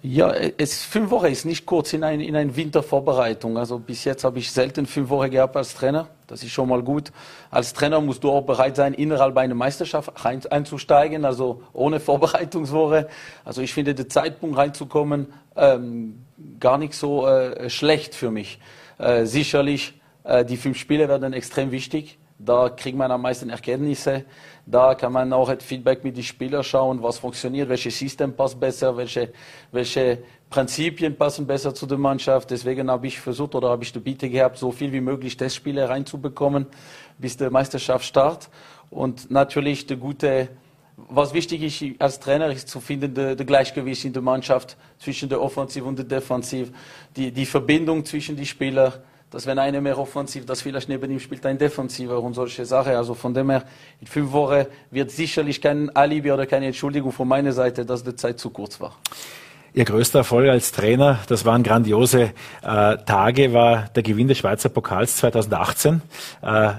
Ja, 0.03 0.33
es, 0.33 0.83
fünf 0.83 1.11
Wochen 1.11 1.27
ist 1.27 1.45
nicht 1.45 1.67
kurz 1.67 1.93
in, 1.93 2.05
ein, 2.05 2.21
in 2.21 2.35
eine 2.35 2.57
Wintervorbereitung. 2.57 3.59
Also 3.59 3.79
bis 3.79 4.05
jetzt 4.05 4.25
habe 4.25 4.39
ich 4.39 4.51
selten 4.51 4.87
fünf 4.87 5.11
Wochen 5.11 5.31
gehabt 5.31 5.57
als 5.57 5.75
Trainer. 5.75 6.09
Das 6.27 6.43
ist 6.43 6.53
schon 6.53 6.71
mal 6.71 6.83
gut. 6.83 7.13
Als 7.51 7.75
Trainer 7.75 8.01
musst 8.01 8.25
du 8.25 8.31
auch 8.31 8.41
bereit 8.41 8.77
sein, 8.77 8.95
innerhalb 8.95 9.37
einer 9.37 9.55
Meisterschaft 9.55 10.13
einzusteigen, 10.25 11.27
also 11.27 11.63
ohne 11.75 12.01
Vorbereitungswoche. 12.01 13.09
Also 13.45 13.61
ich 13.61 13.75
finde 13.75 13.95
den 13.95 14.09
Zeitpunkt 14.09 14.57
reinzukommen 14.57 15.35
ähm, 15.55 16.25
gar 16.59 16.79
nicht 16.79 16.95
so 16.95 17.27
äh, 17.27 17.69
schlecht 17.69 18.15
für 18.15 18.31
mich. 18.31 18.59
Äh, 18.97 19.27
sicherlich, 19.27 20.01
äh, 20.25 20.47
die 20.47 20.57
fünf 20.57 20.79
Spiele 20.79 21.09
werden 21.09 21.35
extrem 21.35 21.73
wichtig. 21.73 22.20
Da 22.43 22.71
kriegt 22.71 22.97
man 22.97 23.11
am 23.11 23.21
meisten 23.21 23.51
Erkenntnisse. 23.51 24.25
Da 24.65 24.95
kann 24.95 25.13
man 25.13 25.31
auch 25.33 25.51
ein 25.51 25.61
Feedback 25.61 26.03
mit 26.05 26.17
den 26.17 26.25
Spielern 26.25 26.65
schauen, 26.65 27.03
was 27.03 27.19
funktioniert, 27.19 27.69
welches 27.69 27.99
System 27.99 28.33
passt 28.33 28.59
besser, 28.59 28.97
welche, 28.97 29.31
welche 29.73 30.19
Prinzipien 30.49 31.17
passen 31.17 31.47
besser 31.47 31.75
zu 31.75 31.85
der 31.85 31.99
Mannschaft. 31.99 32.51
Deswegen 32.51 32.91
habe 32.91 33.09
ich 33.09 33.21
versucht 33.21 33.55
oder 33.55 33.69
habe 33.69 33.83
ich 33.83 33.93
die 33.93 33.99
Bitte 33.99 34.31
gehabt, 34.31 34.57
so 34.57 34.73
viel 34.73 34.91
wie 34.91 35.03
möglich 35.03 35.37
Testspiele 35.37 35.87
reinzubekommen, 35.87 36.67
bis 37.19 37.37
der 37.37 37.51
Meisterschaft 37.51 38.07
startet. 38.07 38.49
Und 38.89 39.31
natürlich 39.31 39.87
der 39.87 39.99
gute, 39.99 40.49
was 40.97 41.35
wichtig 41.35 41.63
ist 41.63 42.01
als 42.01 42.21
Trainer, 42.21 42.51
ist 42.51 42.69
zu 42.69 42.81
finden, 42.81 43.15
der 43.15 43.37
Gleichgewicht 43.37 44.07
in 44.07 44.15
der 44.15 44.23
Mannschaft 44.23 44.79
zwischen 44.99 45.29
der 45.29 45.43
Offensiv 45.43 45.85
und 45.85 45.99
der 45.99 46.07
Defensiv, 46.07 46.73
die, 47.17 47.33
die 47.33 47.47
Verbindung 47.47 48.03
zwischen 48.07 48.35
den 48.35 48.47
Spielern 48.47 48.95
dass 49.31 49.47
wenn 49.47 49.59
einer 49.59 49.81
mehr 49.81 49.99
offensiv, 49.99 50.45
dass 50.45 50.63
vielleicht 50.63 50.89
neben 50.89 51.11
ihm 51.11 51.21
spielt 51.21 51.47
ein 51.47 51.57
Defensiver 51.57 52.21
und 52.21 52.35
solche 52.35 52.65
Sachen. 52.65 52.95
Also 52.95 53.15
von 53.15 53.33
dem 53.33 53.51
her, 53.51 53.63
in 54.01 54.07
fünf 54.07 54.33
Wochen 54.33 54.67
wird 54.91 55.11
sicherlich 55.11 55.61
kein 55.61 55.95
Alibi 55.95 56.33
oder 56.33 56.47
keine 56.47 56.67
Entschuldigung 56.67 57.13
von 57.13 57.29
meiner 57.29 57.53
Seite, 57.53 57.87
dass 57.87 58.03
die 58.03 58.17
Zeit 58.17 58.39
zu 58.41 58.51
kurz 58.51 58.81
war. 58.81 58.97
Ihr 59.73 59.85
größter 59.85 60.21
Erfolg 60.21 60.49
als 60.49 60.73
Trainer, 60.73 61.21
das 61.29 61.45
waren 61.45 61.63
grandiose 61.63 62.33
äh, 62.63 62.97
Tage, 63.07 63.53
war 63.53 63.89
der 63.95 64.03
Gewinn 64.03 64.27
des 64.27 64.39
Schweizer 64.39 64.69
Pokals 64.69 65.17
2018. 65.19 66.03
Äh, 66.43 66.73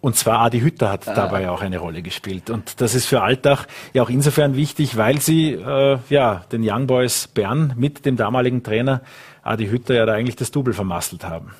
und 0.00 0.16
zwar 0.16 0.40
Adi 0.40 0.60
Hütter 0.60 0.90
hat 0.90 1.06
ah. 1.08 1.14
dabei 1.14 1.50
auch 1.50 1.60
eine 1.60 1.78
Rolle 1.78 2.00
gespielt. 2.00 2.48
Und 2.48 2.80
das 2.80 2.94
ist 2.94 3.04
für 3.04 3.20
Alltag 3.20 3.66
ja 3.92 4.02
auch 4.02 4.08
insofern 4.08 4.56
wichtig, 4.56 4.96
weil 4.96 5.20
sie 5.20 5.52
äh, 5.52 5.98
ja 6.08 6.44
den 6.50 6.62
Young 6.64 6.86
Boys 6.86 7.26
Bern 7.26 7.74
mit 7.76 8.06
dem 8.06 8.16
damaligen 8.16 8.62
Trainer 8.62 9.02
Adi 9.42 9.66
Hütter 9.66 9.94
ja 9.94 10.06
da 10.06 10.14
eigentlich 10.14 10.36
das 10.36 10.50
Double 10.50 10.72
vermasselt 10.72 11.24
haben. 11.24 11.50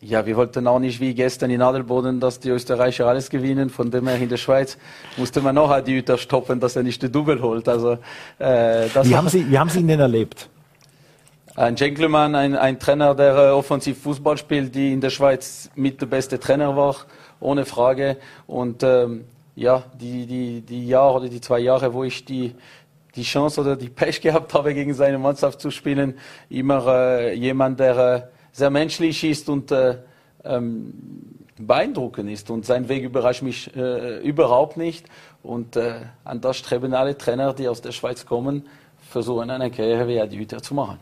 Ja, 0.00 0.26
wir 0.26 0.36
wollten 0.36 0.66
auch 0.66 0.78
nicht 0.78 1.00
wie 1.00 1.14
gestern 1.14 1.50
in 1.50 1.62
Adelboden, 1.62 2.20
dass 2.20 2.38
die 2.38 2.50
Österreicher 2.50 3.06
alles 3.06 3.30
gewinnen. 3.30 3.70
Von 3.70 3.90
dem 3.90 4.06
her 4.06 4.18
in 4.18 4.28
der 4.28 4.36
Schweiz 4.36 4.76
musste 5.16 5.40
man 5.40 5.54
noch 5.54 5.80
die 5.80 5.94
Hüter 5.94 6.18
stoppen, 6.18 6.60
dass 6.60 6.76
er 6.76 6.82
nicht 6.82 7.02
die 7.02 7.10
Double 7.10 7.40
holt. 7.40 7.68
Also, 7.68 7.98
äh, 8.38 8.86
wie, 9.02 9.16
haben 9.16 9.28
Sie, 9.28 9.50
wie 9.50 9.58
haben 9.58 9.70
Sie 9.70 9.80
ihn 9.80 9.88
denn 9.88 10.00
erlebt? 10.00 10.50
Ein 11.56 11.76
Gentleman, 11.76 12.34
ein, 12.34 12.56
ein 12.56 12.78
Trainer, 12.78 13.14
der 13.14 13.36
äh, 13.36 13.50
offensiv 13.50 14.02
Fußball 14.02 14.36
spielt, 14.36 14.74
die 14.74 14.92
in 14.92 15.00
der 15.00 15.10
Schweiz 15.10 15.70
mit 15.76 16.00
der 16.00 16.06
beste 16.06 16.38
Trainer 16.38 16.76
war, 16.76 16.96
ohne 17.38 17.64
Frage. 17.64 18.16
Und 18.46 18.82
ähm, 18.82 19.24
ja, 19.54 19.84
die, 19.94 20.26
die, 20.26 20.60
die 20.62 20.86
Jahre 20.88 21.20
oder 21.20 21.28
die 21.28 21.40
zwei 21.40 21.60
Jahre, 21.60 21.94
wo 21.94 22.02
ich 22.04 22.24
die, 22.24 22.54
die 23.14 23.22
Chance 23.22 23.60
oder 23.60 23.76
die 23.76 23.88
Pech 23.88 24.20
gehabt 24.20 24.52
habe, 24.52 24.74
gegen 24.74 24.94
seine 24.94 25.18
Mannschaft 25.18 25.60
zu 25.60 25.70
spielen, 25.70 26.18
immer 26.50 26.86
äh, 26.88 27.34
jemand, 27.34 27.78
der 27.78 27.96
äh, 27.96 28.33
sehr 28.54 28.70
menschlich 28.70 29.24
ist 29.24 29.48
und 29.48 29.72
äh, 29.72 29.96
ähm, 30.44 30.94
beeindruckend 31.58 32.30
ist. 32.30 32.50
Und 32.50 32.64
sein 32.64 32.88
Weg 32.88 33.02
überrascht 33.02 33.42
mich 33.42 33.74
äh, 33.76 34.20
überhaupt 34.20 34.76
nicht. 34.76 35.06
Und 35.42 35.76
äh, 35.76 35.96
an 36.24 36.40
das 36.40 36.56
streben 36.58 36.94
alle 36.94 37.18
Trainer, 37.18 37.52
die 37.52 37.68
aus 37.68 37.82
der 37.82 37.92
Schweiz 37.92 38.24
kommen, 38.24 38.66
versuchen 39.10 39.50
eine 39.50 39.70
Karriere 39.70 40.06
wie 40.08 40.38
Hütter 40.38 40.62
zu 40.62 40.74
machen. 40.74 40.98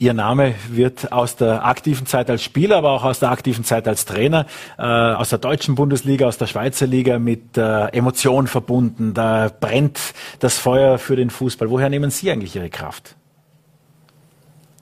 Ihr 0.00 0.14
Name 0.14 0.54
wird 0.70 1.10
aus 1.10 1.34
der 1.34 1.66
aktiven 1.66 2.06
Zeit 2.06 2.30
als 2.30 2.44
Spieler, 2.44 2.76
aber 2.76 2.92
auch 2.92 3.02
aus 3.02 3.18
der 3.18 3.32
aktiven 3.32 3.64
Zeit 3.64 3.88
als 3.88 4.04
Trainer, 4.04 4.46
äh, 4.78 4.82
aus 4.82 5.30
der 5.30 5.40
deutschen 5.40 5.74
Bundesliga, 5.74 6.28
aus 6.28 6.38
der 6.38 6.46
Schweizer 6.46 6.86
Liga 6.86 7.18
mit 7.18 7.58
äh, 7.58 7.86
Emotion 7.88 8.46
verbunden. 8.46 9.12
Da 9.12 9.50
brennt 9.58 9.98
das 10.38 10.56
Feuer 10.56 10.98
für 10.98 11.16
den 11.16 11.30
Fußball. 11.30 11.68
Woher 11.68 11.88
nehmen 11.88 12.12
Sie 12.12 12.30
eigentlich 12.30 12.54
Ihre 12.54 12.70
Kraft? 12.70 13.17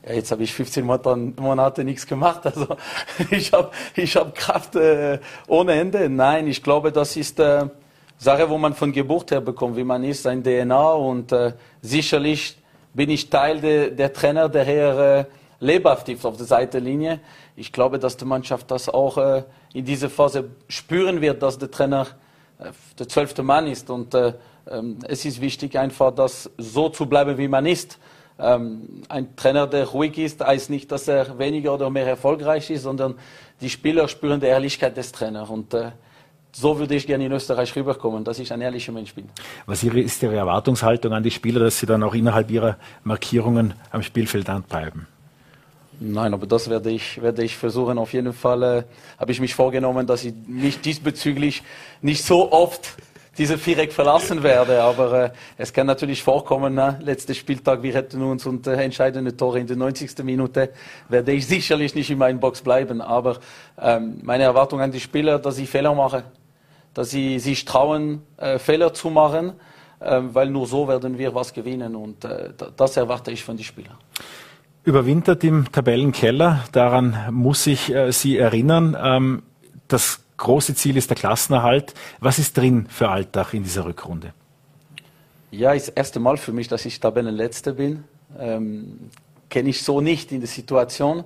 Ja, 0.06 0.14
jetzt 0.14 0.30
habe 0.30 0.44
ich 0.44 0.54
15 0.54 0.84
Monate 0.84 1.82
nichts 1.82 2.06
gemacht, 2.06 2.40
also 2.46 2.76
ich 3.30 3.52
habe 3.52 3.72
ich 3.96 4.14
hab 4.14 4.36
Kraft 4.36 4.76
äh, 4.76 5.18
ohne 5.48 5.72
Ende. 5.72 6.08
Nein, 6.08 6.46
ich 6.46 6.62
glaube, 6.62 6.92
das 6.92 7.16
ist 7.16 7.40
äh, 7.40 7.66
Sache, 8.16 8.48
wo 8.48 8.56
man 8.56 8.74
von 8.74 8.92
Geburt 8.92 9.32
her 9.32 9.40
bekommt, 9.40 9.76
wie 9.76 9.82
man 9.82 10.04
ist, 10.04 10.22
sein 10.22 10.44
DNA 10.44 10.92
und 10.92 11.32
äh, 11.32 11.54
sicherlich 11.82 12.56
bin 12.94 13.10
ich 13.10 13.28
Teil 13.28 13.60
de, 13.60 13.90
der 13.94 14.12
Trainer, 14.12 14.48
der 14.48 14.64
hier 14.64 14.98
äh, 14.98 15.24
lebhaft 15.58 16.08
ist 16.08 16.24
auf 16.24 16.36
der 16.36 16.46
Seitenlinie. 16.46 17.18
Ich 17.56 17.72
glaube, 17.72 17.98
dass 17.98 18.16
die 18.16 18.24
Mannschaft 18.24 18.70
das 18.70 18.88
auch 18.88 19.18
äh, 19.18 19.42
in 19.74 19.84
dieser 19.84 20.08
Phase 20.08 20.50
spüren 20.68 21.20
wird, 21.20 21.42
dass 21.42 21.58
der 21.58 21.70
Trainer 21.70 22.06
äh, 22.60 22.70
der 22.96 23.08
zwölfte 23.08 23.42
Mann 23.42 23.66
ist. 23.66 23.90
Und 23.90 24.14
äh, 24.14 24.34
ähm, 24.70 24.98
es 25.08 25.24
ist 25.24 25.40
wichtig, 25.40 25.76
einfach 25.76 26.14
das 26.14 26.48
so 26.58 26.90
zu 26.90 27.06
bleiben, 27.06 27.36
wie 27.38 27.48
man 27.48 27.66
ist. 27.66 27.98
Ähm, 28.38 29.02
ein 29.08 29.34
Trainer, 29.36 29.66
der 29.66 29.86
ruhig 29.86 30.18
ist, 30.18 30.44
heißt 30.44 30.70
nicht, 30.70 30.92
dass 30.92 31.08
er 31.08 31.38
weniger 31.38 31.74
oder 31.74 31.88
mehr 31.88 32.06
erfolgreich 32.06 32.70
ist, 32.70 32.82
sondern 32.82 33.14
die 33.60 33.70
Spieler 33.70 34.08
spüren 34.08 34.40
die 34.40 34.46
Ehrlichkeit 34.46 34.96
des 34.96 35.12
Trainers. 35.12 35.48
Und 35.48 35.72
äh, 35.72 35.92
so 36.52 36.78
würde 36.78 36.94
ich 36.94 37.06
gerne 37.06 37.26
in 37.26 37.32
Österreich 37.32 37.74
rüberkommen, 37.76 38.24
dass 38.24 38.38
ich 38.38 38.52
ein 38.52 38.60
ehrlicher 38.60 38.92
Mensch 38.92 39.14
bin. 39.14 39.28
Was 39.66 39.82
ist 39.82 40.22
Ihre 40.22 40.36
Erwartungshaltung 40.36 41.12
an 41.12 41.22
die 41.22 41.30
Spieler, 41.30 41.60
dass 41.60 41.78
sie 41.78 41.86
dann 41.86 42.02
auch 42.02 42.14
innerhalb 42.14 42.50
ihrer 42.50 42.76
Markierungen 43.04 43.74
am 43.90 44.02
Spielfeld 44.02 44.48
anbleiben? 44.48 45.06
Nein, 45.98 46.34
aber 46.34 46.46
das 46.46 46.68
werde 46.68 46.90
ich, 46.90 47.22
werde 47.22 47.42
ich 47.42 47.56
versuchen. 47.56 47.96
Auf 47.96 48.12
jeden 48.12 48.34
Fall 48.34 48.62
äh, 48.62 48.82
habe 49.18 49.32
ich 49.32 49.40
mich 49.40 49.54
vorgenommen, 49.54 50.06
dass 50.06 50.24
ich 50.24 50.34
mich 50.46 50.80
diesbezüglich 50.80 51.62
nicht 52.02 52.22
so 52.22 52.52
oft 52.52 52.96
diese 53.38 53.58
Viereck 53.58 53.92
verlassen 53.92 54.42
werde. 54.42 54.82
Aber 54.82 55.24
äh, 55.24 55.30
es 55.56 55.72
kann 55.72 55.86
natürlich 55.86 56.22
vorkommen, 56.22 56.74
ne? 56.74 56.98
letzter 57.02 57.34
Spieltag, 57.34 57.82
wir 57.82 57.94
hätten 57.94 58.22
uns 58.22 58.46
und 58.46 58.66
äh, 58.66 58.82
entscheidende 58.82 59.36
Tore 59.36 59.60
in 59.60 59.66
der 59.66 59.76
90. 59.76 60.24
Minute, 60.24 60.70
werde 61.08 61.32
ich 61.32 61.46
sicherlich 61.56 61.94
nicht 61.94 62.10
in 62.10 62.18
meiner 62.18 62.38
Box 62.38 62.60
bleiben. 62.60 63.00
Aber 63.00 63.38
ähm, 63.80 64.20
meine 64.22 64.44
Erwartung 64.44 64.80
an 64.80 64.92
die 64.92 65.00
Spieler, 65.00 65.38
dass 65.38 65.58
ich 65.58 65.68
Fehler 65.68 65.94
mache, 65.94 66.24
dass 66.94 67.10
sie 67.10 67.38
sich 67.38 67.64
trauen, 67.64 68.22
äh, 68.36 68.58
Fehler 68.58 68.94
zu 68.94 69.10
machen, 69.10 69.52
äh, 70.00 70.20
weil 70.32 70.48
nur 70.48 70.66
so 70.66 70.88
werden 70.88 71.18
wir 71.18 71.34
was 71.34 71.52
gewinnen 71.52 71.94
und 71.94 72.24
äh, 72.24 72.50
das 72.76 72.96
erwarte 72.96 73.30
ich 73.30 73.44
von 73.44 73.56
den 73.56 73.64
Spielern. 73.64 73.96
Überwintert 74.84 75.42
im 75.42 75.70
Tabellenkeller, 75.72 76.64
daran 76.72 77.16
muss 77.32 77.66
ich 77.66 77.92
äh, 77.92 78.12
Sie 78.12 78.38
erinnern. 78.38 78.96
Ähm, 78.98 79.42
das 79.88 80.25
große 80.36 80.74
Ziel 80.74 80.96
ist 80.96 81.10
der 81.10 81.16
Klassenerhalt. 81.16 81.94
Was 82.20 82.38
ist 82.38 82.56
drin 82.56 82.86
für 82.88 83.08
Alltag 83.08 83.54
in 83.54 83.62
dieser 83.62 83.84
Rückrunde? 83.84 84.32
Ja, 85.50 85.72
ist 85.72 85.88
das 85.88 85.94
erste 85.94 86.20
Mal 86.20 86.36
für 86.36 86.52
mich, 86.52 86.68
dass 86.68 86.84
ich 86.84 87.00
Tabellenletzter 87.00 87.72
bin. 87.72 88.04
Ähm, 88.38 89.10
Kenne 89.48 89.70
ich 89.70 89.82
so 89.82 90.00
nicht 90.00 90.32
in 90.32 90.40
der 90.40 90.48
Situation. 90.48 91.24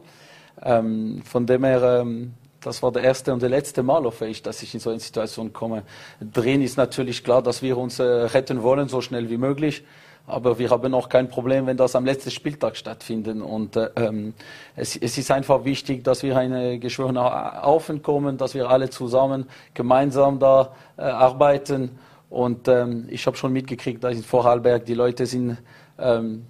Ähm, 0.63 1.23
von 1.25 1.47
dem 1.47 1.65
her 1.65 2.03
ähm, 2.03 2.35
das 2.61 2.83
war 2.83 2.93
der 2.93 3.03
erste 3.03 3.33
und 3.33 3.43
der 3.43 3.49
letzte 3.49 3.83
Mal, 3.83 4.05
hoffe 4.05 4.27
ich, 4.27 4.43
dass 4.43 4.63
ich 4.63 4.75
in 4.75 4.81
so 4.81 4.91
eine 4.91 5.01
Situation 5.01 5.53
komme. 5.53 5.83
Drin 6.21 6.63
ist 6.63 6.77
natürlich 6.77 7.25
klar, 7.25 7.43
dass 7.43 7.63
wir 7.63 7.79
uns 7.79 7.99
äh, 7.99 8.03
retten 8.03 8.63
wollen, 8.63 8.89
so 8.89 9.01
schnell 9.01 9.31
wie 9.31 9.39
möglich. 9.39 9.83
Aber 10.31 10.59
wir 10.59 10.71
haben 10.71 10.95
auch 10.95 11.09
kein 11.09 11.29
Problem, 11.29 11.67
wenn 11.67 11.77
das 11.77 11.97
am 11.97 12.05
letzten 12.05 12.31
Spieltag 12.31 12.77
stattfindet. 12.77 13.41
Und 13.41 13.77
äh, 13.77 13.91
ähm, 13.97 14.35
es, 14.77 14.97
es, 14.97 15.19
ist 15.19 15.31
einfach 15.31 15.65
wichtig, 15.65 16.05
dass 16.05 16.23
wir 16.23 16.37
eine 16.37 16.79
geschworene 16.79 17.23
Haufen 17.63 18.03
kommen, 18.03 18.39
dass 18.39 18.55
wir 18.55 18.71
alle 18.71 18.91
zusammen 18.91 19.47
gemeinsam 19.75 20.39
da 20.39 20.73
äh, 20.97 21.03
arbeiten. 21.03 21.99
Und 22.29 22.69
ähm, 22.69 23.07
ich 23.11 23.27
habe 23.27 23.37
schon 23.37 23.53
mitgekriegt, 23.53 24.03
dass 24.05 24.15
in 24.15 24.23
Vorarlberg 24.23 24.85
die 24.85 24.95
Leute 24.95 25.27
sind 25.27 25.59
ähm, 25.99 26.47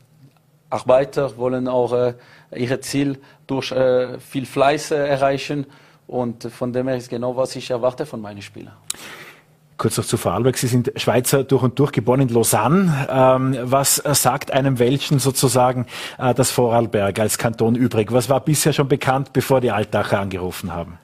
Arbeiter, 0.69 1.37
wollen 1.37 1.67
auch 1.67 1.93
äh, 1.93 2.15
ihr 2.55 2.81
Ziel 2.81 3.19
durch 3.47 3.73
äh, 3.73 4.19
viel 4.21 4.47
Fleiß 4.47 4.93
äh, 4.93 5.09
erreichen. 5.09 5.67
Und 6.07 6.45
von 6.45 6.73
dem 6.73 6.89
her 6.89 6.97
ist 6.97 7.09
genau, 7.09 7.37
was 7.37 7.57
ich 7.57 7.71
erwarte 7.71 8.05
von 8.05 8.21
meinen 8.21 8.43
Spielern. 8.43 8.75
Kurz 9.81 9.97
noch 9.97 10.05
zu 10.05 10.19
Vorarlberg. 10.19 10.59
Sie 10.59 10.67
sind 10.67 10.93
Schweizer 10.97 11.43
durch 11.43 11.63
und 11.63 11.79
durch, 11.79 11.91
geboren 11.91 12.21
in 12.21 12.29
Lausanne. 12.29 13.09
Ähm, 13.11 13.57
was 13.63 13.97
sagt 13.97 14.51
einem 14.51 14.79
Welchen 14.79 15.19
sozusagen 15.19 15.87
äh, 16.19 16.35
das 16.35 16.51
Vorarlberg 16.51 17.19
als 17.19 17.39
Kanton 17.39 17.77
übrig? 17.77 18.13
Was 18.13 18.29
war 18.29 18.41
bisher 18.41 18.75
schon 18.75 18.89
bekannt, 18.89 19.33
bevor 19.33 19.63
die 19.63 19.71
Altacher 19.71 20.21
angerufen 20.21 20.75
haben? 20.75 20.99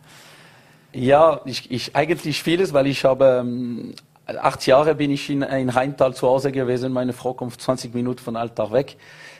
Ja, 0.92 1.40
ich, 1.46 1.70
ich 1.70 1.96
eigentlich 1.96 2.42
vieles, 2.42 2.74
weil 2.74 2.86
ich 2.86 3.06
habe 3.06 3.38
ähm, 3.40 3.94
acht 4.26 4.66
Jahre 4.66 4.94
bin 4.94 5.10
ich 5.10 5.30
in, 5.30 5.40
in 5.40 5.74
Heintal 5.74 6.12
zu 6.12 6.28
Hause 6.28 6.52
gewesen. 6.52 6.92
Meine 6.92 7.14
Frau 7.14 7.32
kommt 7.32 7.58
20 7.58 7.94
Minuten 7.94 8.22
von 8.22 8.36
Altach 8.36 8.72
weg. 8.72 8.98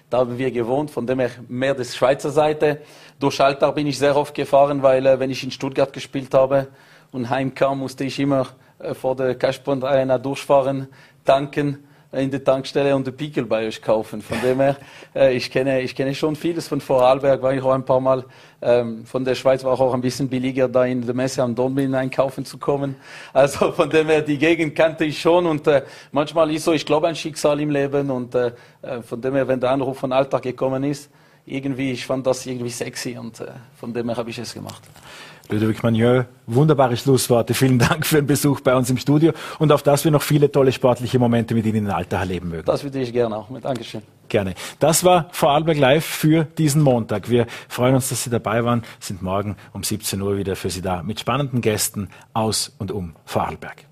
Da 0.09 0.16
haben 0.16 0.39
wir 0.39 0.51
gewohnt, 0.51 0.91
von 0.91 1.07
dem 1.07 1.20
her 1.20 1.28
mehr 1.47 1.74
des 1.74 1.95
Schweizer 1.95 2.30
Seite. 2.30 2.80
Durch 3.20 3.39
Alltag 3.39 3.74
bin 3.74 3.87
ich 3.87 3.99
sehr 3.99 4.16
oft 4.16 4.34
gefahren, 4.34 4.82
weil 4.82 5.05
äh, 5.05 5.20
wenn 5.20 5.28
ich 5.28 5.45
in 5.45 5.51
Stuttgart 5.51 5.93
gespielt 5.93 6.32
habe 6.32 6.68
und 7.12 7.28
heimkam, 7.28 7.80
musste 7.80 8.05
ich 8.05 8.18
immer 8.18 8.41
äh, 8.43 8.65
vor 8.93 9.16
der 9.16 9.35
Cashpoint 9.35 9.85
Arena 9.85 10.18
durchfahren, 10.18 10.89
tanken 11.24 11.87
äh, 12.12 12.24
in 12.24 12.31
der 12.31 12.43
Tankstelle 12.43 12.95
und 12.95 13.07
den 13.07 13.16
Pickel 13.16 13.45
bei 13.45 13.66
euch 13.66 13.81
kaufen. 13.81 14.22
Von 14.22 14.41
dem 14.41 14.61
her, 14.61 14.77
äh, 15.14 15.37
ich 15.37 15.51
kenne, 15.51 15.81
ich 15.81 15.95
kenne 15.95 16.14
schon 16.14 16.37
vieles 16.37 16.68
von 16.68 16.81
Vorarlberg, 16.81 17.43
war 17.43 17.53
ich 17.53 17.62
auch 17.62 17.72
ein 17.72 17.85
paar 17.85 18.01
Mal. 18.01 18.24
Ähm, 18.62 19.05
von 19.05 19.24
der 19.24 19.35
Schweiz 19.35 19.62
war 19.64 19.79
auch 19.79 19.95
ein 19.95 20.01
bisschen 20.01 20.29
billiger, 20.29 20.68
da 20.68 20.85
in 20.85 21.05
der 21.05 21.14
Messe 21.14 21.43
am 21.43 21.55
Dornbirn 21.55 21.95
einkaufen 21.95 22.45
zu 22.45 22.59
kommen. 22.59 22.97
Also 23.33 23.72
von 23.72 23.91
dem 23.91 24.07
her, 24.07 24.22
die 24.22 24.39
Gegend 24.39 24.74
kannte 24.74 25.05
ich 25.05 25.20
schon 25.20 25.47
und 25.47 25.66
äh, 25.66 25.83
manchmal 26.11 26.51
ist 26.53 26.64
so, 26.64 26.72
ich 26.72 26.87
glaube, 26.87 27.07
ein 27.09 27.16
Schicksal 27.16 27.61
im 27.61 27.70
Leben 27.70 28.11
und 28.11 28.35
äh, 28.35 28.53
von 29.03 29.20
dem 29.20 29.35
her, 29.35 29.47
wenn 29.47 29.61
der 29.61 29.70
Anruf 29.70 29.99
von 29.99 30.12
Alltag 30.12 30.43
gekommen 30.43 30.85
ist, 30.85 31.11
irgendwie, 31.45 31.93
ich 31.93 32.07
fand 32.07 32.27
das 32.27 32.45
irgendwie 32.47 32.70
sexy 32.70 33.16
und 33.18 33.41
äh, 33.41 33.47
von 33.77 33.93
dem 33.93 34.09
her 34.09 34.16
habe 34.16 34.31
ich 34.31 34.39
es 34.39 34.55
gemacht. 34.55 34.83
Ludovic 35.51 35.82
Magnieu, 35.82 36.24
wunderbare 36.47 36.97
Schlussworte. 36.97 37.55
Vielen 37.55 37.78
Dank 37.78 38.07
für 38.07 38.16
den 38.16 38.26
Besuch 38.26 38.61
bei 38.61 38.74
uns 38.74 38.90
im 38.90 38.99
Studio 38.99 39.32
und 39.59 39.72
auf 39.72 39.82
dass 39.82 40.05
wir 40.05 40.11
noch 40.11 40.22
viele 40.22 40.51
tolle 40.51 40.72
sportliche 40.72 41.18
Momente 41.18 41.55
mit 41.55 41.66
Ihnen 41.66 41.86
in 41.86 41.90
Alter 41.90 42.18
erleben 42.18 42.49
mögen. 42.49 42.64
Das 42.64 42.82
würde 42.82 43.01
ich 43.01 43.12
gerne 43.12 43.36
auch. 43.36 43.49
Dankeschön. 43.61 44.03
Gerne. 44.28 44.55
Das 44.80 45.05
war 45.05 45.28
Vorarlberg 45.30 45.78
Live 45.78 46.05
für 46.05 46.44
diesen 46.44 46.82
Montag. 46.82 47.30
Wir 47.30 47.47
freuen 47.68 47.94
uns, 47.94 48.09
dass 48.09 48.24
Sie 48.24 48.30
dabei 48.30 48.64
waren, 48.64 48.82
sind 48.99 49.22
morgen 49.22 49.57
um 49.72 49.82
17 49.82 50.20
Uhr 50.20 50.36
wieder 50.36 50.57
für 50.57 50.70
Sie 50.70 50.82
da 50.82 51.03
mit 51.03 51.20
spannenden 51.20 51.61
Gästen 51.61 52.09
aus 52.32 52.74
und 52.78 52.90
um 52.90 53.14
Vorarlberg. 53.24 53.84